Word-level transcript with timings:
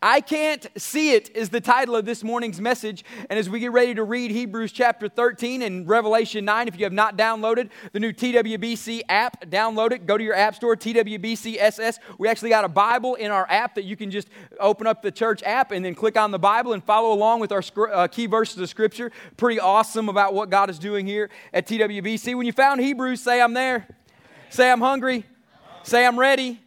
I 0.00 0.20
can't 0.20 0.64
see 0.76 1.14
it 1.14 1.34
is 1.34 1.48
the 1.48 1.60
title 1.60 1.96
of 1.96 2.04
this 2.04 2.22
morning's 2.22 2.60
message. 2.60 3.04
And 3.28 3.36
as 3.36 3.50
we 3.50 3.58
get 3.58 3.72
ready 3.72 3.96
to 3.96 4.04
read 4.04 4.30
Hebrews 4.30 4.70
chapter 4.70 5.08
13 5.08 5.60
and 5.60 5.88
Revelation 5.88 6.44
9, 6.44 6.68
if 6.68 6.78
you 6.78 6.84
have 6.84 6.92
not 6.92 7.18
downloaded 7.18 7.70
the 7.92 7.98
new 7.98 8.12
TWBC 8.12 9.02
app, 9.08 9.44
download 9.46 9.90
it. 9.90 10.06
Go 10.06 10.16
to 10.16 10.22
your 10.22 10.36
app 10.36 10.54
store, 10.54 10.76
TWBCSS. 10.76 11.98
We 12.16 12.28
actually 12.28 12.50
got 12.50 12.64
a 12.64 12.68
Bible 12.68 13.16
in 13.16 13.32
our 13.32 13.44
app 13.50 13.74
that 13.74 13.82
you 13.82 13.96
can 13.96 14.12
just 14.12 14.28
open 14.60 14.86
up 14.86 15.02
the 15.02 15.10
church 15.10 15.42
app 15.42 15.72
and 15.72 15.84
then 15.84 15.96
click 15.96 16.16
on 16.16 16.30
the 16.30 16.38
Bible 16.38 16.74
and 16.74 16.84
follow 16.84 17.12
along 17.12 17.40
with 17.40 17.50
our 17.50 17.62
uh, 17.92 18.06
key 18.06 18.26
verses 18.26 18.58
of 18.58 18.68
Scripture. 18.68 19.10
Pretty 19.36 19.58
awesome 19.58 20.08
about 20.08 20.32
what 20.32 20.48
God 20.48 20.70
is 20.70 20.78
doing 20.78 21.08
here 21.08 21.28
at 21.52 21.66
TWBC. 21.66 22.36
When 22.36 22.46
you 22.46 22.52
found 22.52 22.80
Hebrews, 22.80 23.20
say, 23.20 23.42
I'm 23.42 23.52
there. 23.52 23.88
Say, 24.50 24.70
I'm 24.70 24.80
hungry. 24.80 25.24
Say, 25.82 26.06
I'm 26.06 26.16
ready. 26.16 26.60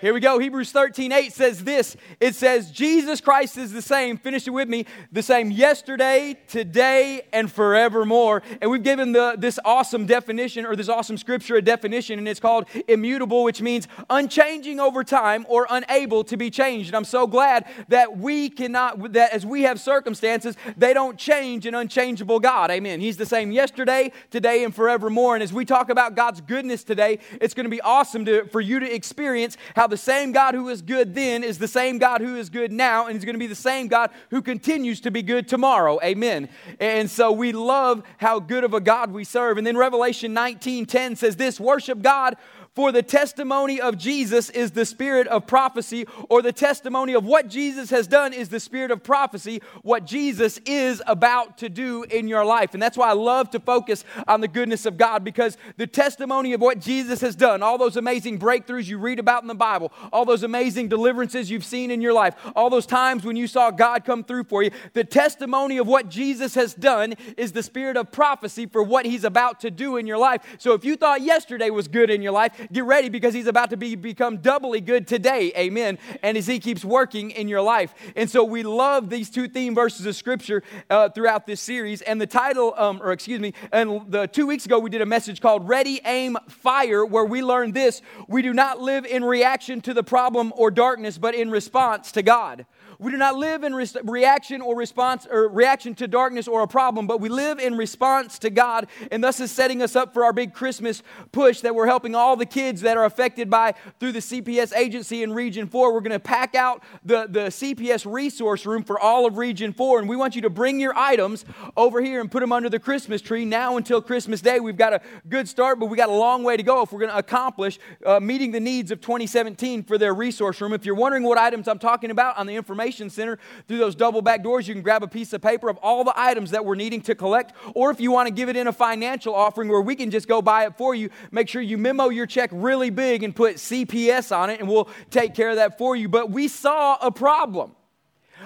Here 0.00 0.14
we 0.14 0.20
go. 0.20 0.38
Hebrews 0.38 0.72
13, 0.72 1.12
8 1.12 1.30
says 1.30 1.62
this. 1.62 1.94
It 2.20 2.34
says, 2.34 2.70
Jesus 2.70 3.20
Christ 3.20 3.58
is 3.58 3.70
the 3.70 3.82
same, 3.82 4.16
finish 4.16 4.46
it 4.46 4.50
with 4.50 4.66
me, 4.66 4.86
the 5.12 5.22
same 5.22 5.50
yesterday, 5.50 6.38
today, 6.48 7.20
and 7.34 7.52
forevermore. 7.52 8.42
And 8.62 8.70
we've 8.70 8.82
given 8.82 9.12
the, 9.12 9.34
this 9.36 9.58
awesome 9.62 10.06
definition 10.06 10.64
or 10.64 10.74
this 10.74 10.88
awesome 10.88 11.18
scripture 11.18 11.56
a 11.56 11.62
definition, 11.62 12.18
and 12.18 12.26
it's 12.26 12.40
called 12.40 12.64
immutable, 12.88 13.44
which 13.44 13.60
means 13.60 13.88
unchanging 14.08 14.80
over 14.80 15.04
time 15.04 15.44
or 15.50 15.66
unable 15.68 16.24
to 16.24 16.38
be 16.38 16.48
changed. 16.48 16.88
And 16.88 16.96
I'm 16.96 17.04
so 17.04 17.26
glad 17.26 17.66
that 17.88 18.16
we 18.16 18.48
cannot, 18.48 19.12
that 19.12 19.34
as 19.34 19.44
we 19.44 19.64
have 19.64 19.78
circumstances, 19.78 20.56
they 20.78 20.94
don't 20.94 21.18
change 21.18 21.66
an 21.66 21.74
unchangeable 21.74 22.40
God. 22.40 22.70
Amen. 22.70 23.00
He's 23.00 23.18
the 23.18 23.26
same 23.26 23.52
yesterday, 23.52 24.12
today, 24.30 24.64
and 24.64 24.74
forevermore. 24.74 25.34
And 25.34 25.42
as 25.42 25.52
we 25.52 25.66
talk 25.66 25.90
about 25.90 26.14
God's 26.14 26.40
goodness 26.40 26.84
today, 26.84 27.18
it's 27.38 27.52
going 27.52 27.64
to 27.64 27.70
be 27.70 27.82
awesome 27.82 28.24
to, 28.24 28.46
for 28.46 28.62
you 28.62 28.80
to 28.80 28.90
experience 28.90 29.58
how 29.76 29.89
the 29.90 29.96
same 29.96 30.32
God 30.32 30.54
who 30.54 30.68
is 30.68 30.80
good 30.80 31.14
then 31.14 31.44
is 31.44 31.58
the 31.58 31.68
same 31.68 31.98
God 31.98 32.20
who 32.20 32.36
is 32.36 32.48
good 32.48 32.72
now, 32.72 33.06
and 33.06 33.14
He's 33.14 33.24
going 33.24 33.34
to 33.34 33.38
be 33.40 33.46
the 33.46 33.54
same 33.54 33.88
God 33.88 34.10
who 34.30 34.40
continues 34.40 35.00
to 35.02 35.10
be 35.10 35.22
good 35.22 35.48
tomorrow. 35.48 36.00
Amen. 36.02 36.48
And 36.78 37.10
so 37.10 37.32
we 37.32 37.52
love 37.52 38.02
how 38.18 38.40
good 38.40 38.64
of 38.64 38.72
a 38.72 38.80
God 38.80 39.12
we 39.12 39.24
serve. 39.24 39.58
And 39.58 39.66
then 39.66 39.76
Revelation 39.76 40.32
19 40.32 40.86
10 40.86 41.16
says 41.16 41.36
this 41.36 41.60
worship 41.60 42.00
God 42.00 42.36
for 42.74 42.92
the 42.92 43.02
testimony 43.02 43.80
of 43.80 43.98
Jesus 43.98 44.48
is 44.48 44.70
the 44.70 44.84
spirit 44.84 45.26
of 45.26 45.46
prophecy, 45.46 46.06
or 46.28 46.40
the 46.40 46.52
testimony 46.52 47.14
of 47.14 47.24
what 47.24 47.48
Jesus 47.48 47.90
has 47.90 48.06
done 48.06 48.32
is 48.32 48.48
the 48.48 48.60
spirit 48.60 48.92
of 48.92 49.02
prophecy, 49.02 49.60
what 49.82 50.04
Jesus 50.04 50.58
is 50.66 51.02
about 51.08 51.58
to 51.58 51.68
do 51.68 52.04
in 52.04 52.28
your 52.28 52.44
life. 52.44 52.72
And 52.72 52.82
that's 52.82 52.96
why 52.96 53.08
I 53.08 53.14
love 53.14 53.50
to 53.50 53.60
focus 53.60 54.04
on 54.28 54.40
the 54.40 54.48
goodness 54.48 54.86
of 54.86 54.96
God 54.96 55.24
because 55.24 55.56
the 55.78 55.86
testimony 55.86 56.52
of 56.52 56.60
what 56.60 56.78
Jesus 56.78 57.20
has 57.22 57.34
done, 57.34 57.62
all 57.62 57.76
those 57.76 57.96
amazing 57.96 58.38
breakthroughs 58.38 58.86
you 58.86 58.98
read 58.98 59.18
about 59.18 59.42
in 59.42 59.48
the 59.48 59.54
Bible, 59.54 59.92
all 60.12 60.24
those 60.24 60.44
amazing 60.44 60.88
deliverances 60.88 61.50
you've 61.50 61.64
seen 61.64 61.90
in 61.90 62.00
your 62.00 62.12
life, 62.12 62.34
all 62.54 62.70
those 62.70 62.86
times 62.86 63.24
when 63.24 63.36
you 63.36 63.48
saw 63.48 63.72
God 63.72 64.04
come 64.04 64.22
through 64.22 64.44
for 64.44 64.62
you, 64.62 64.70
the 64.92 65.04
testimony 65.04 65.78
of 65.78 65.88
what 65.88 66.08
Jesus 66.08 66.54
has 66.54 66.72
done 66.74 67.14
is 67.36 67.50
the 67.50 67.62
spirit 67.64 67.96
of 67.96 68.12
prophecy 68.12 68.66
for 68.66 68.82
what 68.82 69.06
he's 69.06 69.24
about 69.24 69.60
to 69.60 69.72
do 69.72 69.96
in 69.96 70.06
your 70.06 70.18
life. 70.18 70.42
So 70.58 70.74
if 70.74 70.84
you 70.84 70.94
thought 70.94 71.20
yesterday 71.20 71.70
was 71.70 71.88
good 71.88 72.10
in 72.10 72.22
your 72.22 72.32
life, 72.32 72.52
Get 72.72 72.84
ready 72.84 73.08
because 73.08 73.34
he's 73.34 73.46
about 73.46 73.70
to 73.70 73.76
be, 73.76 73.96
become 73.96 74.38
doubly 74.38 74.80
good 74.80 75.06
today. 75.08 75.52
Amen. 75.56 75.98
And 76.22 76.36
as 76.36 76.46
he 76.46 76.60
keeps 76.60 76.84
working 76.84 77.32
in 77.32 77.48
your 77.48 77.62
life. 77.62 77.94
And 78.14 78.30
so 78.30 78.44
we 78.44 78.62
love 78.62 79.10
these 79.10 79.28
two 79.28 79.48
theme 79.48 79.74
verses 79.74 80.06
of 80.06 80.14
scripture 80.14 80.62
uh, 80.88 81.08
throughout 81.08 81.46
this 81.46 81.60
series. 81.60 82.00
And 82.02 82.20
the 82.20 82.26
title, 82.26 82.74
um, 82.76 83.00
or 83.02 83.12
excuse 83.12 83.40
me, 83.40 83.54
and 83.72 84.02
the 84.08 84.26
two 84.26 84.46
weeks 84.46 84.66
ago 84.66 84.78
we 84.78 84.90
did 84.90 85.02
a 85.02 85.06
message 85.06 85.40
called 85.40 85.68
Ready, 85.68 86.00
Aim, 86.04 86.36
Fire, 86.48 87.04
where 87.04 87.24
we 87.24 87.42
learned 87.42 87.74
this. 87.74 88.02
We 88.28 88.42
do 88.42 88.52
not 88.52 88.80
live 88.80 89.04
in 89.04 89.24
reaction 89.24 89.80
to 89.82 89.94
the 89.94 90.04
problem 90.04 90.52
or 90.56 90.70
darkness, 90.70 91.18
but 91.18 91.34
in 91.34 91.50
response 91.50 92.12
to 92.12 92.22
God. 92.22 92.66
We 93.00 93.10
do 93.10 93.16
not 93.16 93.36
live 93.36 93.64
in 93.64 93.74
re- 93.74 93.88
reaction 94.04 94.60
or 94.60 94.76
response 94.76 95.26
or 95.30 95.48
reaction 95.48 95.94
to 95.94 96.06
darkness 96.06 96.46
or 96.46 96.62
a 96.62 96.68
problem, 96.68 97.06
but 97.06 97.18
we 97.18 97.30
live 97.30 97.58
in 97.58 97.74
response 97.74 98.38
to 98.40 98.50
God, 98.50 98.88
and 99.10 99.24
thus 99.24 99.40
is 99.40 99.50
setting 99.50 99.80
us 99.80 99.96
up 99.96 100.12
for 100.12 100.22
our 100.22 100.34
big 100.34 100.52
Christmas 100.52 101.02
push 101.32 101.62
that 101.62 101.74
we're 101.74 101.86
helping 101.86 102.14
all 102.14 102.36
the 102.36 102.44
kids 102.44 102.82
that 102.82 102.98
are 102.98 103.06
affected 103.06 103.48
by 103.48 103.72
through 104.00 104.12
the 104.12 104.18
CPS 104.18 104.76
agency 104.76 105.22
in 105.22 105.32
Region 105.32 105.66
4. 105.66 105.94
We're 105.94 106.00
going 106.00 106.12
to 106.12 106.18
pack 106.18 106.54
out 106.54 106.82
the, 107.02 107.26
the 107.26 107.46
CPS 107.46 108.04
resource 108.04 108.66
room 108.66 108.84
for 108.84 109.00
all 109.00 109.24
of 109.24 109.38
Region 109.38 109.72
4, 109.72 110.00
and 110.00 110.06
we 110.06 110.16
want 110.16 110.36
you 110.36 110.42
to 110.42 110.50
bring 110.50 110.78
your 110.78 110.94
items 110.94 111.46
over 111.78 112.02
here 112.02 112.20
and 112.20 112.30
put 112.30 112.40
them 112.40 112.52
under 112.52 112.68
the 112.68 112.78
Christmas 112.78 113.22
tree 113.22 113.46
now 113.46 113.78
until 113.78 114.02
Christmas 114.02 114.42
Day. 114.42 114.60
We've 114.60 114.76
got 114.76 114.92
a 114.92 115.00
good 115.26 115.48
start, 115.48 115.80
but 115.80 115.86
we 115.86 115.96
got 115.96 116.10
a 116.10 116.12
long 116.12 116.44
way 116.44 116.58
to 116.58 116.62
go 116.62 116.82
if 116.82 116.92
we're 116.92 117.00
going 117.00 117.12
to 117.12 117.16
accomplish 117.16 117.78
uh, 118.04 118.20
meeting 118.20 118.50
the 118.50 118.60
needs 118.60 118.90
of 118.90 119.00
2017 119.00 119.84
for 119.84 119.96
their 119.96 120.12
resource 120.12 120.60
room. 120.60 120.74
If 120.74 120.84
you're 120.84 120.94
wondering 120.94 121.22
what 121.22 121.38
items 121.38 121.66
I'm 121.66 121.78
talking 121.78 122.10
about 122.10 122.36
on 122.36 122.46
the 122.46 122.56
information 122.56 122.89
Information 122.90 123.10
Center. 123.10 123.38
Through 123.68 123.78
those 123.78 123.94
double 123.94 124.20
back 124.20 124.42
doors, 124.42 124.66
you 124.66 124.74
can 124.74 124.82
grab 124.82 125.02
a 125.02 125.08
piece 125.08 125.32
of 125.32 125.40
paper 125.40 125.68
of 125.68 125.76
all 125.78 126.02
the 126.02 126.12
items 126.16 126.50
that 126.50 126.64
we're 126.64 126.74
needing 126.74 127.00
to 127.02 127.14
collect. 127.14 127.54
Or 127.74 127.90
if 127.90 128.00
you 128.00 128.10
want 128.10 128.26
to 128.26 128.34
give 128.34 128.48
it 128.48 128.56
in 128.56 128.66
a 128.66 128.72
financial 128.72 129.34
offering 129.34 129.68
where 129.68 129.80
we 129.80 129.94
can 129.94 130.10
just 130.10 130.26
go 130.26 130.42
buy 130.42 130.66
it 130.66 130.76
for 130.76 130.94
you, 130.94 131.10
make 131.30 131.48
sure 131.48 131.62
you 131.62 131.78
memo 131.78 132.08
your 132.08 132.26
check 132.26 132.50
really 132.52 132.90
big 132.90 133.22
and 133.22 133.34
put 133.34 133.56
CPS 133.56 134.36
on 134.36 134.50
it, 134.50 134.58
and 134.58 134.68
we'll 134.68 134.88
take 135.10 135.34
care 135.34 135.50
of 135.50 135.56
that 135.56 135.78
for 135.78 135.94
you. 135.94 136.08
But 136.08 136.30
we 136.30 136.48
saw 136.48 136.96
a 137.00 137.12
problem 137.12 137.76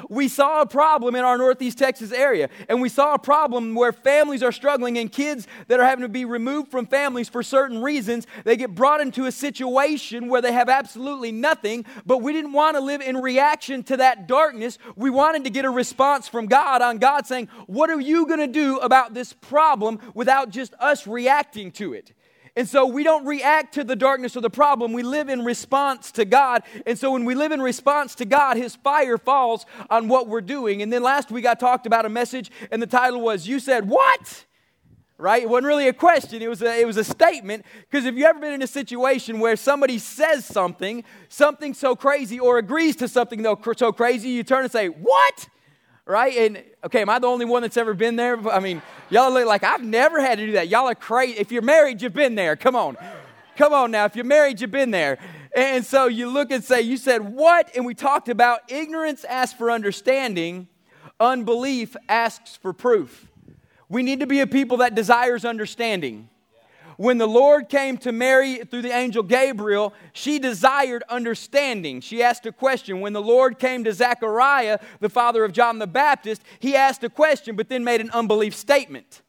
we 0.08 0.28
saw 0.28 0.62
a 0.62 0.66
problem 0.66 1.14
in 1.14 1.24
our 1.24 1.38
Northeast 1.38 1.78
Texas 1.78 2.12
area, 2.12 2.48
and 2.68 2.80
we 2.80 2.88
saw 2.88 3.14
a 3.14 3.18
problem 3.18 3.74
where 3.74 3.92
families 3.92 4.42
are 4.42 4.52
struggling 4.52 4.98
and 4.98 5.10
kids 5.10 5.46
that 5.68 5.80
are 5.80 5.84
having 5.84 6.02
to 6.02 6.08
be 6.08 6.24
removed 6.24 6.70
from 6.70 6.86
families 6.86 7.28
for 7.28 7.42
certain 7.42 7.82
reasons, 7.82 8.26
they 8.44 8.56
get 8.56 8.74
brought 8.74 9.00
into 9.00 9.26
a 9.26 9.32
situation 9.32 10.28
where 10.28 10.42
they 10.42 10.52
have 10.52 10.68
absolutely 10.68 11.32
nothing, 11.32 11.84
but 12.06 12.18
we 12.18 12.32
didn't 12.32 12.52
want 12.52 12.76
to 12.76 12.80
live 12.80 13.00
in 13.00 13.16
reaction 13.16 13.82
to 13.84 13.96
that 13.96 14.26
darkness. 14.26 14.78
We 14.96 15.10
wanted 15.10 15.44
to 15.44 15.50
get 15.50 15.64
a 15.64 15.70
response 15.70 16.28
from 16.28 16.46
God 16.46 16.82
on 16.82 16.98
God 16.98 17.26
saying, 17.26 17.48
What 17.66 17.90
are 17.90 18.00
you 18.00 18.26
going 18.26 18.40
to 18.40 18.46
do 18.46 18.78
about 18.78 19.14
this 19.14 19.32
problem 19.32 19.98
without 20.14 20.50
just 20.50 20.74
us 20.80 21.06
reacting 21.06 21.70
to 21.72 21.92
it? 21.92 22.12
And 22.56 22.68
so 22.68 22.86
we 22.86 23.02
don't 23.02 23.26
react 23.26 23.74
to 23.74 23.84
the 23.84 23.96
darkness 23.96 24.36
or 24.36 24.40
the 24.40 24.50
problem. 24.50 24.92
We 24.92 25.02
live 25.02 25.28
in 25.28 25.44
response 25.44 26.12
to 26.12 26.24
God. 26.24 26.62
And 26.86 26.96
so 26.96 27.10
when 27.10 27.24
we 27.24 27.34
live 27.34 27.50
in 27.50 27.60
response 27.60 28.14
to 28.16 28.24
God, 28.24 28.56
His 28.56 28.76
fire 28.76 29.18
falls 29.18 29.66
on 29.90 30.06
what 30.06 30.28
we're 30.28 30.40
doing. 30.40 30.80
And 30.80 30.92
then 30.92 31.02
last 31.02 31.32
week 31.32 31.46
I 31.46 31.54
talked 31.54 31.84
about 31.84 32.06
a 32.06 32.08
message, 32.08 32.52
and 32.70 32.80
the 32.80 32.86
title 32.86 33.20
was, 33.20 33.48
You 33.48 33.58
Said 33.58 33.88
What? 33.88 34.44
Right? 35.16 35.42
It 35.42 35.48
wasn't 35.48 35.66
really 35.66 35.88
a 35.88 35.92
question, 35.92 36.42
it 36.42 36.48
was 36.48 36.62
a, 36.62 36.80
it 36.80 36.86
was 36.86 36.96
a 36.96 37.04
statement. 37.04 37.64
Because 37.90 38.04
if 38.04 38.14
you've 38.14 38.26
ever 38.26 38.38
been 38.38 38.52
in 38.52 38.62
a 38.62 38.68
situation 38.68 39.40
where 39.40 39.56
somebody 39.56 39.98
says 39.98 40.44
something, 40.44 41.02
something 41.28 41.74
so 41.74 41.96
crazy, 41.96 42.38
or 42.38 42.58
agrees 42.58 42.94
to 42.96 43.08
something 43.08 43.44
so 43.76 43.92
crazy, 43.92 44.28
you 44.28 44.44
turn 44.44 44.62
and 44.62 44.72
say, 44.72 44.86
What? 44.86 45.48
Right? 46.06 46.36
And 46.36 46.62
okay, 46.84 47.02
am 47.02 47.08
I 47.08 47.18
the 47.18 47.26
only 47.26 47.44
one 47.44 47.62
that's 47.62 47.76
ever 47.76 47.94
been 47.94 48.16
there? 48.16 48.38
I 48.48 48.60
mean, 48.60 48.82
y'all 49.10 49.32
look 49.32 49.46
like 49.46 49.64
I've 49.64 49.82
never 49.82 50.20
had 50.20 50.38
to 50.38 50.46
do 50.46 50.52
that. 50.52 50.68
Y'all 50.68 50.88
are 50.88 50.94
crazy. 50.94 51.38
If 51.38 51.52
you're 51.52 51.62
married, 51.62 52.02
you've 52.02 52.12
been 52.12 52.34
there. 52.34 52.56
Come 52.56 52.76
on. 52.76 52.96
Come 53.56 53.72
on 53.72 53.90
now. 53.90 54.04
If 54.04 54.16
you're 54.16 54.24
married, 54.24 54.60
you've 54.60 54.70
been 54.70 54.90
there. 54.90 55.18
And 55.54 55.84
so 55.84 56.06
you 56.06 56.28
look 56.28 56.50
and 56.50 56.62
say, 56.64 56.82
You 56.82 56.96
said 56.96 57.34
what? 57.34 57.70
And 57.76 57.86
we 57.86 57.94
talked 57.94 58.28
about 58.28 58.60
ignorance 58.70 59.24
asks 59.24 59.56
for 59.56 59.70
understanding, 59.70 60.68
unbelief 61.20 61.96
asks 62.08 62.56
for 62.56 62.72
proof. 62.72 63.28
We 63.88 64.02
need 64.02 64.20
to 64.20 64.26
be 64.26 64.40
a 64.40 64.46
people 64.46 64.78
that 64.78 64.94
desires 64.94 65.44
understanding 65.44 66.28
when 66.96 67.18
the 67.18 67.26
Lord 67.26 67.68
came 67.68 67.96
to 67.98 68.12
Mary 68.12 68.58
through 68.58 68.82
the 68.82 68.94
angel 68.94 69.22
Gabriel, 69.22 69.94
she 70.12 70.38
desired 70.38 71.02
understanding. 71.08 72.00
She 72.00 72.22
asked 72.22 72.46
a 72.46 72.52
question. 72.52 73.00
When 73.00 73.12
the 73.12 73.22
Lord 73.22 73.58
came 73.58 73.84
to 73.84 73.92
Zechariah, 73.92 74.78
the 75.00 75.08
father 75.08 75.44
of 75.44 75.52
John 75.52 75.78
the 75.78 75.86
Baptist, 75.86 76.42
he 76.58 76.76
asked 76.76 77.04
a 77.04 77.10
question, 77.10 77.56
but 77.56 77.68
then 77.68 77.84
made 77.84 78.00
an 78.00 78.10
unbelief 78.10 78.54
statement. 78.54 79.22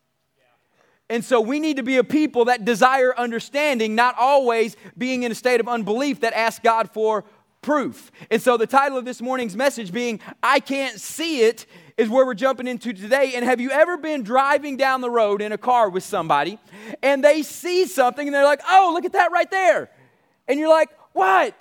And 1.10 1.24
so 1.24 1.40
we 1.40 1.60
need 1.60 1.78
to 1.78 1.84
be 1.84 1.98
a 1.98 2.04
people 2.04 2.46
that 2.46 2.66
desire 2.66 3.14
understanding, 3.16 3.94
not 3.94 4.16
always 4.18 4.76
being 4.98 5.22
in 5.22 5.32
a 5.32 5.36
state 5.36 5.60
of 5.60 5.68
unbelief 5.68 6.22
that 6.22 6.34
ask 6.34 6.64
God 6.64 6.90
for 6.92 7.26
proof. 7.66 8.12
And 8.30 8.40
so 8.40 8.58
the 8.58 8.68
title 8.68 8.96
of 8.98 9.06
this 9.06 9.22
morning's 9.22 9.56
message 9.56 9.92
being, 9.92 10.20
I 10.44 10.60
can't 10.60 11.00
see 11.02 11.42
it, 11.42 11.66
is 11.98 12.08
where 12.10 12.24
we're 12.26 12.36
jumping 12.36 12.68
into 12.68 12.94
today. 12.94 13.34
And 13.36 13.44
have 13.44 13.60
you 13.60 13.72
ever 13.72 13.98
been 13.98 14.22
driving 14.22 14.78
down 14.78 15.02
the 15.02 15.10
road 15.10 15.42
in 15.42 15.52
a 15.52 15.58
car 15.58 15.90
with 15.90 16.04
somebody 16.04 16.60
and 17.02 17.24
they 17.24 17.42
see 17.42 17.88
something 17.88 18.28
and 18.28 18.36
they're 18.36 18.46
like, 18.46 18.62
oh, 18.70 18.92
look 18.94 19.04
at 19.04 19.14
that 19.14 19.32
right 19.32 19.50
there? 19.50 19.90
And 20.48 20.60
you're 20.60 20.70
like, 20.70 20.90
what? 21.14 21.56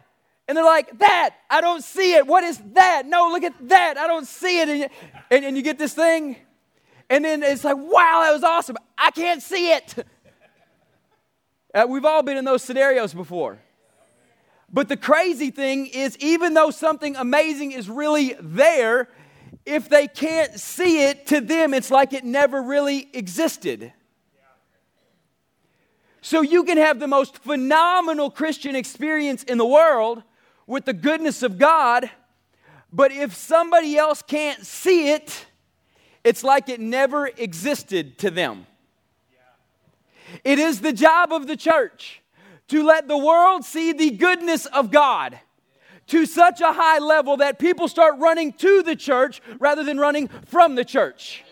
And 0.46 0.56
they're 0.58 0.64
like, 0.64 0.98
that, 0.98 1.36
I 1.48 1.62
don't 1.62 1.82
see 1.82 2.14
it. 2.14 2.26
What 2.26 2.44
is 2.44 2.60
that? 2.74 3.04
No, 3.06 3.28
look 3.30 3.42
at 3.42 3.54
that, 3.68 3.96
I 3.96 4.06
don't 4.06 4.26
see 4.26 4.60
it. 4.60 4.68
And 4.68 4.78
you, 4.80 4.88
and, 5.30 5.44
and 5.46 5.56
you 5.56 5.62
get 5.62 5.78
this 5.78 5.94
thing, 5.94 6.36
and 7.08 7.24
then 7.24 7.42
it's 7.42 7.64
like, 7.64 7.78
wow, 7.78 8.24
that 8.24 8.32
was 8.32 8.44
awesome. 8.44 8.76
I 8.98 9.10
can't 9.10 9.42
see 9.42 9.72
it. 9.72 9.94
Uh, 11.74 11.84
we've 11.88 12.04
all 12.04 12.22
been 12.22 12.36
in 12.36 12.44
those 12.44 12.62
scenarios 12.62 13.12
before. 13.12 13.58
But 14.74 14.88
the 14.88 14.96
crazy 14.96 15.52
thing 15.52 15.86
is, 15.86 16.18
even 16.18 16.54
though 16.54 16.72
something 16.72 17.14
amazing 17.14 17.70
is 17.70 17.88
really 17.88 18.34
there, 18.40 19.08
if 19.64 19.88
they 19.88 20.08
can't 20.08 20.58
see 20.58 21.04
it, 21.04 21.28
to 21.28 21.40
them 21.40 21.72
it's 21.72 21.92
like 21.92 22.12
it 22.12 22.24
never 22.24 22.60
really 22.60 23.08
existed. 23.12 23.92
So 26.22 26.40
you 26.40 26.64
can 26.64 26.76
have 26.76 26.98
the 26.98 27.06
most 27.06 27.38
phenomenal 27.38 28.30
Christian 28.30 28.74
experience 28.74 29.44
in 29.44 29.58
the 29.58 29.66
world 29.66 30.24
with 30.66 30.86
the 30.86 30.92
goodness 30.92 31.44
of 31.44 31.56
God, 31.56 32.10
But 32.94 33.10
if 33.10 33.34
somebody 33.34 33.98
else 33.98 34.22
can't 34.22 34.64
see 34.64 35.10
it, 35.10 35.46
it's 36.22 36.44
like 36.44 36.68
it 36.68 36.78
never 36.78 37.26
existed 37.26 38.18
to 38.18 38.30
them. 38.30 38.66
It 40.44 40.60
is 40.60 40.80
the 40.80 40.92
job 40.92 41.32
of 41.32 41.48
the 41.48 41.56
church 41.56 42.22
to 42.69 42.84
let 42.84 43.08
the 43.08 43.19
world 43.19 43.64
see 43.64 43.93
the 43.93 44.11
goodness 44.11 44.66
of 44.66 44.90
God 44.90 45.38
to 46.08 46.26
such 46.26 46.61
a 46.61 46.72
high 46.72 46.99
level 46.99 47.38
that 47.38 47.58
people 47.58 47.88
start 47.88 48.19
running 48.19 48.52
to 48.52 48.82
the 48.82 48.96
church 48.96 49.40
rather 49.58 49.82
than 49.82 49.99
running 49.99 50.28
from 50.46 50.75
the 50.75 50.84
church. 50.84 51.44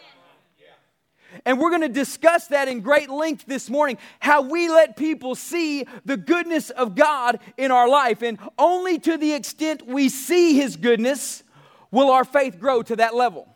And 1.45 1.59
we're 1.59 1.71
going 1.71 1.83
to 1.83 1.89
discuss 1.89 2.49
that 2.49 2.69
in 2.69 2.81
great 2.81 3.09
length 3.09 3.47
this 3.47 3.71
morning 3.71 3.99
how 4.21 4.43
we 4.43 4.69
let 4.69 4.97
people 4.97 5.35
see 5.35 5.87
the 6.05 6.17
goodness 6.17 6.71
of 6.71 6.95
God 6.95 7.41
in 7.57 7.71
our 7.71 7.89
life. 7.89 8.23
And 8.23 8.39
only 8.59 8.99
to 9.01 9.17
the 9.17 9.33
extent 9.33 9.87
we 9.87 10.09
see 10.09 10.55
His 10.55 10.77
goodness 10.77 11.43
will 11.91 12.11
our 12.11 12.25
faith 12.25 12.61
grow 12.61 12.83
to 12.83 12.97
that 12.97 13.15
level. 13.15 13.52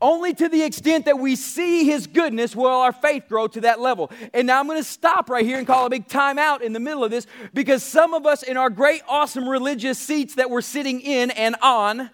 Only 0.00 0.34
to 0.34 0.48
the 0.48 0.62
extent 0.62 1.04
that 1.04 1.18
we 1.18 1.36
see 1.36 1.84
His 1.84 2.06
goodness 2.06 2.54
will 2.54 2.66
our 2.66 2.92
faith 2.92 3.24
grow 3.28 3.46
to 3.48 3.60
that 3.62 3.80
level. 3.80 4.10
And 4.32 4.46
now 4.46 4.60
I'm 4.60 4.66
going 4.66 4.78
to 4.78 4.84
stop 4.84 5.30
right 5.30 5.44
here 5.44 5.56
and 5.56 5.66
call 5.66 5.86
a 5.86 5.90
big 5.90 6.08
timeout 6.08 6.62
in 6.62 6.72
the 6.72 6.80
middle 6.80 7.04
of 7.04 7.10
this 7.10 7.26
because 7.52 7.82
some 7.82 8.12
of 8.12 8.26
us 8.26 8.42
in 8.42 8.56
our 8.56 8.70
great, 8.70 9.02
awesome 9.08 9.48
religious 9.48 9.98
seats 9.98 10.34
that 10.34 10.50
we're 10.50 10.60
sitting 10.62 11.00
in 11.00 11.30
and 11.30 11.56
on 11.62 12.10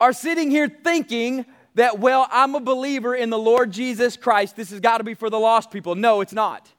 are 0.00 0.12
sitting 0.12 0.50
here 0.50 0.68
thinking 0.68 1.46
that, 1.74 1.98
well, 1.98 2.26
I'm 2.30 2.54
a 2.54 2.60
believer 2.60 3.14
in 3.14 3.30
the 3.30 3.38
Lord 3.38 3.70
Jesus 3.70 4.16
Christ. 4.16 4.56
This 4.56 4.70
has 4.70 4.80
got 4.80 4.98
to 4.98 5.04
be 5.04 5.14
for 5.14 5.30
the 5.30 5.38
lost 5.38 5.70
people. 5.70 5.94
No, 5.94 6.20
it's 6.20 6.32
not. 6.32 6.70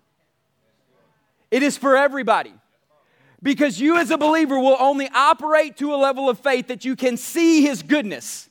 It 1.49 1.63
is 1.63 1.77
for 1.77 1.97
everybody. 1.97 2.53
Because 3.43 3.81
you, 3.81 3.97
as 3.97 4.11
a 4.11 4.17
believer, 4.17 4.59
will 4.59 4.77
only 4.79 5.09
operate 5.13 5.77
to 5.77 5.93
a 5.93 5.97
level 5.97 6.29
of 6.29 6.39
faith 6.39 6.67
that 6.67 6.85
you 6.85 6.95
can 6.95 7.17
see 7.17 7.63
His 7.63 7.81
goodness. 7.81 8.49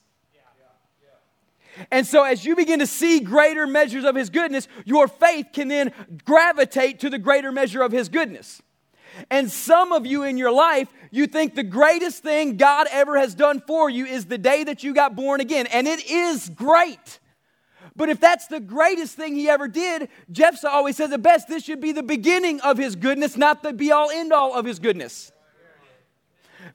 And 1.90 2.06
so, 2.06 2.24
as 2.24 2.44
you 2.44 2.56
begin 2.56 2.80
to 2.80 2.86
see 2.86 3.20
greater 3.20 3.66
measures 3.66 4.04
of 4.04 4.14
His 4.14 4.30
goodness, 4.30 4.68
your 4.84 5.08
faith 5.08 5.48
can 5.52 5.68
then 5.68 5.92
gravitate 6.24 7.00
to 7.00 7.10
the 7.10 7.18
greater 7.18 7.52
measure 7.52 7.82
of 7.82 7.92
His 7.92 8.08
goodness. 8.08 8.62
And 9.30 9.50
some 9.50 9.92
of 9.92 10.06
you 10.06 10.22
in 10.22 10.38
your 10.38 10.52
life, 10.52 10.88
you 11.10 11.26
think 11.26 11.54
the 11.54 11.62
greatest 11.62 12.22
thing 12.22 12.56
God 12.56 12.86
ever 12.90 13.18
has 13.18 13.34
done 13.34 13.62
for 13.66 13.90
you 13.90 14.06
is 14.06 14.26
the 14.26 14.38
day 14.38 14.64
that 14.64 14.82
you 14.82 14.94
got 14.94 15.16
born 15.16 15.40
again. 15.40 15.66
And 15.66 15.86
it 15.86 16.08
is 16.08 16.48
great. 16.48 17.18
But 17.96 18.08
if 18.08 18.20
that's 18.20 18.46
the 18.46 18.60
greatest 18.60 19.16
thing 19.16 19.34
he 19.34 19.48
ever 19.48 19.68
did, 19.68 20.08
Jeff 20.30 20.64
always 20.64 20.96
says 20.96 21.10
it 21.10 21.22
best 21.22 21.48
this 21.48 21.64
should 21.64 21.80
be 21.80 21.92
the 21.92 22.02
beginning 22.02 22.60
of 22.60 22.78
his 22.78 22.96
goodness, 22.96 23.36
not 23.36 23.62
the 23.62 23.72
be 23.72 23.90
all 23.90 24.10
end 24.10 24.32
all 24.32 24.54
of 24.54 24.64
his 24.64 24.78
goodness. 24.78 25.32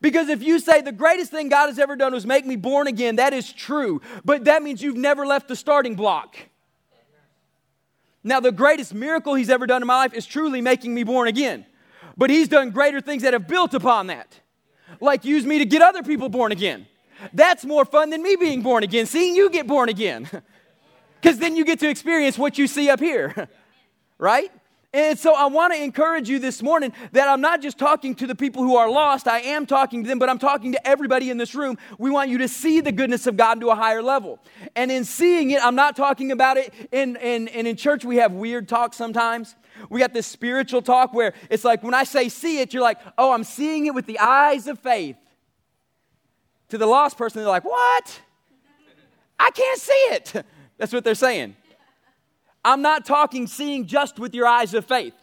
Because 0.06 0.30
if 0.30 0.44
you 0.44 0.60
say 0.60 0.82
the 0.82 0.92
greatest 0.92 1.32
thing 1.32 1.50
God 1.50 1.66
has 1.66 1.80
ever 1.80 1.96
done 1.96 2.14
was 2.14 2.28
make 2.28 2.46
me 2.46 2.58
born 2.58 2.86
again, 2.86 3.16
that 3.16 3.34
is 3.34 3.52
true. 3.52 4.02
But 4.24 4.46
that 4.46 4.62
means 4.62 4.80
you've 4.80 4.96
never 4.96 5.26
left 5.26 5.48
the 5.48 5.56
starting 5.56 5.96
block. 5.96 6.38
Now, 8.24 8.40
the 8.40 8.52
greatest 8.52 8.94
miracle 8.94 9.34
he's 9.34 9.50
ever 9.50 9.66
done 9.66 9.82
in 9.82 9.88
my 9.88 9.96
life 9.96 10.14
is 10.14 10.28
truly 10.28 10.62
making 10.62 10.94
me 10.94 11.04
born 11.04 11.28
again. 11.28 11.66
But 12.16 12.30
he's 12.30 12.48
done 12.48 12.70
greater 12.70 13.02
things 13.02 13.24
that 13.24 13.34
have 13.34 13.48
built 13.48 13.74
upon 13.74 14.06
that, 14.06 14.40
like 15.02 15.26
use 15.26 15.44
me 15.44 15.58
to 15.58 15.66
get 15.66 15.82
other 15.82 16.04
people 16.04 16.30
born 16.30 16.52
again. 16.52 16.86
That's 17.34 17.66
more 17.66 17.84
fun 17.84 18.12
than 18.12 18.22
me 18.22 18.36
being 18.36 18.62
born 18.62 18.84
again, 18.84 19.08
seeing 19.08 19.36
you 19.36 19.50
get 19.50 19.66
born 19.66 19.90
again. 19.90 20.30
Because 21.20 21.40
then 21.40 21.56
you 21.56 21.66
get 21.66 21.80
to 21.80 21.90
experience 21.90 22.38
what 22.38 22.60
you 22.60 22.68
see 22.68 22.88
up 22.88 23.00
here, 23.00 23.50
right? 24.20 24.52
And 24.96 25.20
so 25.20 25.36
I 25.36 25.48
want 25.48 25.74
to 25.74 25.84
encourage 25.84 26.30
you 26.30 26.40
this 26.40 26.64
morning 26.64 26.94
that 27.12 27.28
I'm 27.28 27.42
not 27.42 27.62
just 27.62 27.78
talking 27.78 28.16
to 28.16 28.26
the 28.26 28.34
people 28.34 28.64
who 28.64 28.78
are 28.78 28.90
lost, 28.90 29.28
I 29.28 29.42
am 29.42 29.66
talking 29.66 30.04
to 30.04 30.08
them, 30.08 30.20
but 30.20 30.30
I'm 30.30 30.40
talking 30.40 30.72
to 30.72 30.88
everybody 30.88 31.30
in 31.30 31.38
this 31.38 31.54
room. 31.54 31.78
We 32.00 32.10
want 32.10 32.30
you 32.30 32.38
to 32.38 32.48
see 32.48 32.80
the 32.80 32.94
goodness 32.94 33.28
of 33.28 33.36
God 33.36 33.60
to 33.60 33.72
a 33.72 33.76
higher 33.76 34.02
level. 34.02 34.40
And 34.74 34.90
in 34.90 35.04
seeing 35.04 35.52
it, 35.52 35.62
I'm 35.62 35.76
not 35.76 35.98
talking 35.98 36.32
about 36.32 36.56
it 36.56 36.74
in, 36.94 37.18
in, 37.18 37.50
in, 37.50 37.68
in 37.68 37.76
church, 37.76 38.06
we 38.06 38.16
have 38.18 38.32
weird 38.32 38.70
talk 38.70 38.94
sometimes. 38.94 39.58
We 39.90 40.00
got 40.00 40.14
this 40.14 40.28
spiritual 40.28 40.82
talk 40.82 41.14
where 41.14 41.34
it's 41.50 41.66
like 41.66 41.84
when 41.84 41.94
I 41.94 42.06
say 42.06 42.30
see 42.30 42.62
it, 42.62 42.74
you're 42.74 42.82
like, 42.82 43.00
oh, 43.18 43.34
I'm 43.34 43.44
seeing 43.44 43.88
it 43.88 43.94
with 43.94 44.06
the 44.06 44.20
eyes 44.20 44.66
of 44.66 44.80
faith. 44.80 45.18
To 46.70 46.78
the 46.78 46.88
lost 46.88 47.18
person, 47.18 47.42
they're 47.42 47.50
like, 47.50 47.66
what? 47.66 48.22
I 49.38 49.52
can't 49.52 49.82
see 49.82 49.92
it. 49.92 50.46
That's 50.78 50.94
what 50.94 51.04
they're 51.04 51.16
saying. 51.16 51.58
I'm 52.66 52.82
not 52.82 53.06
talking 53.06 53.46
seeing 53.46 53.86
just 53.86 54.18
with 54.18 54.34
your 54.34 54.48
eyes 54.48 54.74
of 54.74 54.86
faith. 54.86 55.14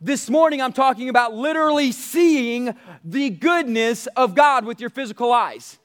This 0.00 0.30
morning, 0.30 0.62
I'm 0.62 0.72
talking 0.72 1.10
about 1.10 1.34
literally 1.34 1.92
seeing 1.92 2.74
the 3.04 3.28
goodness 3.28 4.06
of 4.16 4.34
God 4.34 4.64
with 4.64 4.80
your 4.80 4.88
physical 4.88 5.30
eyes. 5.30 5.78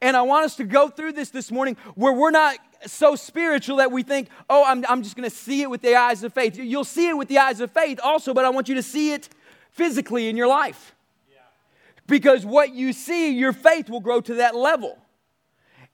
And 0.00 0.16
I 0.16 0.22
want 0.22 0.46
us 0.46 0.56
to 0.56 0.64
go 0.64 0.88
through 0.88 1.12
this 1.12 1.28
this 1.28 1.50
morning 1.50 1.76
where 1.94 2.12
we're 2.14 2.30
not 2.30 2.56
so 2.86 3.14
spiritual 3.16 3.76
that 3.76 3.92
we 3.92 4.02
think, 4.02 4.28
oh, 4.48 4.64
I'm, 4.66 4.82
I'm 4.88 5.02
just 5.02 5.14
going 5.14 5.28
to 5.28 5.34
see 5.34 5.60
it 5.60 5.68
with 5.68 5.82
the 5.82 5.94
eyes 5.94 6.24
of 6.24 6.32
faith. 6.32 6.56
You'll 6.56 6.82
see 6.82 7.08
it 7.08 7.16
with 7.16 7.28
the 7.28 7.38
eyes 7.38 7.60
of 7.60 7.70
faith 7.70 8.00
also, 8.02 8.32
but 8.32 8.46
I 8.46 8.48
want 8.48 8.70
you 8.70 8.76
to 8.76 8.82
see 8.82 9.12
it 9.12 9.28
physically 9.72 10.30
in 10.30 10.38
your 10.38 10.48
life. 10.48 10.94
Because 12.06 12.46
what 12.46 12.72
you 12.74 12.94
see, 12.94 13.30
your 13.32 13.52
faith 13.52 13.90
will 13.90 14.00
grow 14.00 14.22
to 14.22 14.34
that 14.36 14.56
level. 14.56 14.98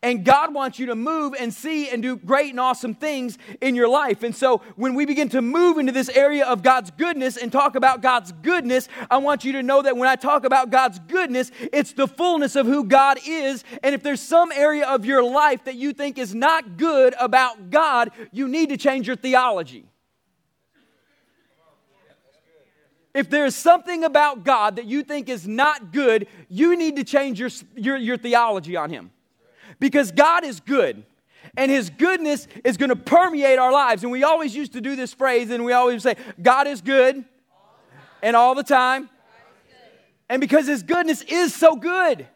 And 0.03 0.25
God 0.25 0.53
wants 0.53 0.79
you 0.79 0.87
to 0.87 0.95
move 0.95 1.35
and 1.39 1.53
see 1.53 1.89
and 1.89 2.03
do 2.03 2.17
great 2.17 2.51
and 2.51 2.61
awesome 2.61 2.95
things 2.95 3.39
in 3.63 3.75
your 3.75 3.89
life. 3.89 4.23
And 4.23 4.37
so 4.37 4.59
when 4.77 4.95
we 4.95 5.07
begin 5.07 5.31
to 5.31 5.41
move 5.41 5.79
into 5.79 5.91
this 5.91 6.11
area 6.11 6.45
of 6.45 6.63
God's 6.63 6.91
goodness 6.91 7.37
and 7.37 7.51
talk 7.51 7.77
about 7.77 8.03
God's 8.03 8.31
goodness, 8.31 8.89
I 9.11 9.17
want 9.17 9.45
you 9.45 9.53
to 9.53 9.63
know 9.63 9.81
that 9.83 9.97
when 9.97 10.09
I 10.09 10.17
talk 10.17 10.45
about 10.45 10.71
God's 10.71 10.99
goodness, 10.99 11.51
it's 11.73 11.95
the 11.95 12.07
fullness 12.07 12.57
of 12.57 12.67
who 12.67 12.85
God 12.85 13.19
is. 13.27 13.65
And 13.83 13.95
if 13.95 14.03
there's 14.03 14.21
some 14.21 14.53
area 14.53 14.87
of 14.87 15.07
your 15.07 15.25
life 15.25 15.65
that 15.65 15.77
you 15.77 15.95
think 15.95 16.19
is 16.19 16.35
not 16.35 16.77
good 16.77 17.15
about 17.19 17.71
God, 17.71 18.11
you 18.33 18.49
need 18.49 18.69
to 18.69 18.77
change 18.77 19.07
your 19.07 19.17
theology. 19.17 19.87
if 23.15 23.31
there's 23.31 23.57
something 23.57 24.05
about 24.05 24.45
God 24.45 24.77
that 24.77 24.85
you 24.85 25.03
think 25.03 25.31
is 25.31 25.49
not 25.49 25.91
good, 25.91 26.27
you 26.51 26.77
need 26.77 26.97
to 26.97 27.05
change 27.05 27.41
your, 27.41 27.49
your, 27.75 27.97
your 27.97 28.19
theology 28.19 28.77
on 28.77 28.91
Him 28.91 29.11
because 29.78 30.12
God 30.12 30.44
is 30.44 30.61
good 30.61 31.05
and 31.56 31.70
his 31.70 31.90
goodness 31.90 32.49
is 32.64 32.76
going 32.76 32.90
to 32.90 32.96
permeate 32.96 33.58
our 33.58 33.73
lives. 33.73 34.02
And 34.02 34.12
we 34.12 34.25
always 34.25 34.55
used 34.55 34.73
to 34.75 34.81
do 34.81 34.96
this 34.96 35.14
phrase, 35.14 35.50
and 35.50 35.64
we 35.64 35.73
always 35.73 36.02
say, 36.02 36.17
God 36.40 36.67
is 36.67 36.81
good 36.81 37.25
and 38.23 38.37
all 38.37 38.55
the 38.55 38.62
time. 38.62 39.08
And 40.28 40.40
because 40.40 40.67
his 40.67 40.82
goodness 40.82 41.23
is 41.23 41.55
so 41.55 41.76
good, 41.76 42.26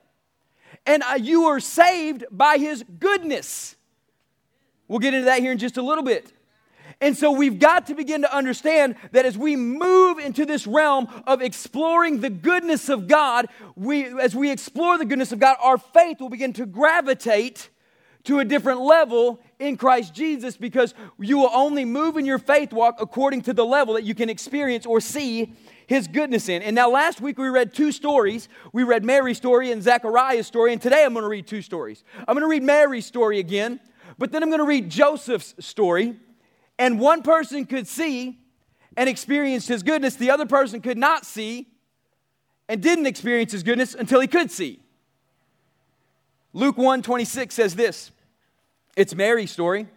and 0.87 1.03
uh, 1.03 1.19
you 1.21 1.45
are 1.47 1.61
saved 1.61 2.25
by 2.31 2.57
his 2.57 2.85
goodness. 2.99 3.77
We'll 4.89 5.01
get 5.01 5.13
into 5.13 5.27
that 5.27 5.41
here 5.41 5.53
in 5.53 5.59
just 5.59 5.77
a 5.77 5.83
little 5.83 6.05
bit. 6.05 6.33
And 7.01 7.17
so 7.17 7.31
we've 7.31 7.59
got 7.59 7.87
to 7.87 7.95
begin 7.95 8.23
to 8.23 8.35
understand 8.35 8.97
that 9.13 9.25
as 9.25 9.39
we 9.39 9.57
move 9.57 10.19
into 10.19 10.45
this 10.45 10.67
realm 10.67 11.09
of 11.27 11.41
exploring 11.41 12.21
the 12.21 12.29
goodness 12.29 12.91
of 12.91 13.09
God, 13.09 13.47
we, 13.75 14.05
as 14.21 14.35
we 14.35 14.51
explore 14.51 14.99
the 14.99 15.07
goodness 15.07 15.33
of 15.33 15.39
God, 15.39 15.57
our 15.63 15.79
faith 15.79 16.21
will 16.21 16.29
begin 16.29 16.53
to 16.55 16.67
gravitate 16.67 17.71
to 18.25 18.41
a 18.41 18.45
different 18.45 18.83
level 18.83 19.41
in 19.59 19.79
Christ 19.79 20.15
Jesus 20.15 20.59
because 20.59 20.95
you 21.19 21.39
will 21.39 21.51
only 21.55 21.87
move 21.87 22.19
in 22.19 22.27
your 22.27 22.39
faith 22.39 22.71
walk 22.71 22.97
according 23.01 23.43
to 23.43 23.55
the 23.55 23.65
level 23.65 23.95
that 23.95 24.05
you 24.05 24.15
can 24.15 24.29
experience 24.29 24.85
or 24.85 25.01
see 25.01 25.55
his 25.87 26.07
goodness 26.07 26.51
in. 26.51 26.63
And 26.63 26.77
now 26.77 26.91
last 26.91 27.23
week 27.23 27.39
we 27.39 27.49
read 27.49 27.73
two 27.73 27.93
stories. 27.93 28.49
We 28.75 28.83
read 28.83 29.05
Mary's 29.05 29.39
story 29.39 29.73
and 29.73 29.83
Zechariah's 29.83 30.47
story, 30.47 30.75
and 30.75 30.83
today 30.83 31.05
I'm 31.05 31.15
going 31.15 31.25
to 31.25 31.31
read 31.31 31.47
two 31.47 31.63
stories. 31.63 32.05
I'm 32.29 32.35
going 32.35 32.43
to 32.43 32.47
read 32.47 32.63
Mary's 32.63 33.07
story 33.07 33.39
again, 33.39 33.81
but 34.19 34.33
then 34.33 34.43
I'm 34.43 34.51
going 34.51 34.61
to 34.61 34.67
read 34.67 34.91
Joseph's 34.91 35.55
story. 35.59 36.17
And 36.81 36.99
one 36.99 37.21
person 37.23 37.67
could 37.67 37.87
see 37.87 38.39
and 38.97 39.07
experienced 39.07 39.69
his 39.69 39.83
goodness, 39.83 40.17
the 40.17 40.31
other 40.31 40.47
person 40.47 40.81
could 40.81 40.97
not 40.97 41.27
see 41.27 41.69
and 42.71 42.83
didn't 42.83 43.05
experience 43.05 43.53
his 43.53 43.63
goodness 43.63 43.95
until 43.95 44.19
he 44.19 44.27
could 44.27 44.51
see. 44.51 44.81
Luke 46.55 46.79
1 46.79 47.03
26 47.03 47.55
says 47.55 47.77
this 47.77 48.11
it's 48.97 49.15
Mary's 49.15 49.51
story. 49.51 49.89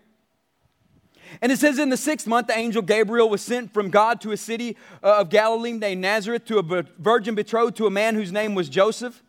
And 1.41 1.51
it 1.51 1.57
says, 1.57 1.79
In 1.79 1.89
the 1.89 1.97
sixth 1.97 2.27
month, 2.27 2.47
the 2.47 2.57
angel 2.57 2.81
Gabriel 2.81 3.29
was 3.29 3.41
sent 3.41 3.73
from 3.73 3.89
God 3.89 4.19
to 4.21 4.31
a 4.33 4.37
city 4.37 4.77
uh, 5.01 5.21
of 5.21 5.29
Galilee 5.29 5.71
named 5.71 6.01
Nazareth 6.01 6.45
to 6.45 6.59
a 6.59 6.83
virgin 6.99 7.33
betrothed 7.33 7.77
to 7.77 7.87
a 7.87 7.89
man 7.89 8.13
whose 8.13 8.31
name 8.31 8.55
was 8.55 8.67
Joseph 8.67 9.23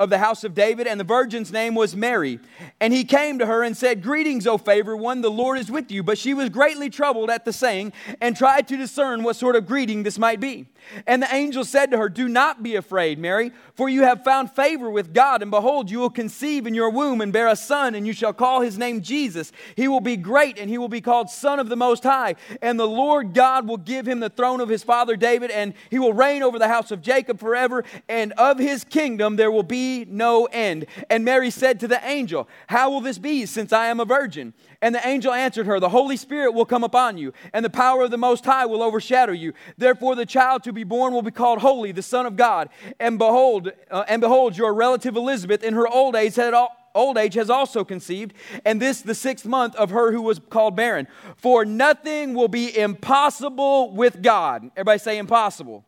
of 0.00 0.10
the 0.10 0.18
house 0.18 0.44
of 0.44 0.54
David, 0.54 0.86
and 0.86 1.00
the 1.00 1.04
virgin's 1.04 1.50
name 1.50 1.74
was 1.74 1.96
Mary. 1.96 2.38
And 2.80 2.92
he 2.92 3.02
came 3.02 3.40
to 3.40 3.46
her 3.46 3.64
and 3.64 3.76
said, 3.76 4.00
Greetings, 4.00 4.46
O 4.46 4.56
favored 4.56 4.98
one, 4.98 5.22
the 5.22 5.30
Lord 5.30 5.58
is 5.58 5.72
with 5.72 5.90
you. 5.90 6.04
But 6.04 6.18
she 6.18 6.34
was 6.34 6.50
greatly 6.50 6.88
troubled 6.88 7.30
at 7.30 7.44
the 7.44 7.52
saying 7.52 7.92
and 8.20 8.36
tried 8.36 8.68
to 8.68 8.76
discern 8.76 9.24
what 9.24 9.34
sort 9.34 9.56
of 9.56 9.66
greeting 9.66 10.04
this 10.04 10.16
might 10.16 10.38
be. 10.38 10.66
And 11.04 11.20
the 11.20 11.34
angel 11.34 11.64
said 11.64 11.90
to 11.90 11.98
her, 11.98 12.08
Do 12.08 12.28
not 12.28 12.62
be 12.62 12.76
afraid, 12.76 13.18
Mary, 13.18 13.50
for 13.74 13.88
you 13.88 14.02
have 14.02 14.22
found 14.22 14.52
favor 14.52 14.88
with 14.88 15.12
God, 15.12 15.42
and 15.42 15.50
behold, 15.50 15.90
you 15.90 15.98
will 15.98 16.10
conceive 16.10 16.68
in 16.68 16.74
your 16.74 16.90
womb 16.90 17.20
and 17.20 17.32
bear 17.32 17.48
a 17.48 17.56
son, 17.56 17.96
and 17.96 18.06
you 18.06 18.12
shall 18.12 18.32
call 18.32 18.60
his 18.60 18.78
name 18.78 19.02
Jesus. 19.02 19.50
He 19.74 19.88
will 19.88 20.00
be 20.00 20.16
great, 20.16 20.60
and 20.60 20.70
he 20.70 20.78
will 20.78 20.88
be 20.88 21.00
called 21.00 21.28
Son 21.28 21.58
of 21.58 21.68
the 21.68 21.76
Most 21.76 22.04
High. 22.04 22.36
And 22.62 22.78
the 22.78 22.86
Lord 22.86 23.34
God 23.34 23.66
will 23.66 23.76
give 23.76 24.06
him 24.06 24.20
the 24.20 24.30
throne 24.30 24.60
of 24.60 24.68
his 24.68 24.84
father 24.84 25.16
David, 25.16 25.50
and 25.50 25.74
he 25.90 25.98
will 25.98 26.12
reign 26.12 26.44
over 26.44 26.60
the 26.60 26.68
house 26.68 26.92
of 26.92 27.02
Jacob 27.02 27.40
forever, 27.40 27.82
and 28.08 28.32
of 28.34 28.60
his 28.60 28.84
kingdom 28.84 29.34
there 29.34 29.50
will 29.50 29.64
be 29.64 29.87
no 30.08 30.46
end. 30.46 30.86
And 31.10 31.24
Mary 31.24 31.50
said 31.50 31.80
to 31.80 31.88
the 31.88 32.00
angel, 32.08 32.48
How 32.68 32.90
will 32.90 33.00
this 33.00 33.18
be, 33.18 33.46
since 33.46 33.72
I 33.72 33.86
am 33.86 34.00
a 34.00 34.04
virgin? 34.04 34.54
And 34.80 34.94
the 34.94 35.06
angel 35.06 35.32
answered 35.32 35.66
her, 35.66 35.80
The 35.80 35.88
Holy 35.88 36.16
Spirit 36.16 36.52
will 36.52 36.64
come 36.64 36.84
upon 36.84 37.18
you, 37.18 37.32
and 37.52 37.64
the 37.64 37.70
power 37.70 38.02
of 38.02 38.10
the 38.10 38.18
Most 38.18 38.44
High 38.44 38.66
will 38.66 38.82
overshadow 38.82 39.32
you. 39.32 39.52
Therefore, 39.76 40.14
the 40.14 40.26
child 40.26 40.62
to 40.64 40.72
be 40.72 40.84
born 40.84 41.12
will 41.12 41.22
be 41.22 41.30
called 41.30 41.60
Holy, 41.60 41.92
the 41.92 42.02
Son 42.02 42.26
of 42.26 42.36
God. 42.36 42.68
And 43.00 43.18
behold, 43.18 43.72
uh, 43.90 44.04
and 44.08 44.20
behold, 44.20 44.56
your 44.56 44.72
relative 44.74 45.16
Elizabeth, 45.16 45.62
in 45.62 45.74
her 45.74 45.88
old 45.88 46.14
age, 46.14 46.36
had 46.36 46.54
all 46.54 46.74
old 46.94 47.16
age 47.16 47.34
has 47.34 47.48
also 47.48 47.84
conceived, 47.84 48.34
and 48.64 48.82
this 48.82 49.00
the 49.00 49.14
sixth 49.14 49.46
month 49.46 49.74
of 49.76 49.90
her 49.90 50.12
who 50.12 50.22
was 50.22 50.38
called 50.38 50.74
barren. 50.74 51.06
For 51.36 51.64
nothing 51.64 52.34
will 52.34 52.48
be 52.48 52.76
impossible 52.76 53.92
with 53.92 54.20
God. 54.20 54.70
Everybody 54.76 54.98
say 54.98 55.18
impossible. 55.18 55.84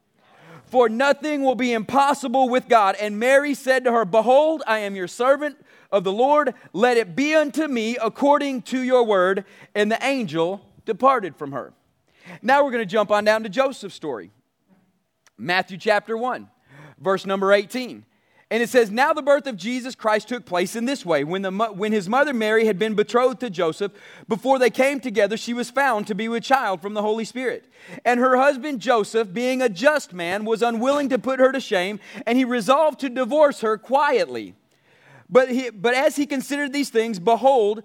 For 0.70 0.88
nothing 0.88 1.42
will 1.42 1.56
be 1.56 1.72
impossible 1.72 2.48
with 2.48 2.68
God. 2.68 2.96
And 3.00 3.18
Mary 3.18 3.54
said 3.54 3.84
to 3.84 3.92
her, 3.92 4.04
Behold, 4.04 4.62
I 4.66 4.78
am 4.78 4.94
your 4.94 5.08
servant 5.08 5.56
of 5.90 6.04
the 6.04 6.12
Lord. 6.12 6.54
Let 6.72 6.96
it 6.96 7.16
be 7.16 7.34
unto 7.34 7.66
me 7.66 7.96
according 7.96 8.62
to 8.62 8.80
your 8.80 9.04
word. 9.04 9.44
And 9.74 9.90
the 9.90 9.98
angel 10.04 10.64
departed 10.84 11.34
from 11.34 11.52
her. 11.52 11.72
Now 12.40 12.64
we're 12.64 12.70
going 12.70 12.82
to 12.82 12.86
jump 12.86 13.10
on 13.10 13.24
down 13.24 13.42
to 13.42 13.48
Joseph's 13.48 13.96
story. 13.96 14.30
Matthew 15.36 15.76
chapter 15.76 16.16
1, 16.16 16.48
verse 17.00 17.26
number 17.26 17.52
18. 17.52 18.04
And 18.50 18.62
it 18.62 18.69
says, 18.69 18.90
Now 18.90 19.12
the 19.12 19.23
birth 19.23 19.47
of 19.47 19.57
Jesus 19.57 19.95
Christ 19.95 20.28
took 20.28 20.45
place 20.45 20.75
in 20.75 20.85
this 20.85 21.07
way. 21.07 21.23
When, 21.23 21.42
the, 21.42 21.50
when 21.50 21.92
his 21.92 22.09
mother 22.09 22.35
Mary 22.35 22.66
had 22.66 22.78
been 22.78 22.95
betrothed 22.95 23.40
to 23.40 23.50
Joseph, 23.50 23.92
before 24.26 24.59
they 24.59 24.71
came 24.71 24.99
together, 24.99 25.37
she 25.37 25.54
was 25.54 25.71
found 25.71 26.09
to 26.09 26.16
be 26.16 26.28
with 26.28 26.42
child 26.42 26.83
from 26.83 26.95
the 26.95 27.02
Holy 27.02 27.25
Spirit. 27.25 27.66
And 28.04 28.19
her 28.19 28.37
husband 28.37 28.80
Joseph, 28.80 29.33
being 29.33 29.62
a 29.62 29.69
just 29.69 30.12
man, 30.12 30.45
was 30.45 30.62
unwilling 30.62 31.09
to 31.11 31.19
put 31.19 31.38
her 31.38 31.52
to 31.52 31.61
shame, 31.61 32.00
and 32.26 32.37
he 32.37 32.45
resolved 32.45 32.99
to 33.00 33.09
divorce 33.09 33.61
her 33.61 33.78
quietly. 33.78 34.54
But, 35.28 35.49
he, 35.49 35.71
but 35.71 35.95
as 35.95 36.16
he 36.16 36.26
considered 36.26 36.73
these 36.73 36.90
things, 36.90 37.21
behold, 37.21 37.85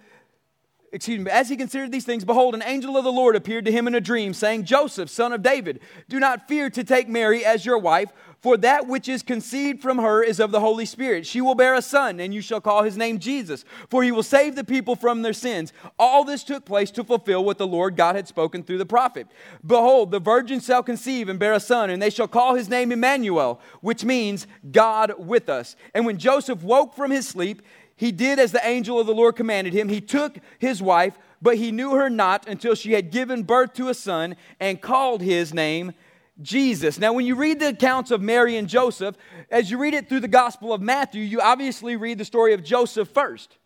excuse 0.92 1.20
me, 1.20 1.30
as 1.30 1.48
he 1.48 1.58
considered 1.58 1.92
these 1.92 2.06
things, 2.06 2.26
behold, 2.26 2.56
an 2.56 2.64
angel 2.66 2.98
of 2.98 3.04
the 3.04 3.12
Lord 3.12 3.36
appeared 3.36 3.66
to 3.66 3.72
him 3.72 3.86
in 3.86 3.94
a 3.94 4.02
dream, 4.02 4.34
saying, 4.34 4.64
Joseph, 4.64 5.12
son 5.12 5.32
of 5.32 5.44
David, 5.44 5.80
do 6.10 6.20
not 6.20 6.48
fear 6.48 6.72
to 6.72 6.84
take 6.84 7.08
Mary 7.08 7.46
as 7.46 7.66
your 7.66 7.78
wife 7.78 8.12
for 8.46 8.58
that 8.58 8.86
which 8.86 9.10
is 9.10 9.24
conceived 9.24 9.82
from 9.82 9.98
her 9.98 10.22
is 10.22 10.40
of 10.40 10.52
the 10.52 10.60
Holy 10.60 10.86
Spirit. 10.86 11.26
She 11.26 11.42
will 11.42 11.56
bear 11.56 11.74
a 11.74 11.82
son, 11.82 12.20
and 12.20 12.32
you 12.32 12.42
shall 12.42 12.62
call 12.62 12.84
his 12.84 12.96
name 12.96 13.18
Jesus, 13.18 13.66
for 13.90 14.04
he 14.04 14.12
will 14.12 14.22
save 14.22 14.56
the 14.56 14.64
people 14.64 14.96
from 14.96 15.24
their 15.24 15.34
sins. 15.34 15.74
All 15.98 16.24
this 16.24 16.44
took 16.44 16.64
place 16.64 16.92
to 16.92 17.04
fulfill 17.04 17.44
what 17.44 17.58
the 17.58 17.66
Lord 17.66 17.96
God 17.96 18.16
had 18.16 18.28
spoken 18.28 18.62
through 18.62 18.78
the 18.78 18.86
prophet. 18.86 19.26
Behold, 19.66 20.12
the 20.12 20.20
virgin 20.20 20.60
shall 20.60 20.84
conceive 20.84 21.28
and 21.28 21.40
bear 21.40 21.54
a 21.54 21.60
son, 21.60 21.90
and 21.90 22.00
they 22.00 22.12
shall 22.12 22.28
call 22.28 22.54
his 22.54 22.70
name 22.70 22.92
Emmanuel, 22.92 23.60
which 23.82 24.06
means 24.06 24.46
God 24.72 25.14
with 25.18 25.50
us. 25.50 25.76
And 25.96 26.06
when 26.06 26.20
Joseph 26.20 26.62
woke 26.62 26.94
from 26.96 27.10
his 27.10 27.28
sleep, 27.28 27.64
he 27.96 28.12
did 28.12 28.38
as 28.38 28.52
the 28.52 28.64
angel 28.64 29.00
of 29.00 29.08
the 29.08 29.16
Lord 29.16 29.36
commanded 29.36 29.74
him. 29.74 29.90
He 29.90 30.02
took 30.02 30.38
his 30.60 30.84
wife, 30.84 31.18
but 31.42 31.58
he 31.58 31.72
knew 31.72 31.96
her 31.96 32.12
not 32.12 32.48
until 32.48 32.76
she 32.76 32.92
had 32.92 33.10
given 33.10 33.42
birth 33.42 33.74
to 33.74 33.90
a 33.90 33.96
son 33.96 34.36
and 34.60 34.80
called 34.80 35.24
his 35.24 35.52
name 35.52 35.94
Jesus. 36.42 37.00
Now, 37.00 37.14
when 37.14 37.26
you 37.26 37.36
read 37.36 37.60
the 37.60 37.70
accounts 37.70 38.12
of 38.12 38.22
Mary 38.22 38.58
and 38.58 38.68
Joseph, 38.68 39.16
as 39.50 39.72
you 39.72 39.78
read 39.78 39.94
it 39.94 40.10
through 40.10 40.20
the 40.20 40.28
Gospel 40.28 40.74
of 40.74 40.82
Matthew, 40.82 41.22
you 41.22 41.42
obviously 41.42 41.96
read 41.96 42.18
the 42.18 42.26
story 42.26 42.54
of 42.54 42.64
Joseph 42.64 43.10
first. 43.10 43.58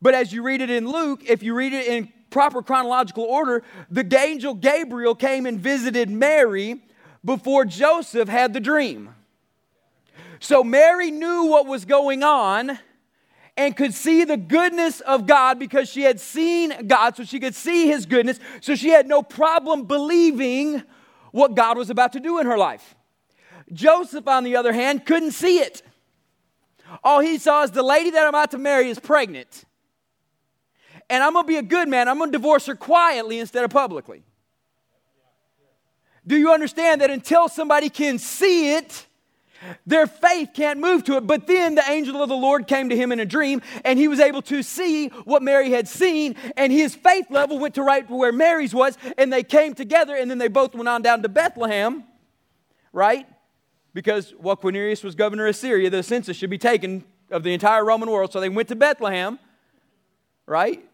But 0.00 0.14
as 0.14 0.32
you 0.32 0.42
read 0.42 0.60
it 0.60 0.70
in 0.70 0.86
Luke, 0.86 1.22
if 1.26 1.42
you 1.42 1.54
read 1.54 1.72
it 1.72 1.86
in 1.86 2.12
proper 2.28 2.62
chronological 2.62 3.24
order, 3.24 3.62
the 3.90 4.06
angel 4.18 4.54
Gabriel 4.54 5.14
came 5.14 5.46
and 5.46 5.60
visited 5.60 6.10
Mary 6.10 6.82
before 7.24 7.64
Joseph 7.64 8.28
had 8.28 8.52
the 8.52 8.60
dream. 8.60 9.14
So 10.40 10.64
Mary 10.64 11.10
knew 11.12 11.44
what 11.44 11.66
was 11.66 11.84
going 11.84 12.22
on 12.24 12.78
and 13.56 13.76
could 13.76 13.94
see 13.94 14.24
the 14.24 14.36
goodness 14.36 15.00
of 15.00 15.26
God 15.26 15.58
because 15.58 15.88
she 15.88 16.02
had 16.02 16.18
seen 16.18 16.88
God, 16.88 17.16
so 17.16 17.22
she 17.24 17.38
could 17.38 17.54
see 17.54 17.86
his 17.86 18.06
goodness. 18.06 18.40
So 18.60 18.74
she 18.74 18.88
had 18.88 19.06
no 19.06 19.22
problem 19.22 19.84
believing 19.84 20.82
what 21.32 21.54
God 21.54 21.76
was 21.76 21.90
about 21.90 22.12
to 22.12 22.20
do 22.20 22.38
in 22.38 22.46
her 22.46 22.56
life. 22.56 22.94
Joseph, 23.72 24.28
on 24.28 24.44
the 24.44 24.56
other 24.56 24.72
hand, 24.72 25.04
couldn't 25.04 25.32
see 25.32 25.58
it. 25.58 25.82
All 27.02 27.20
he 27.20 27.38
saw 27.38 27.62
is 27.64 27.70
the 27.70 27.82
lady 27.82 28.10
that 28.10 28.22
I'm 28.22 28.28
about 28.28 28.50
to 28.52 28.58
marry 28.58 28.88
is 28.88 28.98
pregnant. 28.98 29.64
And 31.10 31.22
I'm 31.22 31.32
going 31.32 31.44
to 31.44 31.48
be 31.48 31.56
a 31.56 31.62
good 31.62 31.88
man. 31.88 32.08
I'm 32.08 32.18
going 32.18 32.30
to 32.30 32.38
divorce 32.38 32.66
her 32.66 32.76
quietly 32.76 33.38
instead 33.38 33.64
of 33.64 33.70
publicly. 33.70 34.22
Do 36.26 36.36
you 36.36 36.52
understand 36.52 37.00
that 37.00 37.10
until 37.10 37.48
somebody 37.48 37.88
can 37.88 38.18
see 38.18 38.74
it, 38.76 39.06
their 39.86 40.06
faith 40.06 40.50
can't 40.54 40.80
move 40.80 41.04
to 41.04 41.16
it. 41.16 41.26
But 41.26 41.46
then 41.46 41.74
the 41.74 41.88
angel 41.88 42.22
of 42.22 42.28
the 42.28 42.36
Lord 42.36 42.66
came 42.66 42.88
to 42.88 42.96
him 42.96 43.12
in 43.12 43.20
a 43.20 43.26
dream, 43.26 43.62
and 43.84 43.98
he 43.98 44.08
was 44.08 44.20
able 44.20 44.42
to 44.42 44.62
see 44.62 45.08
what 45.08 45.42
Mary 45.42 45.70
had 45.70 45.88
seen, 45.88 46.36
and 46.56 46.72
his 46.72 46.94
faith 46.94 47.30
level 47.30 47.58
went 47.58 47.74
to 47.76 47.82
right 47.82 48.08
where 48.10 48.32
Mary's 48.32 48.74
was, 48.74 48.96
and 49.18 49.32
they 49.32 49.42
came 49.42 49.74
together, 49.74 50.14
and 50.16 50.30
then 50.30 50.38
they 50.38 50.48
both 50.48 50.74
went 50.74 50.88
on 50.88 51.02
down 51.02 51.22
to 51.22 51.28
Bethlehem, 51.28 52.04
right? 52.92 53.26
Because 53.94 54.32
while 54.38 54.56
Quirinius 54.56 55.04
was 55.04 55.14
governor 55.14 55.46
of 55.46 55.56
Syria, 55.56 55.90
the 55.90 56.02
census 56.02 56.36
should 56.36 56.50
be 56.50 56.58
taken 56.58 57.04
of 57.30 57.42
the 57.42 57.52
entire 57.52 57.84
Roman 57.84 58.10
world, 58.10 58.32
so 58.32 58.40
they 58.40 58.48
went 58.48 58.68
to 58.68 58.76
Bethlehem, 58.76 59.38
right? 60.46 60.84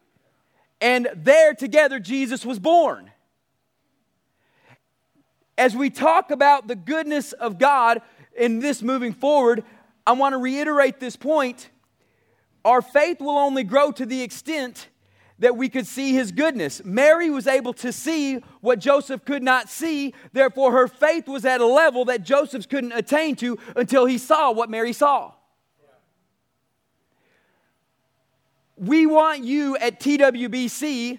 And 0.80 1.08
there 1.14 1.54
together 1.54 1.98
Jesus 1.98 2.46
was 2.46 2.58
born. 2.58 3.10
As 5.56 5.74
we 5.74 5.90
talk 5.90 6.30
about 6.30 6.68
the 6.68 6.76
goodness 6.76 7.32
of 7.32 7.58
God, 7.58 8.00
in 8.38 8.60
this 8.60 8.82
moving 8.82 9.12
forward, 9.12 9.64
I 10.06 10.12
want 10.12 10.32
to 10.32 10.38
reiterate 10.38 11.00
this 11.00 11.16
point. 11.16 11.70
Our 12.64 12.80
faith 12.80 13.20
will 13.20 13.36
only 13.38 13.64
grow 13.64 13.92
to 13.92 14.06
the 14.06 14.22
extent 14.22 14.88
that 15.38 15.56
we 15.56 15.68
could 15.68 15.86
see 15.86 16.12
his 16.12 16.32
goodness. 16.32 16.82
Mary 16.84 17.30
was 17.30 17.46
able 17.46 17.72
to 17.74 17.92
see 17.92 18.36
what 18.60 18.80
Joseph 18.80 19.24
could 19.24 19.42
not 19.42 19.68
see, 19.68 20.12
therefore, 20.32 20.72
her 20.72 20.88
faith 20.88 21.28
was 21.28 21.44
at 21.44 21.60
a 21.60 21.66
level 21.66 22.06
that 22.06 22.24
Joseph 22.24 22.68
couldn't 22.68 22.92
attain 22.92 23.36
to 23.36 23.56
until 23.76 24.06
he 24.06 24.18
saw 24.18 24.50
what 24.50 24.68
Mary 24.68 24.92
saw. 24.92 25.32
We 28.76 29.06
want 29.06 29.44
you 29.44 29.76
at 29.76 30.00
TWBC 30.00 31.18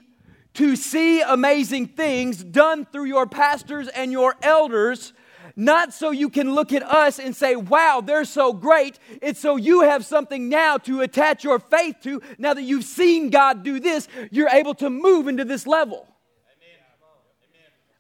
to 0.56 0.76
see 0.76 1.22
amazing 1.22 1.88
things 1.88 2.44
done 2.44 2.86
through 2.86 3.06
your 3.06 3.28
pastors 3.28 3.88
and 3.90 4.12
your 4.12 4.36
elders 4.42 5.14
not 5.60 5.94
so 5.94 6.12
you 6.12 6.30
can 6.30 6.54
look 6.56 6.72
at 6.72 6.84
us 6.84 7.20
and 7.20 7.36
say, 7.36 7.58
wow, 7.58 8.02
they're 8.04 8.24
so 8.24 8.54
great. 8.54 8.98
It's 9.22 9.42
so 9.42 9.58
you 9.58 9.82
have 9.82 10.06
something 10.06 10.48
now 10.48 10.78
to 10.78 11.02
attach 11.02 11.44
your 11.44 11.60
faith 11.60 11.98
to. 12.04 12.22
Now 12.38 12.54
that 12.54 12.64
you've 12.64 12.86
seen 12.86 13.30
God 13.30 13.62
do 13.62 13.80
this, 13.82 14.08
you're 14.32 14.48
able 14.48 14.74
to 14.76 14.90
move 14.90 15.28
into 15.28 15.44
this 15.44 15.68
level. 15.68 16.08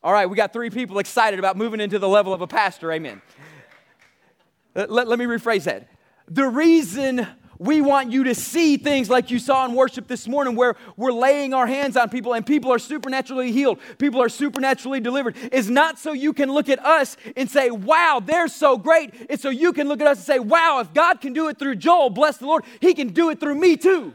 All 0.01 0.13
right, 0.13 0.25
we 0.25 0.37
got 0.37 0.53
three 0.53 0.69
people 0.69 0.99
excited 0.99 1.37
about 1.37 1.57
moving 1.57 1.81
into 1.81 1.99
the 1.99 2.07
level 2.07 2.33
of 2.33 2.39
a 2.39 2.47
pastor. 2.47 2.93
Amen. 2.93 3.21
Let, 4.73 4.89
let, 4.89 5.07
let 5.09 5.19
me 5.19 5.25
rephrase 5.25 5.65
that. 5.65 5.89
The 6.29 6.47
reason 6.47 7.27
we 7.59 7.81
want 7.81 8.11
you 8.11 8.23
to 8.23 8.33
see 8.33 8.77
things 8.77 9.09
like 9.09 9.29
you 9.29 9.37
saw 9.37 9.65
in 9.65 9.73
worship 9.73 10.07
this 10.07 10.27
morning, 10.27 10.55
where 10.55 10.75
we're 10.95 11.11
laying 11.11 11.53
our 11.53 11.67
hands 11.67 11.97
on 11.97 12.09
people 12.09 12.33
and 12.33 12.45
people 12.45 12.71
are 12.71 12.79
supernaturally 12.79 13.51
healed, 13.51 13.79
people 13.97 14.21
are 14.21 14.29
supernaturally 14.29 15.01
delivered. 15.01 15.35
Is 15.51 15.69
not 15.69 15.99
so 15.99 16.13
you 16.13 16.31
can 16.31 16.51
look 16.51 16.69
at 16.69 16.83
us 16.83 17.17
and 17.35 17.51
say, 17.51 17.69
wow, 17.69 18.21
they're 18.25 18.47
so 18.47 18.77
great. 18.77 19.13
It's 19.29 19.43
so 19.43 19.49
you 19.49 19.73
can 19.73 19.89
look 19.89 19.99
at 19.99 20.07
us 20.07 20.19
and 20.19 20.25
say, 20.25 20.39
wow, 20.39 20.79
if 20.79 20.93
God 20.93 21.19
can 21.19 21.33
do 21.33 21.49
it 21.49 21.59
through 21.59 21.75
Joel, 21.75 22.09
bless 22.09 22.37
the 22.37 22.47
Lord, 22.47 22.63
He 22.79 22.93
can 22.93 23.09
do 23.09 23.29
it 23.29 23.39
through 23.39 23.55
me 23.55 23.75
too 23.75 24.13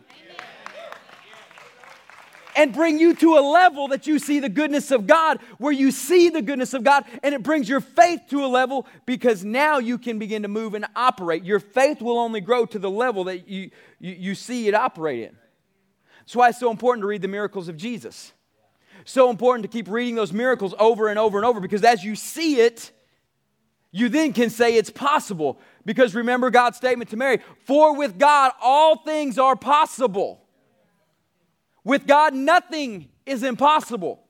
and 2.56 2.72
bring 2.72 2.98
you 2.98 3.14
to 3.16 3.36
a 3.36 3.40
level 3.40 3.88
that 3.88 4.06
you 4.06 4.18
see 4.18 4.40
the 4.40 4.48
goodness 4.48 4.90
of 4.90 5.06
God, 5.06 5.38
where 5.58 5.72
you 5.72 5.90
see 5.90 6.28
the 6.28 6.42
goodness 6.42 6.74
of 6.74 6.84
God, 6.84 7.04
and 7.22 7.34
it 7.34 7.42
brings 7.42 7.68
your 7.68 7.80
faith 7.80 8.22
to 8.30 8.44
a 8.44 8.48
level 8.48 8.86
because 9.06 9.44
now 9.44 9.78
you 9.78 9.98
can 9.98 10.18
begin 10.18 10.42
to 10.42 10.48
move 10.48 10.74
and 10.74 10.86
operate. 10.94 11.44
Your 11.44 11.60
faith 11.60 12.00
will 12.00 12.18
only 12.18 12.40
grow 12.40 12.66
to 12.66 12.78
the 12.78 12.90
level 12.90 13.24
that 13.24 13.48
you, 13.48 13.70
you, 13.98 14.12
you 14.12 14.34
see 14.34 14.68
it 14.68 14.74
operate 14.74 15.22
in. 15.28 15.36
That's 16.20 16.36
why 16.36 16.48
it's 16.48 16.60
so 16.60 16.70
important 16.70 17.02
to 17.02 17.06
read 17.06 17.22
the 17.22 17.28
miracles 17.28 17.68
of 17.68 17.76
Jesus. 17.76 18.32
So 19.04 19.28
important 19.28 19.62
to 19.64 19.68
keep 19.68 19.88
reading 19.88 20.14
those 20.14 20.32
miracles 20.32 20.74
over 20.78 21.08
and 21.08 21.18
over 21.18 21.36
and 21.38 21.44
over 21.44 21.60
because 21.60 21.84
as 21.84 22.02
you 22.02 22.16
see 22.16 22.60
it, 22.60 22.90
you 23.90 24.08
then 24.08 24.32
can 24.32 24.50
say 24.50 24.76
it's 24.76 24.90
possible. 24.90 25.60
Because 25.84 26.14
remember 26.14 26.50
God's 26.50 26.76
statement 26.76 27.10
to 27.10 27.16
Mary 27.16 27.40
For 27.66 27.96
with 27.96 28.18
God 28.18 28.52
all 28.60 28.96
things 28.96 29.38
are 29.38 29.56
possible. 29.56 30.43
With 31.84 32.06
God, 32.06 32.34
nothing 32.34 33.08
is 33.26 33.42
impossible. 33.42 34.20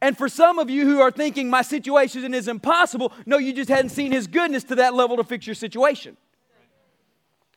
And 0.00 0.16
for 0.16 0.28
some 0.28 0.58
of 0.58 0.68
you 0.70 0.86
who 0.86 1.00
are 1.00 1.10
thinking 1.10 1.48
my 1.48 1.62
situation 1.62 2.34
is 2.34 2.48
impossible, 2.48 3.12
no, 3.26 3.38
you 3.38 3.52
just 3.52 3.70
hadn't 3.70 3.90
seen 3.90 4.12
His 4.12 4.26
goodness 4.26 4.64
to 4.64 4.74
that 4.76 4.94
level 4.94 5.16
to 5.16 5.24
fix 5.24 5.46
your 5.46 5.54
situation. 5.54 6.16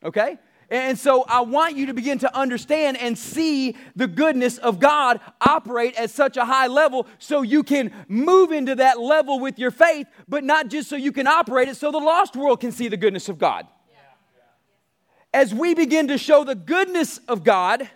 Okay? 0.02 0.38
And 0.70 0.98
so 0.98 1.24
I 1.26 1.40
want 1.40 1.76
you 1.76 1.86
to 1.86 1.94
begin 1.94 2.18
to 2.18 2.36
understand 2.36 2.98
and 2.98 3.16
see 3.16 3.74
the 3.96 4.06
goodness 4.06 4.58
of 4.58 4.78
God 4.78 5.18
operate 5.40 5.94
at 5.96 6.10
such 6.10 6.36
a 6.36 6.44
high 6.44 6.66
level 6.66 7.06
so 7.18 7.40
you 7.40 7.62
can 7.62 7.90
move 8.06 8.52
into 8.52 8.74
that 8.74 9.00
level 9.00 9.40
with 9.40 9.58
your 9.58 9.70
faith, 9.70 10.06
but 10.28 10.44
not 10.44 10.68
just 10.68 10.90
so 10.90 10.96
you 10.96 11.10
can 11.10 11.26
operate 11.26 11.68
it 11.68 11.76
so 11.76 11.90
the 11.90 11.98
lost 11.98 12.36
world 12.36 12.60
can 12.60 12.70
see 12.70 12.88
the 12.88 12.98
goodness 12.98 13.30
of 13.30 13.38
God. 13.38 13.66
as 15.32 15.54
we 15.54 15.74
begin 15.74 16.08
to 16.08 16.18
show 16.18 16.44
the 16.44 16.54
goodness 16.54 17.18
of 17.28 17.44
God 17.44 17.88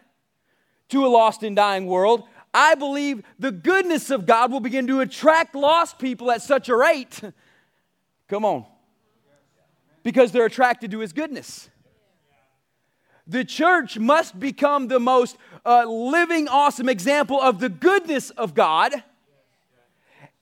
to 0.92 1.04
a 1.04 1.08
lost 1.08 1.42
and 1.42 1.56
dying 1.56 1.87
world, 1.87 2.25
I 2.54 2.75
believe 2.75 3.22
the 3.38 3.50
goodness 3.50 4.11
of 4.11 4.26
God 4.26 4.52
will 4.52 4.61
begin 4.61 4.87
to 4.87 5.00
attract 5.00 5.54
lost 5.54 5.99
people 5.99 6.30
at 6.30 6.42
such 6.42 6.68
a 6.68 6.76
rate. 6.76 7.20
Come 8.28 8.44
on. 8.44 8.66
Because 10.02 10.32
they're 10.32 10.46
attracted 10.46 10.90
to 10.92 11.00
his 11.00 11.12
goodness. 11.12 11.70
The 13.26 13.44
church 13.44 13.99
must 13.99 14.38
become 14.38 14.88
the 14.88 15.00
most 15.00 15.37
uh, 15.64 15.84
living, 15.84 16.49
awesome 16.49 16.88
example 16.88 17.40
of 17.40 17.61
the 17.61 17.68
goodness 17.68 18.30
of 18.30 18.54
God 18.54 18.94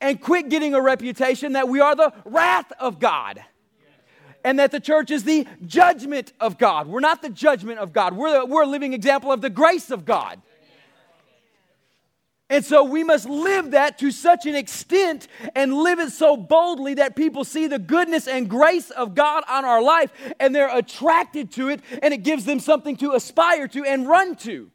and 0.01 0.19
quit 0.19 0.49
getting 0.49 0.73
a 0.73 0.81
reputation 0.81 1.53
that 1.53 1.69
we 1.69 1.79
are 1.79 1.95
the 1.95 2.11
wrath 2.25 2.71
of 2.79 2.99
God 2.99 3.41
and 4.43 4.59
that 4.59 4.71
the 4.71 4.79
church 4.79 5.11
is 5.11 5.23
the 5.23 5.47
judgment 5.65 6.33
of 6.39 6.57
God. 6.57 6.87
We're 6.87 6.99
not 6.99 7.21
the 7.21 7.29
judgment 7.29 7.79
of 7.79 7.93
God, 7.93 8.15
we're, 8.15 8.45
we're 8.45 8.63
a 8.63 8.67
living 8.67 8.93
example 8.93 9.31
of 9.31 9.41
the 9.41 9.49
grace 9.49 9.91
of 9.91 10.05
God. 10.05 10.41
And 12.51 12.65
so 12.65 12.83
we 12.83 13.05
must 13.05 13.29
live 13.29 13.71
that 13.71 13.97
to 13.99 14.11
such 14.11 14.45
an 14.45 14.55
extent 14.55 15.29
and 15.55 15.73
live 15.73 15.99
it 15.99 16.11
so 16.11 16.35
boldly 16.35 16.95
that 16.95 17.15
people 17.15 17.45
see 17.45 17.67
the 17.67 17.79
goodness 17.79 18.27
and 18.27 18.49
grace 18.49 18.89
of 18.89 19.15
God 19.15 19.45
on 19.47 19.63
our 19.63 19.81
life 19.81 20.11
and 20.37 20.53
they're 20.53 20.77
attracted 20.77 21.53
to 21.53 21.69
it 21.69 21.79
and 22.03 22.13
it 22.13 22.23
gives 22.23 22.43
them 22.43 22.59
something 22.59 22.97
to 22.97 23.13
aspire 23.13 23.69
to 23.69 23.85
and 23.85 24.05
run 24.05 24.35
to. 24.35 24.69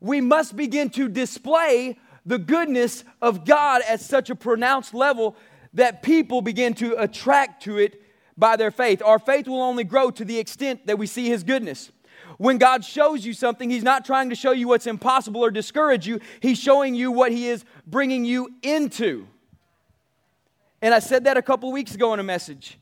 We 0.00 0.20
must 0.20 0.56
begin 0.56 0.90
to 0.90 1.08
display 1.08 1.96
the 2.26 2.38
goodness 2.38 3.04
of 3.22 3.44
God 3.44 3.82
at 3.88 4.00
such 4.00 4.28
a 4.28 4.34
pronounced 4.34 4.92
level 4.92 5.36
that 5.76 6.02
people 6.02 6.42
begin 6.42 6.74
to 6.74 7.00
attract 7.00 7.62
to 7.62 7.78
it 7.78 8.02
by 8.36 8.56
their 8.56 8.70
faith. 8.70 9.02
Our 9.02 9.18
faith 9.18 9.46
will 9.46 9.62
only 9.62 9.84
grow 9.84 10.10
to 10.10 10.24
the 10.24 10.38
extent 10.38 10.86
that 10.86 10.98
we 10.98 11.06
see 11.06 11.28
His 11.28 11.42
goodness. 11.42 11.92
When 12.38 12.58
God 12.58 12.84
shows 12.84 13.24
you 13.24 13.32
something, 13.32 13.70
He's 13.70 13.82
not 13.82 14.04
trying 14.04 14.30
to 14.30 14.34
show 14.34 14.52
you 14.52 14.68
what's 14.68 14.86
impossible 14.86 15.42
or 15.42 15.50
discourage 15.50 16.06
you, 16.06 16.20
He's 16.40 16.58
showing 16.58 16.94
you 16.94 17.12
what 17.12 17.30
He 17.30 17.46
is 17.46 17.64
bringing 17.86 18.24
you 18.24 18.50
into. 18.62 19.26
And 20.82 20.92
I 20.92 20.98
said 20.98 21.24
that 21.24 21.36
a 21.36 21.42
couple 21.42 21.70
weeks 21.72 21.94
ago 21.94 22.12
in 22.14 22.20
a 22.20 22.24
message. 22.24 22.78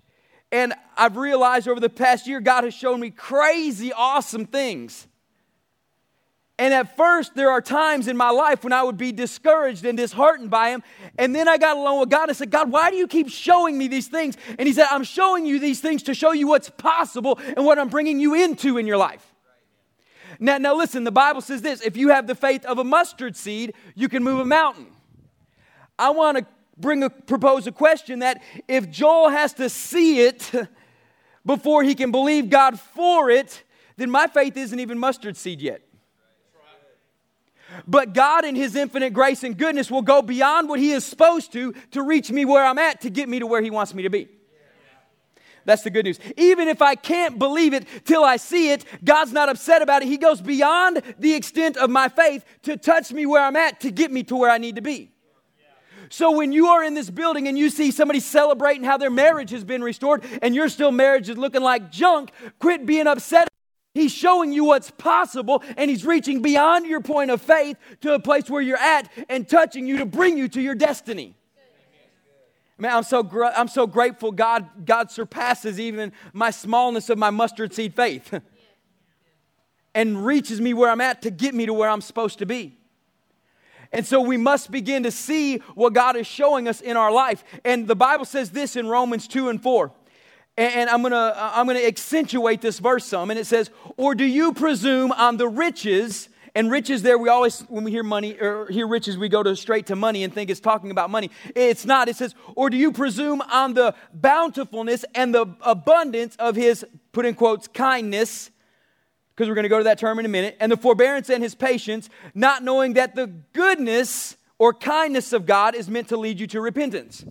And 0.51 0.73
I've 0.97 1.17
realized 1.17 1.69
over 1.69 1.81
the 1.81 1.89
past 1.89 2.27
year, 2.27 2.41
God 2.41 2.65
has 2.65 2.75
shown 2.75 3.01
me 3.01 3.11
crazy, 3.11 3.93
awesome 3.93 4.47
things. 4.47 5.09
And 6.57 6.73
at 6.73 6.97
first, 6.97 7.35
there 7.35 7.51
are 7.51 7.61
times 7.61 8.07
in 8.07 8.17
my 8.17 8.31
life 8.31 8.63
when 8.63 8.73
I 8.73 8.85
would 8.85 8.97
be 8.97 9.11
discouraged 9.11 9.85
and 9.85 9.99
disheartened 9.99 10.51
by 10.51 10.71
him. 10.71 10.85
And 11.19 11.35
then 11.35 11.49
I 11.49 11.59
got 11.59 11.77
alone 11.77 11.99
with 11.99 12.11
God 12.11 12.29
and 12.29 12.37
said, 12.37 12.51
God, 12.51 12.71
why 12.71 12.91
do 12.91 12.97
you 12.97 13.09
keep 13.09 13.29
showing 13.29 13.77
me 13.77 13.89
these 13.89 14.07
things? 14.07 14.37
And 14.57 14.69
he 14.69 14.73
said, 14.73 14.87
I'm 14.91 15.03
showing 15.03 15.47
you 15.47 15.59
these 15.59 15.81
things 15.81 16.05
to 16.05 16.15
show 16.15 16.31
you 16.31 16.47
what's 16.47 16.71
possible 16.71 17.41
and 17.57 17.67
what 17.67 17.81
I'm 17.81 17.89
bringing 17.89 18.21
you 18.21 18.35
into 18.35 18.79
in 18.79 18.87
your 18.87 18.97
life. 18.97 19.35
Now, 20.39 20.59
now 20.59 20.77
listen, 20.77 21.03
the 21.03 21.13
Bible 21.13 21.41
says 21.41 21.63
this 21.63 21.81
if 21.81 21.97
you 21.97 22.11
have 22.11 22.27
the 22.27 22.35
faith 22.37 22.65
of 22.67 22.79
a 22.79 22.85
mustard 22.85 23.37
seed, 23.37 23.75
you 23.97 24.09
can 24.09 24.23
move 24.23 24.39
a 24.39 24.45
mountain. 24.45 24.87
I 25.99 26.11
want 26.11 26.39
to 26.39 26.47
bring 26.77 27.03
a 27.03 27.11
propose 27.11 27.67
a 27.67 27.73
question 27.73 28.21
that 28.21 28.43
if 28.69 28.91
Joel 28.91 29.29
has 29.29 29.55
to 29.55 29.69
see 29.69 30.21
it 30.21 30.51
before 31.47 31.83
he 31.83 31.95
can 31.95 32.11
believe 32.11 32.49
God 32.49 32.79
for 32.79 33.31
it, 33.31 33.63
then 33.97 34.11
my 34.11 34.27
faith 34.27 34.57
isn't 34.57 34.79
even 34.79 34.99
mustard 34.99 35.37
seed 35.37 35.61
yet. 35.61 35.84
But 37.87 38.15
God, 38.15 38.45
in 38.45 38.55
His 38.55 38.77
infinite 38.77 39.13
grace 39.13 39.43
and 39.45 39.57
goodness, 39.57 39.91
will 39.91 40.03
go 40.03 40.23
beyond 40.23 40.69
what 40.69 40.79
He 40.79 40.93
is 40.93 41.05
supposed 41.05 41.53
to 41.53 41.73
to 41.93 42.03
reach 42.03 42.31
me 42.31 42.45
where 42.45 42.65
I'm 42.65 42.79
at 42.79 43.01
to 43.03 43.11
get 43.11 43.29
me 43.29 43.39
to 43.39 43.47
where 43.47 43.63
He 43.63 43.71
wants 43.71 43.95
me 43.95 44.03
to 44.05 44.11
be. 44.11 44.29
That's 45.65 45.83
the 45.83 45.91
good 45.91 46.05
news. 46.05 46.19
Even 46.37 46.69
if 46.69 46.83
I 46.83 46.95
can't 46.95 47.39
believe 47.39 47.73
it 47.73 47.87
till 48.05 48.23
I 48.23 48.37
see 48.37 48.71
it, 48.73 48.85
God's 49.03 49.33
not 49.33 49.49
upset 49.49 49.83
about 49.83 50.03
it. 50.03 50.09
He 50.09 50.19
goes 50.19 50.41
beyond 50.41 51.03
the 51.19 51.35
extent 51.35 51.77
of 51.77 51.91
my 51.91 52.09
faith 52.09 52.45
to 52.63 52.77
touch 52.77 53.13
me 53.13 53.27
where 53.27 53.43
I'm 53.43 53.57
at 53.57 53.81
to 53.81 53.91
get 53.91 54.13
me 54.13 54.23
to 54.25 54.37
where 54.37 54.51
I 54.51 54.59
need 54.59 54.77
to 54.77 54.83
be. 54.83 55.11
So 56.11 56.33
when 56.33 56.53
you 56.53 56.67
are 56.69 56.85
in 56.85 56.95
this 56.95 57.09
building 57.09 57.49
and 57.49 57.59
you 57.59 57.71
see 57.71 57.91
somebody 57.91 58.21
celebrating 58.21 58.85
how 58.85 58.99
their 58.99 59.11
marriage 59.11 59.51
has 59.51 59.65
been 59.65 59.83
restored 59.83 60.23
and 60.43 60.55
your 60.55 60.69
still 60.69 60.93
marriage 60.93 61.31
is 61.31 61.39
looking 61.39 61.63
like 61.63 61.91
junk, 61.91 62.31
quit 62.59 62.85
being 62.85 63.07
upset 63.07 63.49
He's 63.95 64.13
showing 64.13 64.53
you 64.53 64.65
what's 64.65 64.91
possible 64.91 65.63
and 65.77 65.89
he's 65.89 66.05
reaching 66.05 66.43
beyond 66.43 66.87
your 66.87 67.01
point 67.01 67.31
of 67.31 67.41
faith 67.41 67.77
to 68.01 68.15
a 68.15 68.19
place 68.19 68.51
where 68.51 68.61
you're 68.61 68.77
at 68.77 69.09
and 69.29 69.49
touching 69.49 69.87
you 69.87 69.99
to 69.99 70.07
bring 70.07 70.37
you 70.37 70.49
to 70.49 70.61
your 70.61 70.75
destiny. 70.75 71.37
Man, 72.77 72.93
I'm 72.93 73.05
so, 73.05 73.23
gr- 73.23 73.45
I'm 73.45 73.69
so 73.69 73.87
grateful 73.87 74.33
God, 74.33 74.85
God 74.85 75.13
surpasses 75.13 75.79
even 75.79 76.13
my 76.33 76.51
smallness 76.51 77.09
of 77.09 77.19
my 77.19 77.31
mustard 77.31 77.73
seed 77.73 77.95
faith 77.95 78.35
and 79.95 80.27
reaches 80.27 80.61
me 80.61 80.75
where 80.75 80.91
I'm 80.91 81.01
at 81.01 81.23
to 81.23 81.31
get 81.31 81.55
me 81.55 81.67
to 81.67 81.73
where 81.73 81.89
I'm 81.89 82.01
supposed 82.01 82.41
to 82.41 82.47
be. 82.47 82.77
And 83.93 84.05
so 84.05 84.21
we 84.21 84.37
must 84.37 84.73
begin 84.73 85.05
to 85.05 85.13
see 85.13 85.59
what 85.77 85.93
God 85.93 86.17
is 86.17 86.27
showing 86.27 86.67
us 86.67 86.81
in 86.81 86.97
our 86.97 87.13
life. 87.13 87.45
And 87.65 87.87
the 87.87 87.95
Bible 87.95 88.25
says 88.25 88.51
this 88.51 88.75
in 88.75 88.89
Romans 88.89 89.29
2 89.29 89.51
and 89.51 89.63
4. 89.63 89.93
And 90.57 90.89
I'm 90.89 91.03
gonna, 91.03 91.17
uh, 91.17 91.53
I'm 91.55 91.67
gonna 91.67 91.81
accentuate 91.81 92.61
this 92.61 92.79
verse 92.79 93.05
some. 93.05 93.31
And 93.31 93.41
it 93.41 93.47
says, 93.47 93.71
Or 93.97 94.15
do 94.15 94.25
you 94.25 94.53
presume 94.53 95.11
on 95.13 95.37
the 95.37 95.49
riches? 95.49 96.29
And 96.57 96.71
riches 96.71 97.03
there, 97.03 97.19
we 97.19 97.29
always, 97.29 97.63
when 97.63 97.83
we 97.83 97.91
hear 97.91 98.05
money 98.05 98.39
or 98.41 98.67
hear 98.67 98.87
riches, 98.87 99.19
we 99.19 99.29
go 99.29 99.43
to 99.43 99.57
straight 99.57 99.87
to 99.87 99.97
money 99.97 100.23
and 100.23 100.33
think 100.33 100.51
it's 100.51 100.61
talking 100.61 100.93
about 100.93 101.11
money. 101.11 101.33
It's 101.57 101.85
not. 101.85 102.09
It 102.09 102.15
says, 102.15 102.37
Or 102.55 102.71
do 102.71 102.77
you 102.77 102.93
presume 102.93 103.41
on 103.41 103.75
the 103.75 103.97
bountifulness 104.13 105.05
and 105.17 105.35
the 105.35 105.47
abundance 105.63 106.37
of 106.37 106.55
his, 106.55 106.87
put 107.11 107.27
in 107.27 107.35
quotes, 107.35 107.67
kindness? 107.67 108.53
Because 109.35 109.49
we're 109.49 109.61
to 109.61 109.69
go 109.69 109.79
to 109.79 109.85
that 109.85 109.99
term 109.99 110.21
in 110.21 110.27
a 110.27 110.29
minute. 110.29 110.57
And 110.61 110.71
the 110.71 110.77
forbearance 110.77 111.29
and 111.29 111.43
his 111.43 111.57
patience, 111.57 112.09
not 112.35 112.63
knowing 112.63 112.93
that 112.93 113.17
the 113.17 113.27
goodness 113.27 114.37
or 114.57 114.73
kindness 114.73 115.33
of 115.33 115.47
God 115.47 115.75
is 115.75 115.91
meant 115.91 116.09
to 116.11 116.17
lead 116.17 116.39
you 116.39 116.47
to 116.47 116.61
repentance. 116.61 117.25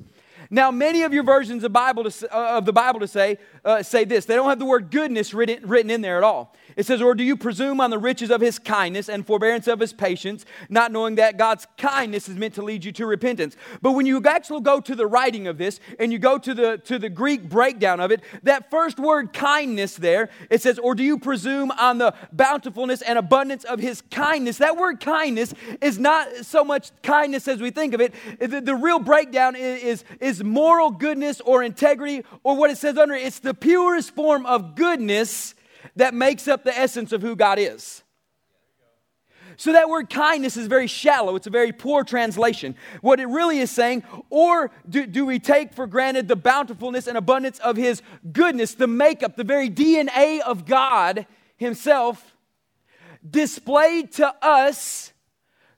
Now, 0.54 0.70
many 0.70 1.02
of 1.02 1.16
your 1.16 1.24
versions 1.24 1.64
of, 1.64 1.74
Bible 1.74 2.04
to, 2.04 2.32
uh, 2.32 2.58
of 2.58 2.66
the 2.66 2.74
Bible 2.74 3.00
to 3.00 3.08
say, 3.08 3.40
uh, 3.66 3.82
say 3.82 4.06
this. 4.06 4.26
They 4.26 4.36
don't 4.36 4.48
have 4.50 4.60
the 4.60 4.66
word 4.66 4.92
goodness 4.92 5.34
written, 5.34 5.68
written 5.68 5.90
in 5.90 6.02
there 6.02 6.16
at 6.16 6.24
all. 6.24 6.54
It 6.76 6.86
says, 6.86 7.02
Or 7.02 7.16
do 7.16 7.24
you 7.24 7.38
presume 7.38 7.80
on 7.82 7.90
the 7.90 7.98
riches 7.98 8.32
of 8.32 8.42
his 8.42 8.60
kindness 8.60 9.10
and 9.10 9.26
forbearance 9.26 9.68
of 9.68 9.80
his 9.80 9.94
patience, 9.94 10.46
not 10.70 10.92
knowing 10.92 11.16
that 11.16 11.38
God's 11.38 11.68
kindness 11.78 12.30
is 12.30 12.36
meant 12.36 12.56
to 12.56 12.62
lead 12.62 12.84
you 12.86 12.92
to 12.94 13.06
repentance? 13.06 13.56
But 13.82 13.92
when 13.92 14.06
you 14.06 14.22
actually 14.24 14.62
go 14.62 14.80
to 14.80 14.96
the 14.96 15.08
writing 15.08 15.48
of 15.48 15.58
this 15.58 15.80
and 16.00 16.12
you 16.12 16.20
go 16.20 16.38
to 16.38 16.54
the, 16.54 16.78
to 16.86 17.00
the 17.00 17.10
Greek 17.10 17.50
breakdown 17.50 18.00
of 18.00 18.12
it, 18.12 18.22
that 18.44 18.70
first 18.70 19.00
word 19.00 19.34
kindness 19.34 19.96
there, 19.96 20.30
it 20.50 20.62
says, 20.62 20.80
Or 20.80 20.96
do 20.96 21.04
you 21.04 21.20
presume 21.20 21.72
on 21.72 21.98
the 21.98 22.14
bountifulness 22.32 23.02
and 23.02 23.18
abundance 23.18 23.64
of 23.64 23.80
his 23.80 24.02
kindness? 24.12 24.58
That 24.58 24.78
word 24.78 25.00
kindness 25.00 25.54
is 25.82 26.00
not 26.00 26.46
so 26.46 26.64
much 26.64 26.92
kindness 27.02 27.48
as 27.48 27.62
we 27.62 27.72
think 27.72 27.94
of 27.94 28.02
it. 28.02 28.14
The, 28.40 28.62
the 28.62 28.76
real 28.76 29.00
breakdown 29.00 29.56
is, 29.56 29.84
is, 29.84 30.04
is 30.20 30.44
moral 30.44 30.92
goodness 30.92 31.42
or 31.42 31.64
integrity, 31.64 32.24
or 32.44 32.56
what 32.56 32.70
it 32.70 32.78
says 32.78 32.98
under 32.98 33.14
it, 33.14 33.26
it's 33.26 33.40
the 33.40 33.54
purest 33.54 34.16
form 34.16 34.46
of 34.46 34.76
goodness 34.76 35.56
that 35.96 36.14
makes 36.14 36.48
up 36.48 36.64
the 36.64 36.78
essence 36.78 37.12
of 37.12 37.22
who 37.22 37.36
God 37.36 37.60
is. 37.60 38.04
So 39.58 39.74
that 39.74 39.90
word 39.90 40.10
kindness 40.10 40.58
is 40.58 40.68
very 40.68 40.88
shallow. 40.88 41.36
It's 41.36 41.48
a 41.48 41.52
very 41.52 41.72
poor 41.72 42.04
translation. 42.04 42.76
What 43.02 43.20
it 43.20 43.28
really 43.28 43.60
is 43.60 43.70
saying, 43.70 44.04
or 44.30 44.72
do, 44.90 45.06
do 45.06 45.26
we 45.26 45.40
take 45.40 45.74
for 45.74 45.86
granted 45.86 46.28
the 46.28 46.36
bountifulness 46.36 47.08
and 47.08 47.18
abundance 47.18 47.60
of 47.60 47.78
his 47.78 48.02
goodness, 48.32 48.74
the 48.74 48.88
makeup, 48.88 49.36
the 49.36 49.44
very 49.44 49.70
DNA 49.70 50.40
of 50.42 50.66
God 50.66 51.28
himself, 51.58 52.36
displayed 53.28 54.12
to 54.14 54.34
us 54.42 55.14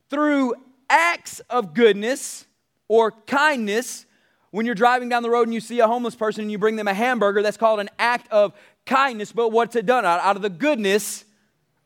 through 0.10 0.56
acts 0.89 1.41
of 1.50 1.74
goodness 1.74 2.46
or 2.88 3.12
kindness. 3.12 4.06
When 4.52 4.65
you're 4.65 4.76
driving 4.76 5.10
down 5.10 5.22
the 5.22 5.30
road 5.30 5.48
and 5.48 5.54
you 5.54 5.60
see 5.60 5.82
a 5.82 5.88
homeless 5.88 6.15
person 6.15 6.44
and 6.44 6.52
you 6.52 6.58
bring 6.58 6.78
them 6.78 6.88
a 6.88 6.94
hamburger, 6.94 7.41
that's 7.41 7.58
called 7.58 7.82
an 7.82 7.89
act 8.00 8.32
of 8.32 8.54
kindness, 8.86 9.32
but 9.32 9.50
what's 9.50 9.76
it 9.76 9.86
done? 9.86 10.06
Out, 10.06 10.36
of 10.36 10.41
the 10.41 10.50
goodness 10.50 11.26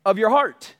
of 0.05 0.17
your 0.17 0.29
heart. 0.29 0.75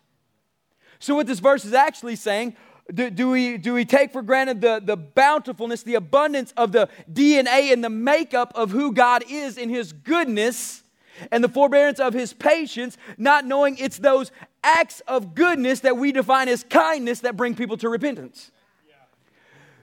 So, 1.00 1.16
what 1.16 1.28
this 1.28 1.40
verse 1.40 1.66
is 1.66 1.74
actually 1.74 2.16
saying, 2.16 2.56
do, 2.94 3.10
do, 3.10 3.30
we, 3.30 3.58
do 3.58 3.74
we 3.74 3.86
take 3.86 4.12
for 4.12 4.22
granted 4.22 4.62
the, 4.62 4.82
the 4.84 4.98
bountifulness, 4.98 5.84
the 5.84 5.96
abundance 5.96 6.54
of 6.58 6.72
the 6.72 6.90
DNA 7.12 7.72
and 7.72 7.84
the 7.84 7.90
makeup 7.90 8.52
of 8.56 8.72
who 8.72 8.94
God 8.94 9.24
is 9.30 9.58
in 9.58 9.70
His 9.70 9.94
goodness 9.94 10.84
and 11.32 11.44
the 11.44 11.50
forbearance 11.50 12.00
of 12.00 12.14
His 12.14 12.34
patience, 12.34 12.98
not 13.18 13.46
knowing 13.46 13.78
it's 13.78 14.00
those 14.00 14.32
acts 14.64 15.02
of 15.02 15.36
goodness 15.36 15.82
that 15.82 15.98
we 15.98 16.12
define 16.12 16.50
as 16.50 16.64
kindness 16.64 17.22
that 17.22 17.38
bring 17.38 17.56
people 17.56 17.78
to 17.78 17.90
repentance? 17.90 18.52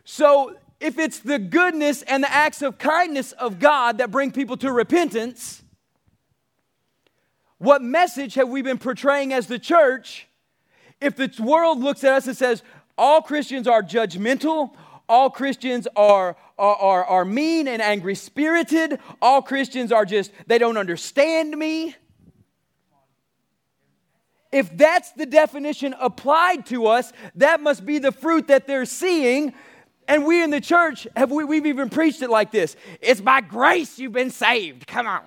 So, 0.05 0.57
if 0.79 0.99
it's 0.99 1.21
the 1.21 1.39
goodness 1.39 2.03
and 2.03 2.23
the 2.23 2.31
acts 2.31 2.61
of 2.61 2.77
kindness 2.77 3.33
of 3.33 3.59
God 3.59 3.99
that 3.99 4.11
bring 4.11 4.31
people 4.31 4.57
to 4.59 4.71
repentance, 4.71 5.63
what 7.59 7.83
message 7.83 8.35
have 8.35 8.49
we 8.49 8.63
been 8.63 8.79
portraying 8.79 9.33
as 9.33 9.47
the 9.47 9.59
church 9.59 10.29
if 11.01 11.17
the 11.17 11.31
world 11.43 11.81
looks 11.81 12.05
at 12.05 12.13
us 12.13 12.27
and 12.27 12.37
says, 12.37 12.63
all 12.99 13.21
Christians 13.21 13.69
are 13.69 13.83
judgmental, 13.83 14.75
all 15.09 15.31
Christians 15.31 15.87
are, 15.95 16.37
are, 16.59 16.77
are, 16.77 17.05
are 17.05 17.25
mean 17.25 17.69
and 17.69 17.83
angry 17.83 18.15
spirited. 18.15 18.99
All 19.21 19.43
Christians 19.43 19.93
are 19.93 20.05
just, 20.05 20.33
they 20.47 20.59
don't 20.59 20.77
understand 20.77 21.57
me. 21.57 21.95
If 24.51 24.75
that's 24.77 25.13
the 25.13 25.27
definition 25.27 25.95
applied 26.01 26.67
to 26.67 26.87
us, 26.87 27.13
that 27.35 27.61
must 27.61 27.85
be 27.85 27.99
the 27.99 28.13
fruit 28.13 28.49
that 28.49 28.67
they're 28.67 28.87
seeing. 28.87 29.53
And 30.09 30.25
we 30.25 30.43
in 30.43 30.51
the 30.51 30.61
church 30.61 31.07
have 31.17 31.31
we, 31.31 31.45
we've 31.45 31.67
even 31.67 31.91
preached 31.91 32.23
it 32.23 32.31
like 32.31 32.53
this. 32.53 32.75
It's 33.01 33.21
by 33.21 33.43
grace 33.43 33.99
you've 33.99 34.13
been 34.13 34.31
saved. 34.31 34.87
Come 34.87 35.07
on. 35.07 35.23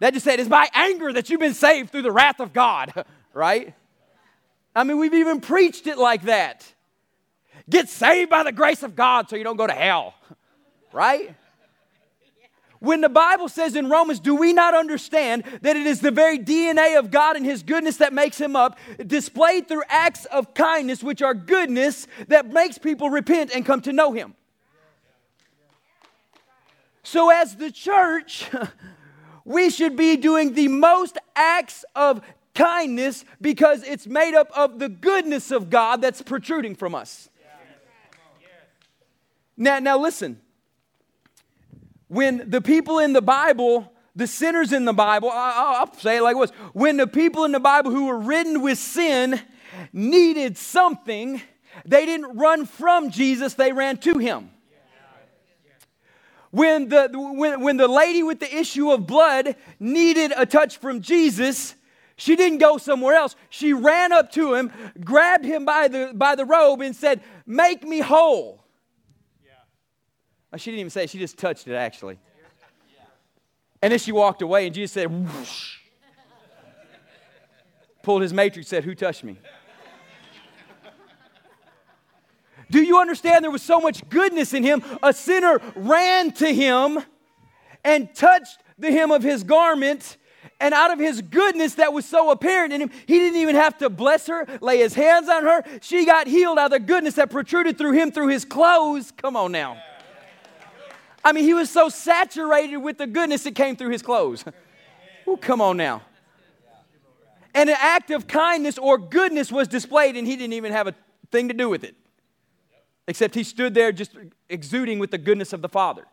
That 0.00 0.12
just 0.12 0.24
said 0.24 0.40
it's 0.40 0.48
by 0.48 0.68
anger 0.74 1.12
that 1.12 1.30
you've 1.30 1.40
been 1.40 1.54
saved 1.54 1.90
through 1.90 2.02
the 2.02 2.12
wrath 2.12 2.40
of 2.40 2.52
God, 2.52 2.92
right? 3.34 3.74
I 4.74 4.84
mean, 4.84 4.98
we've 4.98 5.14
even 5.14 5.40
preached 5.40 5.86
it 5.86 5.98
like 5.98 6.22
that. 6.22 6.70
Get 7.68 7.88
saved 7.88 8.30
by 8.30 8.42
the 8.42 8.52
grace 8.52 8.82
of 8.82 8.94
God 8.94 9.28
so 9.28 9.36
you 9.36 9.44
don't 9.44 9.56
go 9.56 9.66
to 9.66 9.72
hell, 9.72 10.14
right? 10.92 11.34
When 12.78 13.00
the 13.00 13.08
Bible 13.08 13.48
says 13.48 13.74
in 13.74 13.88
Romans, 13.88 14.20
do 14.20 14.34
we 14.34 14.52
not 14.52 14.74
understand 14.74 15.44
that 15.62 15.76
it 15.76 15.86
is 15.86 16.00
the 16.00 16.10
very 16.10 16.38
DNA 16.38 16.98
of 16.98 17.10
God 17.10 17.36
and 17.36 17.44
His 17.44 17.62
goodness 17.62 17.96
that 17.96 18.12
makes 18.12 18.38
Him 18.38 18.54
up, 18.54 18.78
displayed 19.04 19.66
through 19.66 19.82
acts 19.88 20.26
of 20.26 20.52
kindness, 20.52 21.02
which 21.02 21.22
are 21.22 21.34
goodness 21.34 22.06
that 22.28 22.52
makes 22.52 22.76
people 22.76 23.08
repent 23.08 23.50
and 23.54 23.64
come 23.64 23.80
to 23.80 23.92
know 23.92 24.12
Him? 24.12 24.34
So, 27.02 27.30
as 27.30 27.56
the 27.56 27.70
church, 27.70 28.50
we 29.46 29.70
should 29.70 29.96
be 29.96 30.16
doing 30.16 30.54
the 30.54 30.66
most 30.66 31.18
acts 31.36 31.84
of 31.94 32.20
kindness 32.54 33.24
because 33.40 33.84
it's 33.84 34.06
made 34.06 34.34
up 34.34 34.50
of 34.56 34.80
the 34.80 34.88
goodness 34.88 35.52
of 35.52 35.70
God 35.70 36.02
that's 36.02 36.20
protruding 36.20 36.74
from 36.74 36.94
us. 36.94 37.30
Now, 39.56 39.78
now 39.78 39.98
listen 39.98 40.40
when 42.08 42.50
the 42.50 42.60
people 42.60 42.98
in 42.98 43.12
the 43.12 43.22
Bible, 43.22 43.92
the 44.16 44.26
sinners 44.26 44.72
in 44.72 44.84
the 44.84 44.92
Bible, 44.92 45.30
I'll 45.32 45.92
say 45.94 46.18
it 46.18 46.22
like 46.22 46.36
this 46.36 46.50
when 46.72 46.96
the 46.96 47.06
people 47.06 47.44
in 47.44 47.52
the 47.52 47.60
Bible 47.60 47.92
who 47.92 48.06
were 48.06 48.18
ridden 48.18 48.62
with 48.62 48.78
sin 48.78 49.40
needed 49.92 50.58
something, 50.58 51.40
they 51.84 52.04
didn't 52.04 52.36
run 52.36 52.66
from 52.66 53.10
Jesus, 53.10 53.54
they 53.54 53.72
ran 53.72 53.98
to 53.98 54.18
him. 54.18 54.50
When 56.50 56.88
the, 56.88 57.10
when, 57.12 57.60
when 57.60 57.76
the 57.76 57.88
lady 57.88 58.22
with 58.22 58.40
the 58.40 58.54
issue 58.54 58.90
of 58.90 59.06
blood 59.06 59.56
needed 59.78 60.32
a 60.36 60.46
touch 60.46 60.78
from 60.78 61.00
Jesus, 61.00 61.74
she 62.16 62.36
didn't 62.36 62.58
go 62.58 62.78
somewhere 62.78 63.14
else. 63.14 63.36
She 63.50 63.72
ran 63.72 64.12
up 64.12 64.32
to 64.32 64.54
him, 64.54 64.72
grabbed 65.04 65.44
him 65.44 65.64
by 65.64 65.88
the, 65.88 66.12
by 66.14 66.34
the 66.34 66.44
robe, 66.44 66.80
and 66.80 66.94
said, 66.96 67.20
Make 67.46 67.82
me 67.82 68.00
whole. 68.00 68.64
Oh, 70.52 70.56
she 70.56 70.70
didn't 70.70 70.80
even 70.80 70.90
say 70.90 71.04
it, 71.04 71.10
she 71.10 71.18
just 71.18 71.36
touched 71.36 71.68
it 71.68 71.74
actually. 71.74 72.18
And 73.82 73.92
then 73.92 73.98
she 73.98 74.12
walked 74.12 74.42
away, 74.42 74.66
and 74.66 74.74
Jesus 74.74 74.92
said, 74.92 75.10
whoosh. 75.10 75.76
Pulled 78.02 78.22
his 78.22 78.32
matrix, 78.32 78.68
said, 78.68 78.84
Who 78.84 78.94
touched 78.94 79.22
me? 79.22 79.38
Do 82.70 82.82
you 82.82 82.98
understand 82.98 83.44
there 83.44 83.50
was 83.50 83.62
so 83.62 83.80
much 83.80 84.08
goodness 84.08 84.52
in 84.52 84.62
him? 84.62 84.82
A 85.02 85.12
sinner 85.12 85.60
ran 85.74 86.32
to 86.32 86.52
him 86.52 86.98
and 87.84 88.12
touched 88.14 88.58
the 88.78 88.90
hem 88.90 89.10
of 89.10 89.22
his 89.22 89.44
garment. 89.44 90.16
And 90.58 90.72
out 90.72 90.90
of 90.90 90.98
his 90.98 91.20
goodness 91.20 91.74
that 91.74 91.92
was 91.92 92.06
so 92.06 92.30
apparent 92.30 92.72
in 92.72 92.80
him, 92.80 92.90
he 93.06 93.18
didn't 93.18 93.40
even 93.40 93.56
have 93.56 93.76
to 93.78 93.90
bless 93.90 94.26
her, 94.26 94.46
lay 94.60 94.78
his 94.78 94.94
hands 94.94 95.28
on 95.28 95.42
her. 95.44 95.62
She 95.82 96.06
got 96.06 96.26
healed 96.26 96.58
out 96.58 96.66
of 96.66 96.70
the 96.72 96.80
goodness 96.80 97.14
that 97.14 97.30
protruded 97.30 97.76
through 97.76 97.92
him 97.92 98.10
through 98.10 98.28
his 98.28 98.44
clothes. 98.44 99.12
Come 99.16 99.36
on 99.36 99.52
now. 99.52 99.80
I 101.22 101.32
mean, 101.32 101.44
he 101.44 101.54
was 101.54 101.68
so 101.68 101.88
saturated 101.88 102.78
with 102.78 102.98
the 102.98 103.06
goodness 103.06 103.42
that 103.44 103.54
came 103.54 103.76
through 103.76 103.90
his 103.90 104.02
clothes. 104.02 104.44
Oh, 105.28 105.36
come 105.36 105.60
on 105.60 105.76
now. 105.76 106.02
And 107.52 107.68
an 107.68 107.74
act 107.80 108.12
of 108.12 108.28
kindness 108.28 108.78
or 108.78 108.96
goodness 108.96 109.50
was 109.50 109.66
displayed, 109.66 110.16
and 110.16 110.24
he 110.24 110.36
didn't 110.36 110.52
even 110.52 110.70
have 110.70 110.86
a 110.86 110.94
thing 111.32 111.48
to 111.48 111.54
do 111.54 111.68
with 111.68 111.82
it. 111.82 111.96
Except 113.08 113.34
he 113.34 113.44
stood 113.44 113.74
there 113.74 113.92
just 113.92 114.12
exuding 114.48 114.98
with 114.98 115.10
the 115.10 115.18
goodness 115.18 115.52
of 115.52 115.62
the 115.62 115.68
Father. 115.68 116.06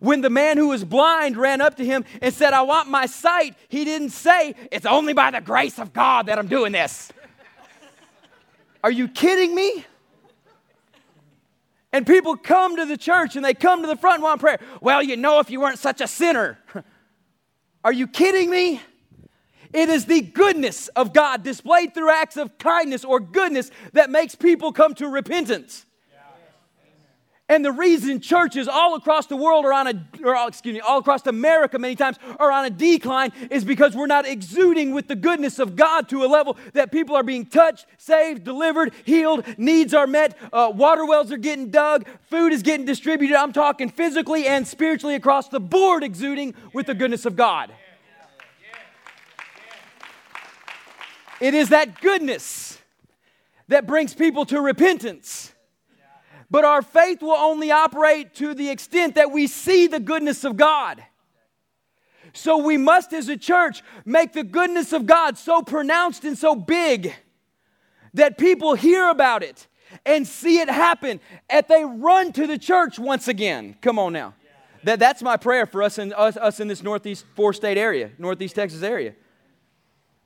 When 0.00 0.20
the 0.20 0.30
man 0.30 0.58
who 0.58 0.68
was 0.68 0.84
blind 0.84 1.36
ran 1.36 1.60
up 1.60 1.76
to 1.76 1.84
him 1.84 2.04
and 2.20 2.32
said, 2.32 2.52
I 2.52 2.62
want 2.62 2.88
my 2.88 3.06
sight, 3.06 3.54
he 3.68 3.84
didn't 3.84 4.10
say, 4.10 4.54
It's 4.70 4.86
only 4.86 5.14
by 5.14 5.30
the 5.30 5.40
grace 5.40 5.78
of 5.78 5.92
God 5.92 6.26
that 6.26 6.38
I'm 6.38 6.48
doing 6.48 6.72
this. 6.72 7.10
Are 8.84 8.90
you 8.90 9.08
kidding 9.08 9.54
me? 9.54 9.84
And 11.92 12.06
people 12.06 12.36
come 12.36 12.76
to 12.76 12.84
the 12.84 12.98
church 12.98 13.34
and 13.34 13.44
they 13.44 13.54
come 13.54 13.80
to 13.80 13.88
the 13.88 13.96
front 13.96 14.16
and 14.16 14.22
want 14.22 14.40
prayer. 14.40 14.60
Well, 14.80 15.02
you 15.02 15.16
know, 15.16 15.40
if 15.40 15.50
you 15.50 15.60
weren't 15.60 15.78
such 15.78 16.00
a 16.00 16.06
sinner. 16.06 16.58
Are 17.84 17.92
you 17.92 18.06
kidding 18.06 18.50
me? 18.50 18.82
It 19.72 19.88
is 19.88 20.06
the 20.06 20.20
goodness 20.20 20.88
of 20.88 21.12
God 21.12 21.42
displayed 21.42 21.94
through 21.94 22.10
acts 22.10 22.36
of 22.36 22.58
kindness 22.58 23.04
or 23.04 23.20
goodness 23.20 23.70
that 23.92 24.10
makes 24.10 24.34
people 24.34 24.72
come 24.72 24.94
to 24.94 25.08
repentance. 25.08 25.84
And 27.50 27.64
the 27.64 27.72
reason 27.72 28.20
churches 28.20 28.68
all 28.68 28.94
across 28.94 29.26
the 29.26 29.36
world 29.36 29.64
are 29.64 29.72
on 29.72 29.86
a, 29.86 30.08
or 30.22 30.36
excuse 30.46 30.74
me, 30.74 30.80
all 30.80 30.98
across 30.98 31.26
America 31.26 31.78
many 31.78 31.96
times 31.96 32.18
are 32.38 32.52
on 32.52 32.66
a 32.66 32.70
decline 32.70 33.32
is 33.50 33.64
because 33.64 33.96
we're 33.96 34.06
not 34.06 34.26
exuding 34.26 34.92
with 34.92 35.08
the 35.08 35.16
goodness 35.16 35.58
of 35.58 35.74
God 35.74 36.10
to 36.10 36.24
a 36.24 36.28
level 36.28 36.58
that 36.74 36.92
people 36.92 37.16
are 37.16 37.22
being 37.22 37.46
touched, 37.46 37.86
saved, 37.96 38.44
delivered, 38.44 38.92
healed, 39.06 39.46
needs 39.56 39.94
are 39.94 40.06
met, 40.06 40.36
uh, 40.52 40.70
water 40.74 41.06
wells 41.06 41.32
are 41.32 41.38
getting 41.38 41.70
dug, 41.70 42.06
food 42.28 42.52
is 42.52 42.62
getting 42.62 42.84
distributed. 42.84 43.34
I'm 43.34 43.54
talking 43.54 43.88
physically 43.88 44.46
and 44.46 44.68
spiritually 44.68 45.14
across 45.14 45.48
the 45.48 45.60
board, 45.60 46.04
exuding 46.04 46.54
with 46.74 46.84
the 46.84 46.94
goodness 46.94 47.24
of 47.24 47.34
God. 47.34 47.72
It 51.40 51.54
is 51.54 51.68
that 51.68 52.00
goodness 52.00 52.78
that 53.68 53.86
brings 53.86 54.14
people 54.14 54.44
to 54.46 54.60
repentance. 54.60 55.52
But 56.50 56.64
our 56.64 56.82
faith 56.82 57.20
will 57.22 57.32
only 57.32 57.70
operate 57.70 58.34
to 58.36 58.54
the 58.54 58.70
extent 58.70 59.16
that 59.16 59.30
we 59.30 59.46
see 59.46 59.86
the 59.86 60.00
goodness 60.00 60.44
of 60.44 60.56
God. 60.56 61.02
So 62.32 62.58
we 62.58 62.76
must, 62.76 63.12
as 63.12 63.28
a 63.28 63.36
church, 63.36 63.82
make 64.04 64.32
the 64.32 64.44
goodness 64.44 64.92
of 64.92 65.06
God 65.06 65.36
so 65.36 65.62
pronounced 65.62 66.24
and 66.24 66.36
so 66.36 66.54
big 66.54 67.14
that 68.14 68.38
people 68.38 68.74
hear 68.74 69.08
about 69.10 69.42
it 69.42 69.66
and 70.04 70.26
see 70.26 70.58
it 70.58 70.68
happen, 70.68 71.20
and 71.48 71.64
they 71.68 71.84
run 71.84 72.32
to 72.32 72.46
the 72.46 72.58
church 72.58 72.98
once 72.98 73.28
again. 73.28 73.76
Come 73.80 73.98
on 73.98 74.12
now. 74.12 74.34
That, 74.84 74.98
that's 74.98 75.22
my 75.22 75.36
prayer 75.36 75.66
for 75.66 75.82
us 75.82 75.98
in, 75.98 76.12
us, 76.12 76.36
us 76.36 76.60
in 76.60 76.68
this 76.68 76.82
Northeast 76.82 77.24
four 77.34 77.52
state 77.52 77.78
area, 77.78 78.10
Northeast 78.18 78.54
Texas 78.54 78.82
area. 78.82 79.14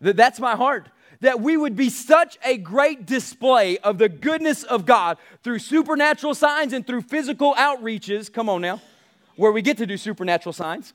That, 0.00 0.16
that's 0.16 0.40
my 0.40 0.56
heart 0.56 0.88
that 1.22 1.40
we 1.40 1.56
would 1.56 1.76
be 1.76 1.88
such 1.88 2.36
a 2.44 2.58
great 2.58 3.06
display 3.06 3.78
of 3.78 3.96
the 3.96 4.08
goodness 4.08 4.64
of 4.64 4.84
God 4.84 5.18
through 5.42 5.60
supernatural 5.60 6.34
signs 6.34 6.72
and 6.72 6.84
through 6.86 7.02
physical 7.02 7.54
outreaches. 7.54 8.30
Come 8.30 8.48
on 8.48 8.60
now, 8.60 8.82
where 9.36 9.52
we 9.52 9.62
get 9.62 9.78
to 9.78 9.86
do 9.86 9.96
supernatural 9.96 10.52
signs. 10.52 10.92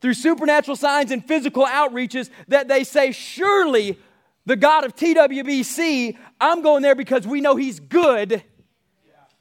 Through 0.00 0.14
supernatural 0.14 0.76
signs 0.76 1.10
and 1.10 1.22
physical 1.22 1.66
outreaches, 1.66 2.30
that 2.48 2.68
they 2.68 2.84
say, 2.84 3.12
Surely 3.12 3.98
the 4.46 4.56
God 4.56 4.84
of 4.84 4.96
TWBC, 4.96 6.16
I'm 6.40 6.62
going 6.62 6.82
there 6.82 6.94
because 6.94 7.26
we 7.26 7.42
know 7.42 7.56
He's 7.56 7.80
good 7.80 8.42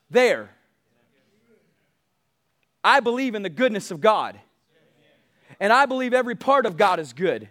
there. 0.10 0.50
I 2.84 3.00
believe 3.00 3.36
in 3.36 3.44
the 3.44 3.50
goodness 3.50 3.90
of 3.92 4.02
God. 4.02 4.38
And 5.62 5.72
I 5.72 5.86
believe 5.86 6.14
every 6.14 6.36
part 6.36 6.66
of 6.66 6.76
God 6.76 7.00
is 7.00 7.14
good. 7.14 7.48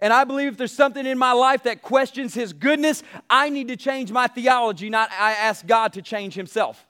And 0.00 0.12
I 0.12 0.24
believe 0.24 0.48
if 0.48 0.56
there's 0.56 0.72
something 0.72 1.06
in 1.06 1.18
my 1.18 1.32
life 1.32 1.64
that 1.64 1.82
questions 1.82 2.34
His 2.34 2.52
goodness, 2.52 3.02
I 3.28 3.48
need 3.50 3.68
to 3.68 3.76
change 3.76 4.10
my 4.10 4.26
theology, 4.26 4.90
not 4.90 5.10
I 5.12 5.32
ask 5.32 5.66
God 5.66 5.92
to 5.94 6.02
change 6.02 6.34
Himself 6.34 6.86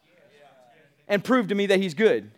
and 1.09 1.23
prove 1.23 1.49
to 1.49 1.55
me 1.55 1.67
that 1.67 1.81
He's 1.81 1.95
good. 1.95 2.31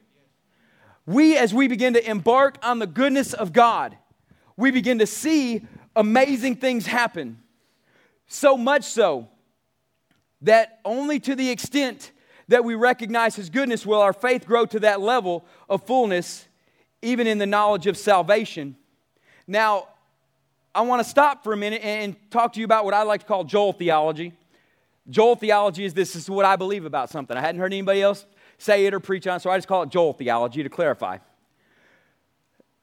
We, 1.06 1.36
as 1.36 1.54
we 1.54 1.68
begin 1.68 1.94
to 1.94 2.10
embark 2.10 2.58
on 2.62 2.78
the 2.80 2.86
goodness 2.86 3.32
of 3.32 3.52
God, 3.52 3.96
we 4.56 4.70
begin 4.70 4.98
to 4.98 5.06
see 5.06 5.64
amazing 5.94 6.56
things 6.56 6.86
happen. 6.86 7.38
So 8.26 8.56
much 8.56 8.84
so 8.84 9.28
that 10.42 10.80
only 10.84 11.20
to 11.20 11.34
the 11.36 11.50
extent 11.50 12.10
that 12.48 12.64
we 12.64 12.74
recognize 12.74 13.36
His 13.36 13.50
goodness 13.50 13.86
will 13.86 14.00
our 14.00 14.12
faith 14.12 14.46
grow 14.46 14.66
to 14.66 14.80
that 14.80 15.00
level 15.00 15.44
of 15.68 15.84
fullness, 15.84 16.46
even 17.02 17.26
in 17.26 17.38
the 17.38 17.46
knowledge 17.46 17.86
of 17.86 17.96
salvation. 17.96 18.76
Now, 19.46 19.88
I 20.76 20.82
want 20.82 21.02
to 21.02 21.08
stop 21.08 21.42
for 21.42 21.54
a 21.54 21.56
minute 21.56 21.82
and 21.82 22.14
talk 22.30 22.52
to 22.52 22.60
you 22.60 22.66
about 22.66 22.84
what 22.84 22.92
I 22.92 23.02
like 23.02 23.20
to 23.20 23.26
call 23.26 23.44
Joel 23.44 23.72
theology. 23.72 24.34
Joel 25.08 25.34
theology 25.34 25.86
is 25.86 25.94
this, 25.94 26.14
is 26.14 26.28
what 26.28 26.44
I 26.44 26.56
believe 26.56 26.84
about 26.84 27.08
something. 27.08 27.34
I 27.34 27.40
hadn't 27.40 27.62
heard 27.62 27.72
anybody 27.72 28.02
else 28.02 28.26
say 28.58 28.84
it 28.84 28.92
or 28.92 29.00
preach 29.00 29.26
on 29.26 29.40
so 29.40 29.48
I 29.48 29.56
just 29.56 29.68
call 29.68 29.84
it 29.84 29.88
Joel 29.88 30.12
theology 30.12 30.62
to 30.62 30.68
clarify. 30.68 31.16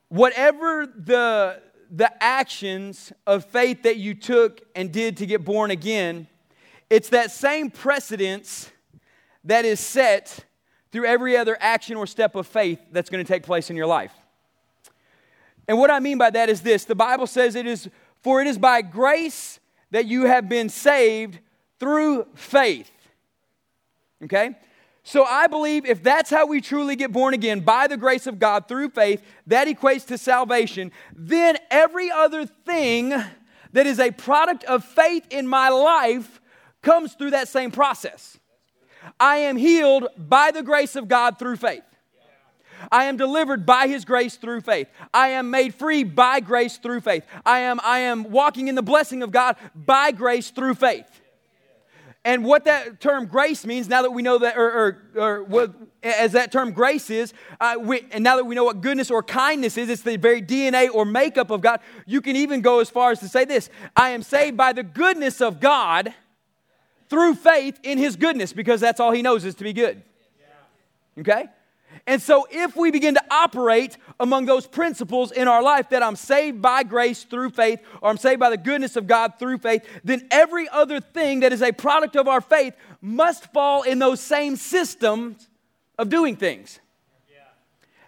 Whatever 0.10 0.88
the, 0.88 1.62
the 1.92 2.12
actions 2.24 3.14
of 3.28 3.46
faith 3.46 3.84
that 3.84 3.98
you 3.98 4.16
took 4.16 4.62
and 4.76 4.92
did 4.92 5.18
to 5.18 5.28
get 5.28 5.46
born 5.46 5.70
again, 5.70 6.26
it's 6.90 7.10
that 7.10 7.30
same 7.30 7.70
precedence 7.70 8.72
that 9.44 9.66
is 9.66 9.80
set 9.80 10.44
through 10.92 11.06
every 11.06 11.38
other 11.38 11.56
action 11.60 11.96
or 11.96 12.08
step 12.08 12.34
of 12.34 12.48
faith 12.48 12.80
that's 12.92 13.12
going 13.12 13.24
to 13.24 13.32
take 13.32 13.44
place 13.44 13.70
in 13.70 13.76
your 13.76 13.88
life. 13.88 14.14
And 15.68 15.78
what 15.78 15.90
I 15.90 16.00
mean 16.00 16.18
by 16.18 16.30
that 16.30 16.50
is 16.50 16.62
this 16.62 16.86
the 16.86 16.96
Bible 16.96 17.28
says 17.28 17.56
it 17.56 17.66
is, 17.66 17.90
for 18.22 18.42
it 18.42 18.48
is 18.48 18.58
by 18.58 18.82
grace 18.82 19.60
that 19.92 20.06
you 20.06 20.26
have 20.26 20.50
been 20.50 20.70
saved 20.70 21.40
through 21.80 22.26
faith. 22.36 22.92
Okay? 24.24 24.56
So 25.04 25.26
I 25.26 25.48
believe 25.48 25.86
if 25.86 26.02
that's 26.02 26.30
how 26.30 26.48
we 26.48 26.62
truly 26.62 26.96
get 26.96 27.12
born 27.12 27.34
again, 27.34 27.60
by 27.60 27.88
the 27.88 27.98
grace 27.98 28.26
of 28.26 28.40
God 28.40 28.68
through 28.68 28.90
faith, 28.90 29.22
that 29.48 29.68
equates 29.68 30.06
to 30.08 30.18
salvation, 30.18 30.92
then 31.14 31.58
every 31.70 32.10
other 32.10 32.46
thing 32.46 33.10
that 33.74 33.86
is 33.86 34.00
a 34.00 34.12
product 34.12 34.64
of 34.64 34.86
faith 34.86 35.28
in 35.30 35.46
my 35.46 35.70
life 35.70 36.40
comes 36.82 37.14
through 37.14 37.32
that 37.32 37.50
same 37.50 37.72
process. 37.72 38.40
I 39.20 39.38
am 39.38 39.58
healed 39.58 40.08
by 40.18 40.52
the 40.52 40.64
grace 40.64 40.96
of 40.96 41.10
God 41.10 41.38
through 41.38 41.58
faith. 41.58 41.84
I 42.92 43.06
am 43.06 43.18
delivered 43.18 43.66
by 43.66 43.88
his 43.88 44.06
grace 44.06 44.36
through 44.36 44.62
faith. 44.62 44.88
I 45.14 45.30
am 45.30 45.50
made 45.50 45.74
free 45.74 46.04
by 46.04 46.40
grace 46.40 46.78
through 46.78 47.02
faith. 47.02 47.26
I 47.46 47.60
am, 47.60 47.80
I 47.84 48.00
am 48.00 48.32
walking 48.32 48.68
in 48.68 48.76
the 48.76 48.82
blessing 48.84 49.24
of 49.24 49.32
God 49.32 49.56
by 49.76 50.12
grace 50.12 50.52
through 50.52 50.76
faith. 50.76 51.22
And 52.26 52.46
what 52.46 52.64
that 52.66 53.02
term 53.02 53.26
grace 53.26 53.66
means, 53.66 53.90
now 53.90 54.02
that 54.02 54.12
we 54.12 54.22
know 54.22 54.38
that, 54.38 54.56
or, 54.56 54.72
or, 54.72 55.02
or 55.16 55.44
what, 55.44 55.74
as 56.02 56.32
that 56.32 56.54
term 56.54 56.72
grace 56.72 57.10
is, 57.10 57.34
uh, 57.60 57.76
we, 57.78 58.06
and 58.12 58.24
now 58.24 58.38
that 58.38 58.46
we 58.46 58.56
know 58.56 58.64
what 58.64 58.80
goodness 58.80 59.12
or 59.12 59.22
kindness 59.22 59.76
is, 59.76 59.90
it's 59.90 60.04
the 60.04 60.16
very 60.16 60.42
DNA 60.42 60.90
or 60.94 61.04
makeup 61.04 61.52
of 61.52 61.60
God. 61.60 61.82
You 62.06 62.22
can 62.22 62.38
even 62.38 62.62
go 62.62 62.80
as 62.80 62.90
far 62.90 63.12
as 63.12 63.20
to 63.20 63.28
say 63.28 63.44
this 63.44 63.70
I 63.96 64.12
am 64.12 64.24
saved 64.24 64.56
by 64.56 64.72
the 64.72 64.84
goodness 64.84 65.42
of 65.42 65.60
God 65.60 66.14
through 67.10 67.36
faith 67.36 67.78
in 67.84 67.98
His 67.98 68.16
goodness, 68.16 68.54
because 68.54 68.80
that's 68.80 69.02
all 69.02 69.12
He 69.12 69.22
knows 69.22 69.44
is 69.44 69.56
to 69.56 69.66
be 69.66 69.74
good. 69.74 70.02
Okay? 71.20 71.48
And 72.06 72.22
so, 72.22 72.46
if 72.52 72.76
we 72.76 72.92
begin 72.92 73.14
to 73.14 73.24
operate 73.32 73.98
among 74.20 74.46
those 74.46 74.68
principles 74.68 75.32
in 75.32 75.48
our 75.48 75.64
life 75.64 75.90
that 75.90 76.04
I'm 76.04 76.18
saved 76.18 76.62
by 76.62 76.84
grace 76.84 77.24
through 77.24 77.52
faith, 77.52 77.80
or 78.02 78.10
I'm 78.10 78.18
saved 78.18 78.42
by 78.42 78.50
the 78.50 78.58
goodness 78.58 78.98
of 78.98 79.08
God 79.08 79.40
through 79.40 79.60
faith, 79.60 79.88
then 80.04 80.28
every 80.30 80.68
other 80.68 81.00
thing 81.00 81.40
that 81.42 81.54
is 81.54 81.62
a 81.62 81.72
product 81.72 82.18
of 82.18 82.28
our 82.28 82.42
faith 82.42 82.76
must 83.02 83.52
fall 83.54 83.84
in 83.84 84.00
those 84.00 84.20
same 84.20 84.58
systems 84.58 85.48
of 85.98 86.10
doing 86.10 86.36
things. 86.36 86.80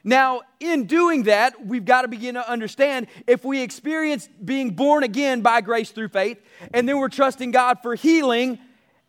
Now, 0.07 0.41
in 0.59 0.85
doing 0.85 1.23
that, 1.23 1.65
we've 1.65 1.83
got 1.83 2.03
to 2.03 2.07
begin 2.07 2.35
to 2.35 2.47
understand 2.47 3.07
if 3.25 3.43
we 3.43 3.61
experience 3.61 4.29
being 4.43 4.69
born 4.69 5.03
again 5.03 5.41
by 5.41 5.61
grace 5.61 5.89
through 5.89 6.09
faith, 6.09 6.39
and 6.73 6.87
then 6.87 6.99
we're 6.99 7.09
trusting 7.09 7.49
God 7.49 7.79
for 7.81 7.95
healing, 7.95 8.59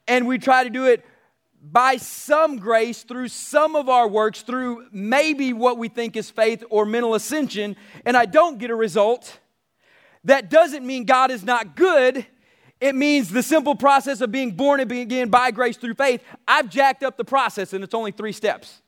and 0.09 0.27
we 0.27 0.39
try 0.39 0.65
to 0.65 0.71
do 0.71 0.87
it 0.87 1.05
by 1.63 1.97
some 1.97 2.59
grace 2.59 3.03
through 3.03 3.29
some 3.29 3.75
of 3.77 3.89
our 3.89 4.07
works, 4.07 4.43
through 4.43 4.87
maybe 4.93 5.53
what 5.53 5.79
we 5.79 5.89
think 5.89 6.17
is 6.17 6.31
faith 6.31 6.63
or 6.71 6.87
mental 6.87 7.15
ascension, 7.15 7.77
and 8.05 8.17
I 8.17 8.27
don't 8.27 8.59
get 8.59 8.71
a 8.71 8.75
result, 8.75 9.41
that 10.25 10.51
doesn't 10.51 10.87
mean 10.87 11.05
God 11.05 11.31
is 11.31 11.45
not 11.45 11.77
good. 11.77 12.27
It 12.81 12.95
means 12.95 13.31
the 13.31 13.43
simple 13.43 13.75
process 13.75 14.21
of 14.21 14.31
being 14.31 14.53
born 14.53 14.81
again 14.81 15.29
by 15.29 15.51
grace 15.51 15.77
through 15.77 15.95
faith. 15.95 16.23
I've 16.47 16.69
jacked 16.69 17.03
up 17.03 17.17
the 17.17 17.25
process, 17.25 17.73
and 17.73 17.83
it's 17.83 17.95
only 17.95 18.13
three 18.13 18.33
steps. 18.33 18.83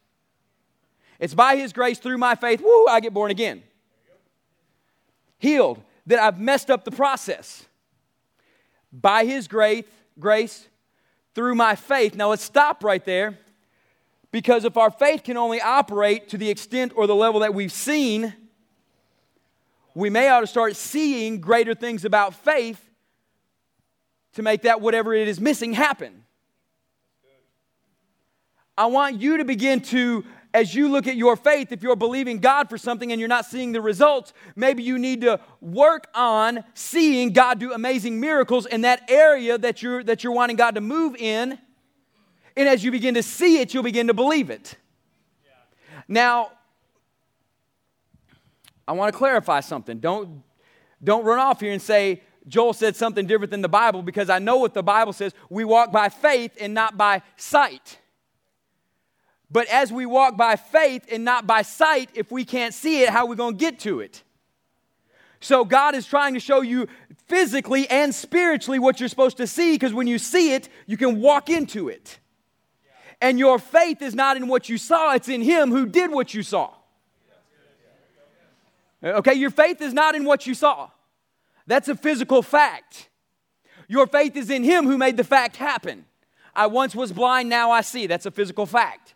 It's 1.18 1.34
by 1.34 1.56
His 1.56 1.72
grace 1.72 1.98
through 1.98 2.18
my 2.18 2.34
faith, 2.34 2.60
woo, 2.60 2.86
I 2.86 3.00
get 3.00 3.14
born 3.14 3.30
again. 3.30 3.62
Healed, 5.38 5.82
that 6.06 6.18
I've 6.18 6.38
messed 6.40 6.70
up 6.70 6.84
the 6.84 6.90
process. 6.90 7.64
By 8.92 9.24
His 9.24 9.48
grace, 9.48 9.84
grace, 10.18 10.68
through 11.38 11.54
my 11.54 11.76
faith. 11.76 12.16
Now 12.16 12.30
let's 12.30 12.42
stop 12.42 12.82
right 12.82 13.04
there 13.04 13.38
because 14.32 14.64
if 14.64 14.76
our 14.76 14.90
faith 14.90 15.22
can 15.22 15.36
only 15.36 15.60
operate 15.60 16.30
to 16.30 16.36
the 16.36 16.50
extent 16.50 16.90
or 16.96 17.06
the 17.06 17.14
level 17.14 17.38
that 17.42 17.54
we've 17.54 17.70
seen, 17.70 18.34
we 19.94 20.10
may 20.10 20.30
ought 20.30 20.40
to 20.40 20.48
start 20.48 20.74
seeing 20.74 21.40
greater 21.40 21.76
things 21.76 22.04
about 22.04 22.34
faith 22.34 22.84
to 24.32 24.42
make 24.42 24.62
that 24.62 24.80
whatever 24.80 25.14
it 25.14 25.28
is 25.28 25.40
missing 25.40 25.74
happen. 25.74 26.24
I 28.76 28.86
want 28.86 29.20
you 29.20 29.36
to 29.36 29.44
begin 29.44 29.80
to 29.82 30.24
as 30.58 30.74
you 30.74 30.88
look 30.88 31.06
at 31.06 31.14
your 31.14 31.36
faith, 31.36 31.70
if 31.70 31.84
you're 31.84 31.94
believing 31.94 32.38
God 32.38 32.68
for 32.68 32.76
something 32.76 33.12
and 33.12 33.20
you're 33.20 33.28
not 33.28 33.46
seeing 33.46 33.70
the 33.70 33.80
results, 33.80 34.32
maybe 34.56 34.82
you 34.82 34.98
need 34.98 35.20
to 35.20 35.38
work 35.60 36.08
on 36.14 36.64
seeing 36.74 37.32
God 37.32 37.60
do 37.60 37.72
amazing 37.72 38.18
miracles 38.18 38.66
in 38.66 38.80
that 38.80 39.08
area 39.08 39.56
that 39.56 39.82
you're, 39.82 40.02
that 40.02 40.24
you're 40.24 40.32
wanting 40.32 40.56
God 40.56 40.74
to 40.74 40.80
move 40.80 41.14
in. 41.14 41.56
And 42.56 42.68
as 42.68 42.82
you 42.82 42.90
begin 42.90 43.14
to 43.14 43.22
see 43.22 43.60
it, 43.60 43.72
you'll 43.72 43.84
begin 43.84 44.08
to 44.08 44.14
believe 44.14 44.50
it. 44.50 44.74
Yeah. 45.44 45.50
Now, 46.08 46.50
I 48.88 48.92
want 48.92 49.12
to 49.12 49.16
clarify 49.16 49.60
something. 49.60 50.00
Don't, 50.00 50.42
don't 51.04 51.24
run 51.24 51.38
off 51.38 51.60
here 51.60 51.72
and 51.72 51.80
say, 51.80 52.22
Joel 52.48 52.72
said 52.72 52.96
something 52.96 53.26
different 53.26 53.52
than 53.52 53.62
the 53.62 53.68
Bible 53.68 54.02
because 54.02 54.28
I 54.28 54.40
know 54.40 54.56
what 54.56 54.74
the 54.74 54.82
Bible 54.82 55.12
says. 55.12 55.34
We 55.50 55.64
walk 55.64 55.92
by 55.92 56.08
faith 56.08 56.56
and 56.60 56.74
not 56.74 56.96
by 56.96 57.22
sight. 57.36 57.98
But 59.50 59.66
as 59.68 59.92
we 59.92 60.04
walk 60.04 60.36
by 60.36 60.56
faith 60.56 61.06
and 61.10 61.24
not 61.24 61.46
by 61.46 61.62
sight, 61.62 62.10
if 62.14 62.30
we 62.30 62.44
can't 62.44 62.74
see 62.74 63.02
it, 63.02 63.08
how 63.08 63.24
are 63.24 63.28
we 63.28 63.36
going 63.36 63.56
to 63.56 63.58
get 63.58 63.78
to 63.80 64.00
it? 64.00 64.22
So 65.40 65.64
God 65.64 65.94
is 65.94 66.04
trying 66.04 66.34
to 66.34 66.40
show 66.40 66.60
you 66.60 66.88
physically 67.26 67.88
and 67.88 68.14
spiritually 68.14 68.78
what 68.78 69.00
you're 69.00 69.08
supposed 69.08 69.36
to 69.36 69.46
see 69.46 69.74
because 69.74 69.94
when 69.94 70.06
you 70.06 70.18
see 70.18 70.52
it, 70.54 70.68
you 70.86 70.96
can 70.96 71.20
walk 71.20 71.48
into 71.48 71.88
it. 71.88 72.18
And 73.20 73.38
your 73.38 73.58
faith 73.58 74.02
is 74.02 74.14
not 74.14 74.36
in 74.36 74.48
what 74.48 74.68
you 74.68 74.78
saw, 74.78 75.14
it's 75.14 75.28
in 75.28 75.42
Him 75.42 75.70
who 75.70 75.86
did 75.86 76.10
what 76.10 76.34
you 76.34 76.42
saw. 76.42 76.70
Okay, 79.02 79.34
your 79.34 79.50
faith 79.50 79.80
is 79.80 79.94
not 79.94 80.14
in 80.14 80.24
what 80.24 80.46
you 80.46 80.54
saw. 80.54 80.90
That's 81.66 81.88
a 81.88 81.94
physical 81.94 82.42
fact. 82.42 83.08
Your 83.86 84.06
faith 84.06 84.36
is 84.36 84.50
in 84.50 84.64
Him 84.64 84.86
who 84.86 84.98
made 84.98 85.16
the 85.16 85.24
fact 85.24 85.56
happen. 85.56 86.04
I 86.54 86.66
once 86.66 86.94
was 86.94 87.12
blind, 87.12 87.48
now 87.48 87.70
I 87.70 87.82
see. 87.82 88.06
That's 88.06 88.26
a 88.26 88.30
physical 88.30 88.66
fact. 88.66 89.14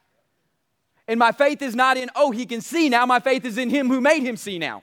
And 1.09 1.19
my 1.19 1.33
faith 1.33 1.63
is 1.63 1.75
not 1.75 1.97
in, 1.97 2.11
oh, 2.15 2.31
he 2.31 2.47
can 2.47 2.61
see 2.61 2.89
now. 2.89 3.07
My 3.07 3.21
faith 3.21 3.45
is 3.45 3.59
in 3.59 3.71
him 3.71 3.89
who 3.89 4.01
made 4.01 4.23
him 4.23 4.37
see 4.37 4.59
now. 4.59 4.83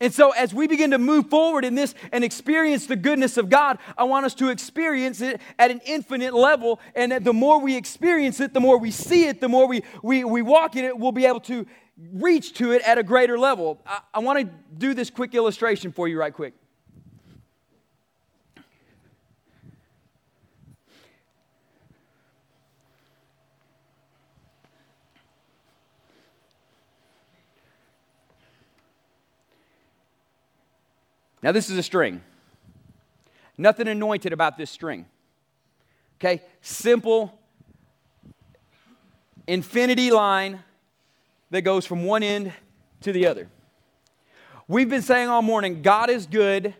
And 0.00 0.14
so, 0.14 0.30
as 0.30 0.54
we 0.54 0.68
begin 0.68 0.92
to 0.92 0.98
move 0.98 1.28
forward 1.28 1.64
in 1.64 1.74
this 1.74 1.92
and 2.12 2.22
experience 2.22 2.86
the 2.86 2.94
goodness 2.94 3.36
of 3.36 3.50
God, 3.50 3.78
I 3.96 4.04
want 4.04 4.26
us 4.26 4.34
to 4.34 4.48
experience 4.48 5.20
it 5.20 5.40
at 5.58 5.72
an 5.72 5.80
infinite 5.84 6.34
level. 6.34 6.78
And 6.94 7.12
the 7.24 7.32
more 7.32 7.60
we 7.60 7.76
experience 7.76 8.38
it, 8.38 8.54
the 8.54 8.60
more 8.60 8.78
we 8.78 8.92
see 8.92 9.26
it, 9.26 9.40
the 9.40 9.48
more 9.48 9.66
we, 9.66 9.82
we, 10.02 10.22
we 10.22 10.40
walk 10.40 10.76
in 10.76 10.84
it, 10.84 10.96
we'll 10.96 11.10
be 11.10 11.26
able 11.26 11.40
to 11.40 11.66
reach 12.12 12.54
to 12.54 12.70
it 12.70 12.82
at 12.82 12.96
a 12.96 13.02
greater 13.02 13.36
level. 13.36 13.80
I, 13.84 14.00
I 14.14 14.18
want 14.20 14.38
to 14.38 14.48
do 14.76 14.94
this 14.94 15.10
quick 15.10 15.34
illustration 15.34 15.90
for 15.90 16.06
you, 16.06 16.20
right 16.20 16.32
quick. 16.32 16.54
Now, 31.42 31.52
this 31.52 31.70
is 31.70 31.78
a 31.78 31.82
string. 31.82 32.22
Nothing 33.56 33.88
anointed 33.88 34.32
about 34.32 34.56
this 34.56 34.70
string. 34.70 35.06
Okay? 36.18 36.42
Simple 36.60 37.38
infinity 39.46 40.10
line 40.10 40.60
that 41.50 41.62
goes 41.62 41.86
from 41.86 42.04
one 42.04 42.22
end 42.22 42.52
to 43.00 43.12
the 43.12 43.26
other. 43.26 43.48
We've 44.66 44.88
been 44.88 45.02
saying 45.02 45.28
all 45.28 45.42
morning, 45.42 45.80
God 45.80 46.10
is 46.10 46.26
good, 46.26 46.74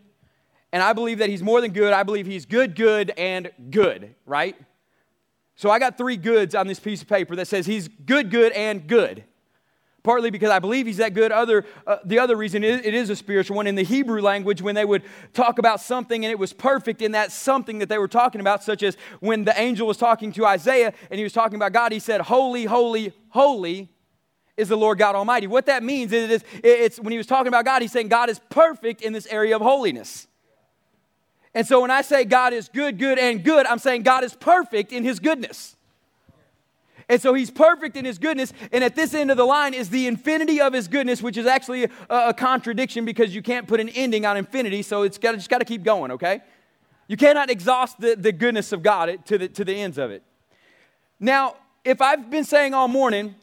and 0.73 0.83
I 0.83 0.92
believe 0.92 1.18
that 1.18 1.31
He's 1.31 1.42
more 1.42 1.61
than 1.61 1.73
good. 1.73 1.92
I 1.92 2.03
believe 2.03 2.27
He's 2.27 2.44
good, 2.44 2.75
good, 2.75 3.11
and 3.16 3.51
good, 3.71 4.14
right? 4.27 4.57
So 5.57 5.71
I 5.71 5.79
got 5.79 5.97
three 5.97 6.16
goods 6.16 6.55
on 6.55 6.66
this 6.66 6.79
piece 6.79 7.01
of 7.01 7.09
paper 7.09 7.35
that 7.37 7.49
says 7.49 7.64
He's 7.64 7.88
good, 7.88 8.31
good, 8.31 8.53
and 8.53 8.87
good 8.87 9.25
partly 10.09 10.31
because 10.31 10.49
I 10.49 10.59
believe 10.59 10.87
he's 10.87 10.97
that 10.97 11.12
good. 11.12 11.33
Other, 11.33 11.66
uh, 11.87 11.99
the 12.03 12.18
other 12.18 12.35
reason 12.35 12.64
is, 12.64 12.81
it 12.83 12.94
is 12.94 13.11
a 13.11 13.14
spiritual 13.14 13.57
one. 13.57 13.66
In 13.66 13.75
the 13.75 13.83
Hebrew 13.83 14.23
language, 14.23 14.62
when 14.62 14.75
they 14.75 14.87
would 14.87 15.03
talk 15.35 15.59
about 15.59 15.83
something 15.83 16.25
and 16.25 16.33
it 16.33 16.38
was 16.38 16.55
perfect 16.55 17.03
in 17.03 17.12
that 17.12 17.31
something 17.31 17.79
that 17.81 17.90
they 17.90 17.99
were 17.99 18.09
talking 18.09 18.40
about, 18.40 18.64
such 18.64 18.83
as 18.83 18.97
when 19.21 19.44
the 19.44 19.53
angel 19.61 19.87
was 19.87 19.99
talking 19.99 20.33
to 20.33 20.47
Isaiah 20.47 20.94
and 21.11 21.18
he 21.18 21.25
was 21.25 21.35
talking 21.35 21.57
about 21.57 21.75
God, 21.75 21.92
he 21.92 21.99
said, 21.99 22.23
Holy, 22.23 22.64
holy, 22.64 23.12
holy 23.29 23.90
is 24.57 24.68
the 24.68 24.79
Lord 24.79 24.97
God 24.97 25.14
Almighty. 25.14 25.47
What 25.47 25.66
that 25.66 25.83
means 25.83 26.11
is, 26.14 26.31
it 26.31 26.31
is 26.31 26.44
it's 26.62 26.99
when 26.99 27.12
he 27.12 27.18
was 27.18 27.27
talking 27.27 27.49
about 27.49 27.66
God, 27.66 27.83
he's 27.83 27.92
saying 27.92 28.09
God 28.09 28.31
is 28.31 28.40
perfect 28.49 29.03
in 29.03 29.12
this 29.12 29.27
area 29.27 29.57
of 29.57 29.61
holiness. 29.61 30.27
And 31.53 31.66
so 31.66 31.83
when 31.83 31.90
I 31.90 32.01
say 32.01 32.25
God 32.25 32.55
is 32.55 32.71
good, 32.71 32.99
good, 32.99 33.18
and 33.18 33.44
good, 33.44 33.66
I'm 33.66 33.79
saying 33.79 34.05
God 34.05 34.25
is 34.25 34.33
perfect 34.35 34.90
in 34.90 35.05
his 35.05 35.21
goodness. 35.21 35.77
And 37.09 37.21
so 37.21 37.33
he's 37.33 37.51
perfect 37.51 37.97
in 37.97 38.05
his 38.05 38.18
goodness. 38.18 38.53
And 38.71 38.85
at 38.85 38.94
this 38.94 39.14
end 39.14 39.31
of 39.31 39.37
the 39.37 39.44
line 39.44 39.73
is 39.73 39.88
the 39.88 40.07
infinity 40.07 40.61
of 40.61 40.75
his 40.75 40.88
goodness, 40.88 41.23
which 41.23 41.38
is 41.38 41.47
actually 41.47 41.85
a, 41.85 41.90
a 42.11 42.35
contradiction 42.35 43.05
because 43.05 43.35
you 43.35 43.40
can't 43.40 43.66
put 43.66 43.81
an 43.81 43.88
ending 43.90 44.27
on 44.27 44.37
infinity. 44.37 44.83
So 44.83 45.03
it's 45.03 45.16
got 45.16 45.35
just 45.35 45.49
got 45.49 45.59
to 45.59 45.64
keep 45.64 45.83
going, 45.83 46.11
okay? 46.12 46.42
You 47.07 47.16
cannot 47.16 47.51
exhaust 47.51 47.99
the, 47.99 48.14
the 48.14 48.33
goodness 48.33 48.73
of 48.73 48.83
God 48.83 49.25
to 49.27 49.38
the, 49.38 49.49
to 49.49 49.64
the 49.64 49.75
ends 49.75 49.97
of 49.97 50.11
it. 50.11 50.23
Now, 51.18 51.57
if 51.85 52.03
I've 52.03 52.29
been 52.29 52.44
saying 52.44 52.75
all 52.75 52.88
morning, 52.88 53.35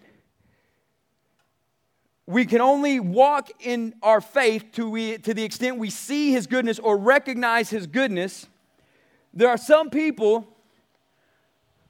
we 2.27 2.45
can 2.45 2.61
only 2.61 2.99
walk 2.99 3.49
in 3.59 3.95
our 4.03 4.21
faith 4.21 4.65
to, 4.73 4.89
we, 4.89 5.17
to 5.19 5.33
the 5.33 5.43
extent 5.43 5.77
we 5.77 5.89
see 5.89 6.31
his 6.31 6.45
goodness 6.45 6.77
or 6.77 6.97
recognize 6.97 7.71
his 7.71 7.87
goodness. 7.87 8.47
There 9.33 9.49
are 9.49 9.57
some 9.57 9.89
people 9.89 10.47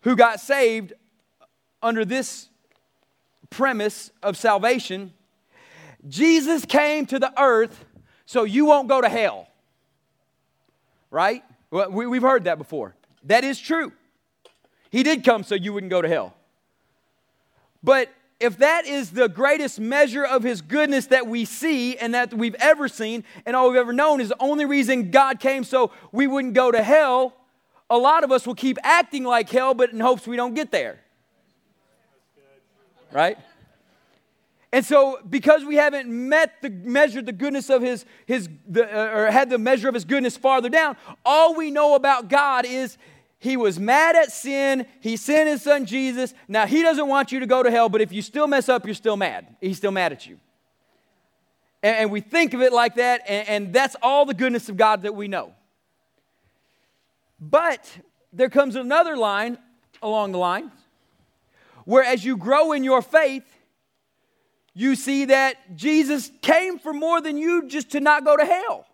who 0.02 0.16
got 0.16 0.40
saved 0.40 0.94
under 1.82 2.06
this 2.06 2.50
premise 3.50 4.12
of 4.24 4.36
salvation 4.38 5.14
Jesus 6.08 6.66
came 6.66 7.06
to 7.08 7.20
the 7.20 7.34
earth 7.42 7.86
so 8.26 8.44
you 8.44 8.66
won't 8.66 8.88
go 8.88 9.02
to 9.02 9.10
hell. 9.10 9.48
Right? 11.10 11.44
Well, 11.72 11.90
we, 11.90 12.18
have 12.18 12.24
heard 12.24 12.44
that 12.46 12.58
before. 12.58 12.96
That 13.24 13.44
is 13.44 13.60
true. 13.60 13.92
He 14.92 15.04
did 15.04 15.24
come 15.24 15.44
so 15.44 15.56
you 15.56 15.74
wouldn't 15.74 15.90
go 15.90 16.02
to 16.02 16.08
hell. 16.08 16.36
But 17.84 18.10
if 18.40 18.58
that 18.58 18.86
is 18.86 19.12
the 19.12 19.30
greatest 19.30 19.80
measure 19.80 20.26
of 20.26 20.44
his 20.44 20.62
goodness 20.62 21.08
that 21.08 21.28
we 21.28 21.46
see 21.46 21.98
and 21.98 22.14
that 22.14 22.34
we've 22.34 22.56
ever 22.56 22.88
seen 22.88 23.24
and 23.46 23.56
all 23.56 23.70
we've 23.70 23.78
ever 23.78 23.94
known 23.94 24.22
is 24.22 24.30
the 24.30 24.42
only 24.42 24.66
reason 24.66 25.12
God 25.12 25.40
came 25.40 25.64
so 25.64 25.92
we 26.12 26.28
wouldn't 26.28 26.54
go 26.54 26.72
to 26.72 26.84
hell, 26.84 27.34
a 27.90 27.98
lot 27.98 28.24
of 28.24 28.32
us 28.32 28.46
will 28.46 28.56
keep 28.56 28.78
acting 28.84 29.24
like 29.24 29.50
hell 29.50 29.74
but 29.74 29.92
in 29.92 30.00
hopes 30.00 30.28
we 30.28 30.36
don't 30.36 30.54
get 30.54 30.72
there. 30.72 31.00
Right? 33.12 33.38
And 34.76 34.86
so, 34.86 35.20
because 35.30 35.64
we 35.64 35.76
haven't 35.76 36.10
met 36.10 36.62
the 36.62 36.70
measured 36.70 37.26
the 37.26 37.32
goodness 37.32 37.70
of 37.70 37.82
his, 37.82 38.04
his 38.26 38.50
the, 38.68 38.84
uh, 38.84 39.18
or 39.18 39.32
had 39.32 39.50
the 39.50 39.58
measure 39.58 39.88
of 39.88 39.94
his 39.94 40.04
goodness 40.04 40.36
farther 40.36 40.68
down, 40.68 40.98
all 41.26 41.56
we 41.56 41.72
know 41.72 41.96
about 41.96 42.28
God 42.28 42.66
is 42.66 42.98
he 43.40 43.56
was 43.56 43.80
mad 43.80 44.18
at 44.18 44.34
sin. 44.34 44.86
He 45.00 45.16
sent 45.16 45.48
his 45.48 45.62
son 45.62 45.86
Jesus. 45.86 46.34
Now, 46.50 46.66
he 46.66 46.82
doesn't 46.82 47.08
want 47.08 47.32
you 47.32 47.40
to 47.40 47.46
go 47.46 47.64
to 47.64 47.72
hell, 47.72 47.88
but 47.88 48.02
if 48.02 48.12
you 48.12 48.22
still 48.22 48.48
mess 48.48 48.68
up, 48.68 48.86
you're 48.86 48.96
still 48.96 49.16
mad. 49.16 49.56
He's 49.62 49.78
still 49.78 49.92
mad 49.92 50.12
at 50.12 50.28
you. 50.28 50.40
And, 51.82 51.96
and 51.98 52.12
we 52.12 52.20
think 52.20 52.54
of 52.54 52.62
it 52.62 52.74
like 52.74 52.96
that, 52.96 53.22
and, 53.30 53.48
and 53.48 53.74
that's 53.74 53.96
all 54.02 54.26
the 54.26 54.34
goodness 54.34 54.68
of 54.68 54.76
God 54.76 55.04
that 55.04 55.16
we 55.16 55.28
know. 55.28 55.54
But 57.40 57.88
there 58.34 58.50
comes 58.50 58.76
another 58.76 59.16
line 59.16 59.58
along 60.02 60.34
the 60.34 60.38
line 60.38 60.72
where, 61.86 62.04
as 62.04 62.26
you 62.26 62.36
grow 62.38 62.74
in 62.74 62.84
your 62.84 63.02
faith, 63.02 63.44
you 64.74 64.96
see 64.96 65.26
that 65.26 65.76
Jesus 65.76 66.30
came 66.42 66.78
for 66.78 66.92
more 66.92 67.22
than 67.22 67.38
you 67.38 67.68
just 67.68 67.92
to 67.92 68.02
not 68.02 68.26
go 68.26 68.36
to 68.36 68.46
hell. 68.46 68.86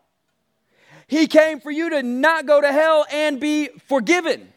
He 1.08 1.28
came 1.28 1.60
for 1.60 1.72
you 1.72 1.90
to 1.90 2.04
not 2.04 2.46
go 2.46 2.62
to 2.62 2.72
hell 2.72 3.06
and 3.12 3.40
be 3.40 3.70
forgiven. 3.88 4.48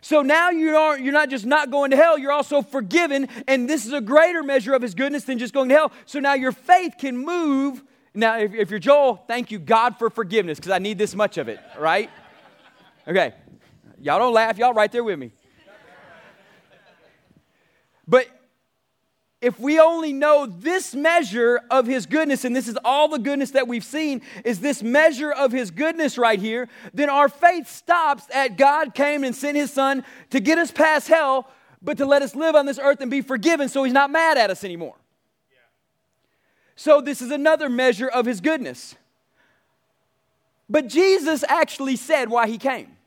So 0.00 0.22
now 0.22 0.50
you 0.50 0.76
aren't, 0.76 1.02
you're 1.04 1.12
not 1.12 1.28
just 1.28 1.44
not 1.44 1.70
going 1.70 1.90
to 1.90 1.96
hell, 1.96 2.18
you're 2.18 2.32
also 2.32 2.62
forgiven. 2.62 3.28
And 3.46 3.68
this 3.68 3.84
is 3.84 3.92
a 3.92 4.00
greater 4.00 4.42
measure 4.42 4.72
of 4.74 4.82
his 4.82 4.94
goodness 4.94 5.24
than 5.24 5.38
just 5.38 5.52
going 5.52 5.68
to 5.68 5.74
hell. 5.74 5.92
So 6.06 6.18
now 6.18 6.34
your 6.34 6.52
faith 6.52 6.94
can 6.98 7.18
move. 7.18 7.82
Now, 8.14 8.38
if, 8.38 8.54
if 8.54 8.70
you're 8.70 8.78
Joel, 8.78 9.22
thank 9.28 9.50
you, 9.50 9.58
God, 9.58 9.98
for 9.98 10.08
forgiveness, 10.08 10.58
because 10.58 10.72
I 10.72 10.78
need 10.78 10.98
this 10.98 11.14
much 11.14 11.36
of 11.36 11.48
it, 11.48 11.60
right? 11.78 12.10
Okay. 13.06 13.34
Y'all 14.00 14.18
don't 14.18 14.32
laugh, 14.32 14.56
y'all 14.58 14.74
right 14.74 14.90
there 14.90 15.04
with 15.04 15.18
me. 15.18 15.32
But 18.08 18.26
if 19.40 19.60
we 19.60 19.78
only 19.78 20.12
know 20.12 20.46
this 20.46 20.94
measure 20.94 21.60
of 21.70 21.86
his 21.86 22.06
goodness, 22.06 22.44
and 22.44 22.56
this 22.56 22.66
is 22.66 22.76
all 22.84 23.06
the 23.06 23.18
goodness 23.18 23.52
that 23.52 23.68
we've 23.68 23.84
seen, 23.84 24.22
is 24.44 24.58
this 24.58 24.82
measure 24.82 25.30
of 25.30 25.52
his 25.52 25.70
goodness 25.70 26.18
right 26.18 26.40
here, 26.40 26.68
then 26.92 27.08
our 27.08 27.28
faith 27.28 27.68
stops 27.68 28.24
at 28.34 28.56
God 28.56 28.94
came 28.94 29.22
and 29.22 29.36
sent 29.36 29.56
his 29.56 29.70
son 29.70 30.04
to 30.30 30.40
get 30.40 30.58
us 30.58 30.72
past 30.72 31.06
hell, 31.06 31.48
but 31.80 31.98
to 31.98 32.06
let 32.06 32.22
us 32.22 32.34
live 32.34 32.56
on 32.56 32.66
this 32.66 32.80
earth 32.80 33.00
and 33.00 33.10
be 33.10 33.20
forgiven 33.20 33.68
so 33.68 33.84
he's 33.84 33.92
not 33.92 34.10
mad 34.10 34.38
at 34.38 34.50
us 34.50 34.64
anymore. 34.64 34.96
So, 36.74 37.00
this 37.00 37.20
is 37.20 37.32
another 37.32 37.68
measure 37.68 38.08
of 38.08 38.24
his 38.24 38.40
goodness. 38.40 38.94
But 40.68 40.86
Jesus 40.86 41.44
actually 41.48 41.96
said 41.96 42.28
why 42.28 42.46
he 42.46 42.56
came. 42.56 42.97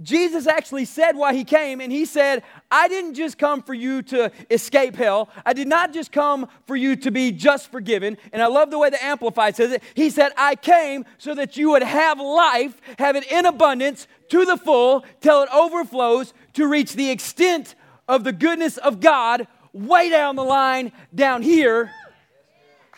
Jesus 0.00 0.46
actually 0.46 0.84
said 0.84 1.16
why 1.16 1.34
he 1.34 1.42
came, 1.42 1.80
and 1.80 1.90
he 1.90 2.04
said, 2.04 2.44
I 2.70 2.86
didn't 2.86 3.14
just 3.14 3.36
come 3.36 3.62
for 3.62 3.74
you 3.74 4.00
to 4.02 4.30
escape 4.48 4.94
hell. 4.94 5.28
I 5.44 5.52
did 5.52 5.66
not 5.66 5.92
just 5.92 6.12
come 6.12 6.46
for 6.66 6.76
you 6.76 6.94
to 6.96 7.10
be 7.10 7.32
just 7.32 7.72
forgiven. 7.72 8.16
And 8.32 8.40
I 8.40 8.46
love 8.46 8.70
the 8.70 8.78
way 8.78 8.90
the 8.90 9.04
Amplified 9.04 9.56
says 9.56 9.72
it. 9.72 9.82
He 9.94 10.10
said, 10.10 10.30
I 10.36 10.54
came 10.54 11.04
so 11.18 11.34
that 11.34 11.56
you 11.56 11.70
would 11.70 11.82
have 11.82 12.20
life, 12.20 12.80
have 12.98 13.16
it 13.16 13.30
in 13.30 13.44
abundance 13.44 14.06
to 14.28 14.44
the 14.44 14.56
full, 14.56 15.04
till 15.20 15.42
it 15.42 15.48
overflows 15.52 16.32
to 16.52 16.68
reach 16.68 16.92
the 16.92 17.10
extent 17.10 17.74
of 18.06 18.22
the 18.22 18.32
goodness 18.32 18.76
of 18.76 19.00
God 19.00 19.48
way 19.72 20.10
down 20.10 20.36
the 20.36 20.44
line, 20.44 20.92
down 21.12 21.42
here 21.42 21.90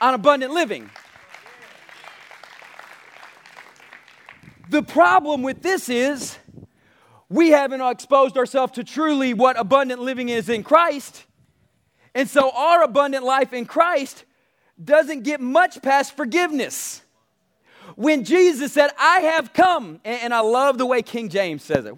on 0.02 0.12
abundant 0.12 0.52
living. 0.52 0.90
The 4.68 4.82
problem 4.82 5.42
with 5.42 5.62
this 5.62 5.88
is, 5.88 6.38
we 7.30 7.50
haven't 7.50 7.80
exposed 7.80 8.36
ourselves 8.36 8.72
to 8.72 8.84
truly 8.84 9.32
what 9.32 9.58
abundant 9.58 10.02
living 10.02 10.28
is 10.28 10.48
in 10.48 10.62
Christ. 10.62 11.24
And 12.14 12.28
so 12.28 12.50
our 12.50 12.82
abundant 12.82 13.24
life 13.24 13.52
in 13.52 13.64
Christ 13.64 14.24
doesn't 14.82 15.22
get 15.22 15.40
much 15.40 15.80
past 15.80 16.16
forgiveness. 16.16 17.02
When 17.94 18.24
Jesus 18.24 18.72
said, 18.72 18.90
I 18.98 19.20
have 19.20 19.52
come, 19.52 20.00
and 20.04 20.34
I 20.34 20.40
love 20.40 20.76
the 20.76 20.86
way 20.86 21.02
King 21.02 21.28
James 21.28 21.62
says 21.62 21.86
it. 21.86 21.94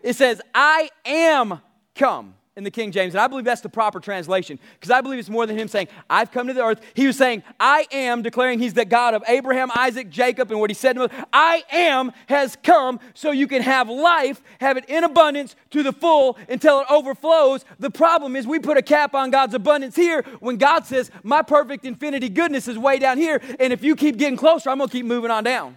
It 0.00 0.16
says, 0.16 0.40
I 0.54 0.90
am 1.04 1.60
come 1.94 2.34
in 2.56 2.62
the 2.62 2.70
King 2.70 2.92
James, 2.92 3.14
and 3.14 3.20
I 3.20 3.26
believe 3.26 3.44
that's 3.44 3.62
the 3.62 3.68
proper 3.68 3.98
translation 3.98 4.60
because 4.74 4.90
I 4.90 5.00
believe 5.00 5.18
it's 5.18 5.28
more 5.28 5.44
than 5.44 5.58
him 5.58 5.66
saying, 5.66 5.88
I've 6.08 6.30
come 6.30 6.46
to 6.46 6.52
the 6.52 6.62
earth. 6.62 6.80
He 6.94 7.04
was 7.04 7.16
saying, 7.16 7.42
I 7.58 7.84
am, 7.90 8.22
declaring 8.22 8.60
he's 8.60 8.74
the 8.74 8.84
God 8.84 9.14
of 9.14 9.24
Abraham, 9.26 9.72
Isaac, 9.74 10.08
Jacob, 10.08 10.52
and 10.52 10.60
what 10.60 10.70
he 10.70 10.74
said 10.74 10.92
to 10.94 11.08
him, 11.08 11.26
I 11.32 11.64
am 11.72 12.12
has 12.28 12.56
come 12.62 13.00
so 13.12 13.32
you 13.32 13.48
can 13.48 13.60
have 13.62 13.88
life, 13.88 14.40
have 14.60 14.76
it 14.76 14.84
in 14.84 15.02
abundance 15.02 15.56
to 15.70 15.82
the 15.82 15.92
full 15.92 16.38
until 16.48 16.80
it 16.80 16.86
overflows. 16.88 17.64
The 17.80 17.90
problem 17.90 18.36
is 18.36 18.46
we 18.46 18.60
put 18.60 18.76
a 18.76 18.82
cap 18.82 19.14
on 19.14 19.32
God's 19.32 19.54
abundance 19.54 19.96
here 19.96 20.22
when 20.38 20.56
God 20.56 20.86
says, 20.86 21.10
My 21.24 21.42
perfect 21.42 21.84
infinity 21.84 22.28
goodness 22.28 22.68
is 22.68 22.78
way 22.78 23.00
down 23.00 23.18
here, 23.18 23.40
and 23.58 23.72
if 23.72 23.82
you 23.82 23.96
keep 23.96 24.16
getting 24.16 24.36
closer, 24.36 24.70
I'm 24.70 24.78
going 24.78 24.88
to 24.88 24.92
keep 24.92 25.06
moving 25.06 25.32
on 25.32 25.42
down. 25.42 25.76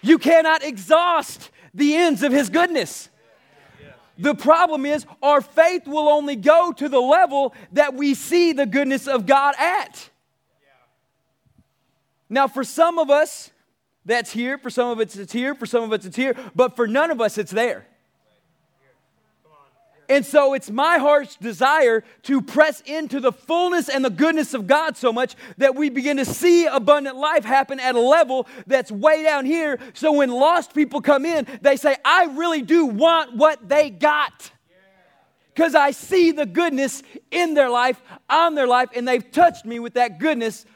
You 0.00 0.18
cannot 0.18 0.62
exhaust 0.62 1.50
the 1.74 1.96
ends 1.96 2.22
of 2.22 2.32
His 2.32 2.48
goodness. 2.48 3.08
The 4.16 4.34
problem 4.34 4.86
is, 4.86 5.04
our 5.22 5.40
faith 5.40 5.88
will 5.88 6.08
only 6.08 6.36
go 6.36 6.72
to 6.72 6.88
the 6.88 7.00
level 7.00 7.52
that 7.72 7.94
we 7.94 8.14
see 8.14 8.52
the 8.52 8.66
goodness 8.66 9.08
of 9.08 9.26
God 9.26 9.54
at. 9.58 10.08
Now, 12.28 12.46
for 12.46 12.62
some 12.62 12.98
of 12.98 13.10
us, 13.10 13.50
that's 14.04 14.32
here. 14.32 14.58
For 14.58 14.70
some 14.70 14.88
of 14.90 15.00
us, 15.00 15.16
it's 15.16 15.32
here. 15.32 15.54
For 15.54 15.66
some 15.66 15.82
of 15.82 15.92
us, 15.92 16.04
it's 16.04 16.16
here. 16.16 16.36
But 16.54 16.76
for 16.76 16.86
none 16.86 17.10
of 17.10 17.20
us, 17.20 17.38
it's 17.38 17.50
there. 17.50 17.86
And 20.08 20.24
so 20.24 20.54
it's 20.54 20.70
my 20.70 20.98
heart's 20.98 21.36
desire 21.36 22.04
to 22.24 22.42
press 22.42 22.82
into 22.82 23.20
the 23.20 23.32
fullness 23.32 23.88
and 23.88 24.04
the 24.04 24.10
goodness 24.10 24.52
of 24.54 24.66
God 24.66 24.96
so 24.96 25.12
much 25.12 25.34
that 25.58 25.74
we 25.74 25.88
begin 25.88 26.18
to 26.18 26.24
see 26.24 26.66
abundant 26.66 27.16
life 27.16 27.44
happen 27.44 27.80
at 27.80 27.94
a 27.94 28.00
level 28.00 28.46
that's 28.66 28.90
way 28.90 29.22
down 29.22 29.46
here. 29.46 29.78
So 29.94 30.12
when 30.12 30.30
lost 30.30 30.74
people 30.74 31.00
come 31.00 31.24
in, 31.24 31.46
they 31.62 31.76
say, 31.76 31.96
I 32.04 32.26
really 32.36 32.62
do 32.62 32.86
want 32.86 33.34
what 33.36 33.68
they 33.68 33.90
got. 33.90 34.50
Because 35.54 35.74
I 35.74 35.92
see 35.92 36.32
the 36.32 36.46
goodness 36.46 37.02
in 37.30 37.54
their 37.54 37.70
life, 37.70 38.02
on 38.28 38.54
their 38.56 38.66
life, 38.66 38.90
and 38.94 39.06
they've 39.06 39.30
touched 39.30 39.64
me 39.64 39.78
with 39.78 39.94
that 39.94 40.18
goodness 40.18 40.66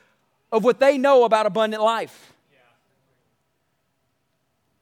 of 0.52 0.64
what 0.64 0.78
they 0.78 0.98
know 0.98 1.24
about 1.24 1.46
abundant 1.46 1.82
life. 1.82 2.32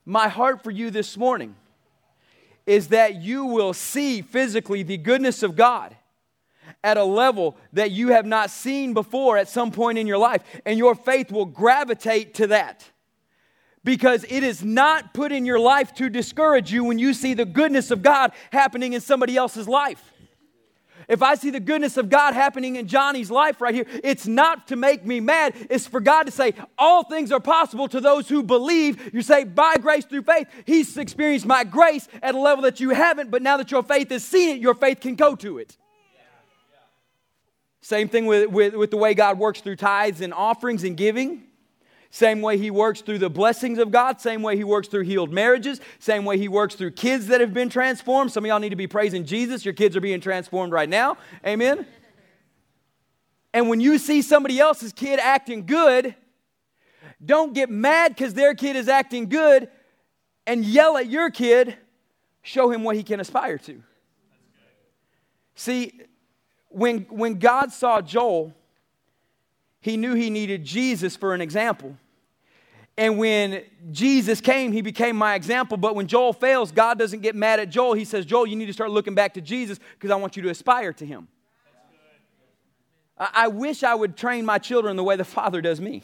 My 0.04 0.28
heart 0.28 0.62
for 0.62 0.70
you 0.70 0.90
this 0.90 1.16
morning 1.16 1.56
is 2.66 2.88
that 2.88 3.16
you 3.16 3.44
will 3.44 3.72
see 3.72 4.22
physically 4.22 4.82
the 4.82 4.96
goodness 4.96 5.42
of 5.42 5.56
God 5.56 5.96
at 6.82 6.96
a 6.96 7.04
level 7.04 7.56
that 7.72 7.90
you 7.90 8.08
have 8.08 8.26
not 8.26 8.50
seen 8.50 8.92
before 8.92 9.38
at 9.38 9.48
some 9.48 9.70
point 9.70 9.98
in 9.98 10.06
your 10.06 10.18
life, 10.18 10.42
and 10.64 10.78
your 10.78 10.94
faith 10.94 11.30
will 11.30 11.46
gravitate 11.46 12.34
to 12.34 12.48
that. 12.48 12.84
Because 13.84 14.24
it 14.28 14.42
is 14.42 14.64
not 14.64 15.14
put 15.14 15.30
in 15.30 15.46
your 15.46 15.60
life 15.60 15.94
to 15.94 16.10
discourage 16.10 16.72
you 16.72 16.82
when 16.82 16.98
you 16.98 17.14
see 17.14 17.34
the 17.34 17.44
goodness 17.44 17.92
of 17.92 18.02
God 18.02 18.32
happening 18.50 18.94
in 18.94 19.00
somebody 19.00 19.36
else's 19.36 19.68
life. 19.68 20.12
If 21.08 21.22
I 21.22 21.36
see 21.36 21.50
the 21.50 21.60
goodness 21.60 21.96
of 21.96 22.08
God 22.08 22.34
happening 22.34 22.76
in 22.76 22.88
Johnny's 22.88 23.30
life 23.30 23.60
right 23.60 23.74
here, 23.74 23.86
it's 24.02 24.26
not 24.26 24.68
to 24.68 24.76
make 24.76 25.04
me 25.04 25.20
mad. 25.20 25.54
It's 25.70 25.86
for 25.86 26.00
God 26.00 26.24
to 26.24 26.32
say, 26.32 26.54
all 26.76 27.04
things 27.04 27.30
are 27.30 27.40
possible 27.40 27.86
to 27.88 28.00
those 28.00 28.28
who 28.28 28.42
believe. 28.42 29.14
You 29.14 29.22
say, 29.22 29.44
by 29.44 29.76
grace 29.76 30.04
through 30.04 30.22
faith. 30.22 30.48
He's 30.64 30.96
experienced 30.96 31.46
my 31.46 31.62
grace 31.62 32.08
at 32.22 32.34
a 32.34 32.38
level 32.38 32.62
that 32.62 32.80
you 32.80 32.90
haven't, 32.90 33.30
but 33.30 33.40
now 33.42 33.56
that 33.56 33.70
your 33.70 33.84
faith 33.84 34.10
has 34.10 34.24
seen 34.24 34.56
it, 34.56 34.60
your 34.60 34.74
faith 34.74 35.00
can 35.00 35.14
go 35.14 35.36
to 35.36 35.58
it. 35.58 35.76
Same 37.80 38.08
thing 38.08 38.26
with, 38.26 38.50
with, 38.50 38.74
with 38.74 38.90
the 38.90 38.96
way 38.96 39.14
God 39.14 39.38
works 39.38 39.60
through 39.60 39.76
tithes 39.76 40.20
and 40.20 40.34
offerings 40.34 40.82
and 40.82 40.96
giving. 40.96 41.44
Same 42.10 42.40
way 42.40 42.56
he 42.56 42.70
works 42.70 43.00
through 43.00 43.18
the 43.18 43.30
blessings 43.30 43.78
of 43.78 43.90
God, 43.90 44.20
same 44.20 44.42
way 44.42 44.56
he 44.56 44.64
works 44.64 44.88
through 44.88 45.02
healed 45.02 45.32
marriages, 45.32 45.80
same 45.98 46.24
way 46.24 46.38
he 46.38 46.48
works 46.48 46.74
through 46.74 46.92
kids 46.92 47.26
that 47.26 47.40
have 47.40 47.52
been 47.52 47.68
transformed. 47.68 48.32
Some 48.32 48.44
of 48.44 48.48
y'all 48.48 48.58
need 48.58 48.70
to 48.70 48.76
be 48.76 48.86
praising 48.86 49.24
Jesus. 49.24 49.64
Your 49.64 49.74
kids 49.74 49.96
are 49.96 50.00
being 50.00 50.20
transformed 50.20 50.72
right 50.72 50.88
now. 50.88 51.18
Amen. 51.46 51.86
And 53.52 53.68
when 53.68 53.80
you 53.80 53.98
see 53.98 54.22
somebody 54.22 54.60
else's 54.60 54.92
kid 54.92 55.18
acting 55.18 55.66
good, 55.66 56.14
don't 57.24 57.54
get 57.54 57.70
mad 57.70 58.14
because 58.14 58.34
their 58.34 58.54
kid 58.54 58.76
is 58.76 58.88
acting 58.88 59.28
good 59.28 59.68
and 60.46 60.64
yell 60.64 60.96
at 60.96 61.08
your 61.08 61.30
kid. 61.30 61.76
Show 62.42 62.70
him 62.70 62.84
what 62.84 62.96
he 62.96 63.02
can 63.02 63.18
aspire 63.18 63.58
to. 63.58 63.82
See, 65.54 66.00
when, 66.68 67.06
when 67.08 67.38
God 67.38 67.72
saw 67.72 68.00
Joel, 68.00 68.52
he 69.86 69.96
knew 69.96 70.14
he 70.14 70.30
needed 70.30 70.64
Jesus 70.64 71.14
for 71.14 71.32
an 71.32 71.40
example. 71.40 71.96
And 72.98 73.18
when 73.18 73.62
Jesus 73.92 74.40
came, 74.40 74.72
he 74.72 74.80
became 74.80 75.14
my 75.14 75.36
example. 75.36 75.76
But 75.76 75.94
when 75.94 76.08
Joel 76.08 76.32
fails, 76.32 76.72
God 76.72 76.98
doesn't 76.98 77.20
get 77.20 77.36
mad 77.36 77.60
at 77.60 77.70
Joel. 77.70 77.92
He 77.92 78.04
says, 78.04 78.26
Joel, 78.26 78.48
you 78.48 78.56
need 78.56 78.66
to 78.66 78.72
start 78.72 78.90
looking 78.90 79.14
back 79.14 79.34
to 79.34 79.40
Jesus 79.40 79.78
because 79.92 80.10
I 80.10 80.16
want 80.16 80.36
you 80.36 80.42
to 80.42 80.48
aspire 80.48 80.92
to 80.94 81.06
him. 81.06 81.28
I, 83.16 83.28
I 83.32 83.48
wish 83.48 83.84
I 83.84 83.94
would 83.94 84.16
train 84.16 84.44
my 84.44 84.58
children 84.58 84.96
the 84.96 85.04
way 85.04 85.14
the 85.14 85.24
Father 85.24 85.60
does 85.60 85.80
me. 85.80 86.02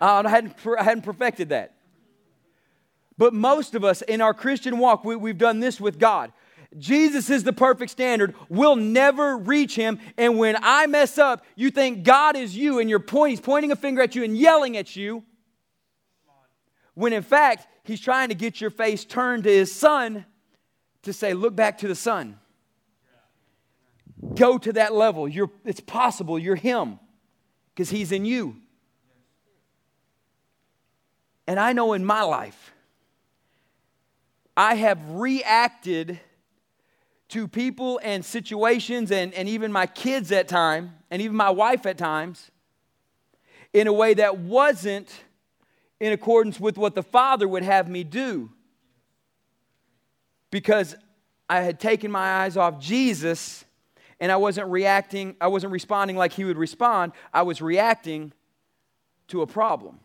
I, 0.00 0.26
hadn't, 0.26 0.56
I 0.78 0.82
hadn't 0.82 1.02
perfected 1.02 1.50
that. 1.50 1.74
But 3.18 3.34
most 3.34 3.74
of 3.74 3.84
us 3.84 4.00
in 4.00 4.22
our 4.22 4.32
Christian 4.32 4.78
walk, 4.78 5.04
we, 5.04 5.14
we've 5.14 5.36
done 5.36 5.60
this 5.60 5.78
with 5.78 5.98
God. 5.98 6.32
Jesus 6.78 7.30
is 7.30 7.44
the 7.44 7.52
perfect 7.52 7.92
standard. 7.92 8.34
We'll 8.48 8.76
never 8.76 9.36
reach 9.36 9.76
him. 9.76 9.98
And 10.16 10.38
when 10.38 10.56
I 10.60 10.86
mess 10.86 11.18
up, 11.18 11.44
you 11.54 11.70
think 11.70 12.02
God 12.02 12.36
is 12.36 12.56
you 12.56 12.80
and 12.80 12.90
you're 12.90 12.98
pointing, 12.98 13.30
he's 13.30 13.40
pointing 13.40 13.70
a 13.70 13.76
finger 13.76 14.02
at 14.02 14.14
you 14.14 14.24
and 14.24 14.36
yelling 14.36 14.76
at 14.76 14.96
you. 14.96 15.22
When 16.94 17.12
in 17.12 17.22
fact, 17.22 17.66
he's 17.84 18.00
trying 18.00 18.28
to 18.28 18.34
get 18.34 18.60
your 18.60 18.70
face 18.70 19.04
turned 19.04 19.44
to 19.44 19.50
his 19.50 19.72
son 19.72 20.24
to 21.02 21.12
say, 21.12 21.34
Look 21.34 21.54
back 21.54 21.78
to 21.78 21.88
the 21.88 21.94
son. 21.94 22.38
Go 24.34 24.58
to 24.58 24.72
that 24.72 24.94
level. 24.94 25.28
You're, 25.28 25.50
it's 25.64 25.80
possible. 25.80 26.38
You're 26.38 26.56
him 26.56 26.98
because 27.74 27.90
he's 27.90 28.10
in 28.10 28.24
you. 28.24 28.56
And 31.46 31.60
I 31.60 31.72
know 31.72 31.92
in 31.92 32.04
my 32.04 32.22
life, 32.22 32.72
I 34.56 34.76
have 34.76 34.98
reacted 35.10 36.20
to 37.34 37.48
people 37.48 38.00
and 38.04 38.24
situations 38.24 39.10
and, 39.10 39.34
and 39.34 39.48
even 39.48 39.72
my 39.72 39.86
kids 39.86 40.30
at 40.30 40.46
times, 40.46 40.92
and 41.10 41.20
even 41.20 41.36
my 41.36 41.50
wife 41.50 41.84
at 41.84 41.98
times, 41.98 42.52
in 43.72 43.88
a 43.88 43.92
way 43.92 44.14
that 44.14 44.38
wasn't 44.38 45.12
in 45.98 46.12
accordance 46.12 46.60
with 46.60 46.78
what 46.78 46.94
the 46.94 47.02
Father 47.02 47.48
would 47.48 47.64
have 47.64 47.88
me 47.88 48.04
do. 48.04 48.52
Because 50.52 50.94
I 51.50 51.62
had 51.62 51.80
taken 51.80 52.08
my 52.08 52.44
eyes 52.44 52.56
off 52.56 52.78
Jesus 52.78 53.64
and 54.20 54.30
I 54.30 54.36
wasn't 54.36 54.68
reacting, 54.68 55.34
I 55.40 55.48
wasn't 55.48 55.72
responding 55.72 56.16
like 56.16 56.32
He 56.32 56.44
would 56.44 56.56
respond, 56.56 57.10
I 57.32 57.42
was 57.42 57.60
reacting 57.60 58.32
to 59.26 59.42
a 59.42 59.46
problem. 59.48 59.98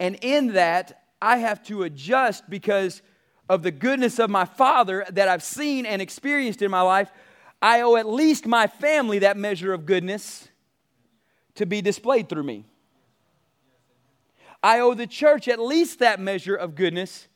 And 0.00 0.18
in 0.20 0.54
that, 0.54 1.04
I 1.22 1.36
have 1.36 1.62
to 1.66 1.84
adjust 1.84 2.50
because 2.50 3.02
of 3.48 3.62
the 3.62 3.70
goodness 3.70 4.18
of 4.18 4.30
my 4.30 4.44
Father 4.44 5.04
that 5.10 5.28
I've 5.28 5.42
seen 5.42 5.86
and 5.86 6.00
experienced 6.00 6.62
in 6.62 6.70
my 6.70 6.80
life. 6.80 7.10
I 7.60 7.82
owe 7.82 7.96
at 7.96 8.06
least 8.06 8.46
my 8.46 8.66
family 8.66 9.20
that 9.20 9.36
measure 9.36 9.72
of 9.72 9.86
goodness 9.86 10.48
to 11.54 11.66
be 11.66 11.80
displayed 11.82 12.28
through 12.28 12.42
me. 12.42 12.64
I 14.62 14.80
owe 14.80 14.94
the 14.94 15.06
church 15.06 15.46
at 15.46 15.60
least 15.60 15.98
that 15.98 16.20
measure 16.20 16.54
of 16.54 16.74
goodness 16.74 17.28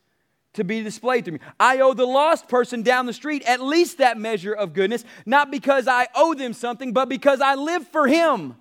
to 0.55 0.65
be 0.65 0.83
displayed 0.83 1.25
through 1.25 1.35
me. 1.35 1.41
I 1.61 1.81
owe 1.81 1.93
the 1.93 2.07
lost 2.07 2.49
person 2.49 2.83
down 2.83 3.07
the 3.07 3.13
street 3.13 3.43
at 3.45 3.61
least 3.61 3.99
that 3.99 4.19
measure 4.19 4.53
of 4.53 4.73
goodness, 4.73 5.05
not 5.27 5.51
because 5.51 5.87
I 5.87 6.09
owe 6.15 6.35
them 6.35 6.55
something, 6.55 6.93
but 6.93 7.09
because 7.09 7.41
I 7.41 7.55
live 7.55 7.87
for 7.89 8.07
Him. 8.07 8.57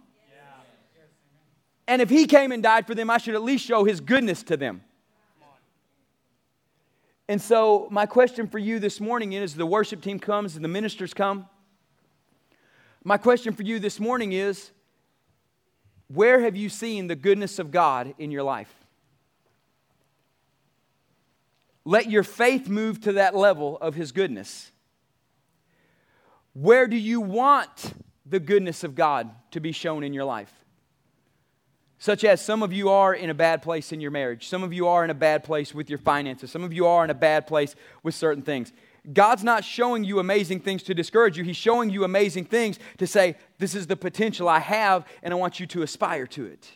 And 1.88 2.02
if 2.02 2.10
He 2.10 2.26
came 2.26 2.52
and 2.52 2.62
died 2.62 2.86
for 2.86 2.94
them, 2.94 3.10
I 3.10 3.18
should 3.18 3.36
at 3.36 3.44
least 3.44 3.66
show 3.66 3.86
His 3.86 4.02
goodness 4.02 4.44
to 4.44 4.58
them. 4.58 4.84
And 7.30 7.42
so, 7.42 7.88
my 7.92 8.06
question 8.06 8.48
for 8.48 8.58
you 8.58 8.80
this 8.80 9.02
morning 9.02 9.34
is 9.34 9.56
the 9.56 9.66
worship 9.66 10.02
team 10.02 10.18
comes 10.18 10.56
and 10.56 10.64
the 10.64 10.70
ministers 10.70 11.14
come. 11.14 11.48
My 13.04 13.18
question 13.18 13.54
for 13.54 13.64
you 13.64 13.80
this 13.80 14.00
morning 14.00 14.32
is 14.32 14.72
where 16.08 16.40
have 16.42 16.56
you 16.56 16.70
seen 16.70 17.08
the 17.08 17.16
goodness 17.16 17.60
of 17.60 17.70
God 17.70 18.14
in 18.18 18.32
your 18.32 18.44
life? 18.44 18.74
Let 21.84 22.10
your 22.10 22.24
faith 22.24 22.70
move 22.70 23.02
to 23.02 23.14
that 23.14 23.36
level 23.36 23.78
of 23.78 23.96
His 23.96 24.14
goodness. 24.14 24.72
Where 26.54 26.88
do 26.88 26.96
you 26.96 27.20
want 27.20 27.94
the 28.26 28.40
goodness 28.40 28.84
of 28.84 28.96
God 28.96 29.30
to 29.52 29.60
be 29.60 29.74
shown 29.74 30.04
in 30.04 30.14
your 30.14 30.26
life? 30.26 30.54
Such 32.00 32.24
as 32.24 32.42
some 32.42 32.62
of 32.62 32.72
you 32.72 32.90
are 32.90 33.14
in 33.14 33.30
a 33.30 33.34
bad 33.34 33.62
place 33.62 33.92
in 33.92 34.00
your 34.00 34.12
marriage, 34.12 34.48
some 34.48 34.64
of 34.64 34.72
you 34.72 34.88
are 34.88 35.04
in 35.04 35.10
a 35.10 35.16
bad 35.16 35.44
place 35.44 35.74
with 35.74 35.90
your 35.90 35.98
finances, 35.98 36.52
some 36.52 36.64
of 36.64 36.72
you 36.72 36.86
are 36.86 37.04
in 37.04 37.10
a 37.10 37.16
bad 37.16 37.48
place 37.48 37.76
with 38.04 38.14
certain 38.14 38.44
things. 38.44 38.72
God's 39.14 39.44
not 39.44 39.64
showing 39.64 40.04
you 40.04 40.20
amazing 40.20 40.60
things 40.60 40.84
to 40.84 40.94
discourage 40.94 41.38
you. 41.38 41.44
He's 41.44 41.56
showing 41.56 41.90
you 41.90 42.04
amazing 42.04 42.46
things 42.46 42.78
to 42.98 43.08
say, 43.08 43.38
This 43.58 43.74
is 43.74 43.88
the 43.88 43.96
potential 43.96 44.50
I 44.50 44.60
have, 44.60 45.06
and 45.24 45.34
I 45.34 45.38
want 45.38 45.60
you 45.60 45.68
to 45.68 45.82
aspire 45.82 46.28
to 46.28 46.46
it. 46.46 46.66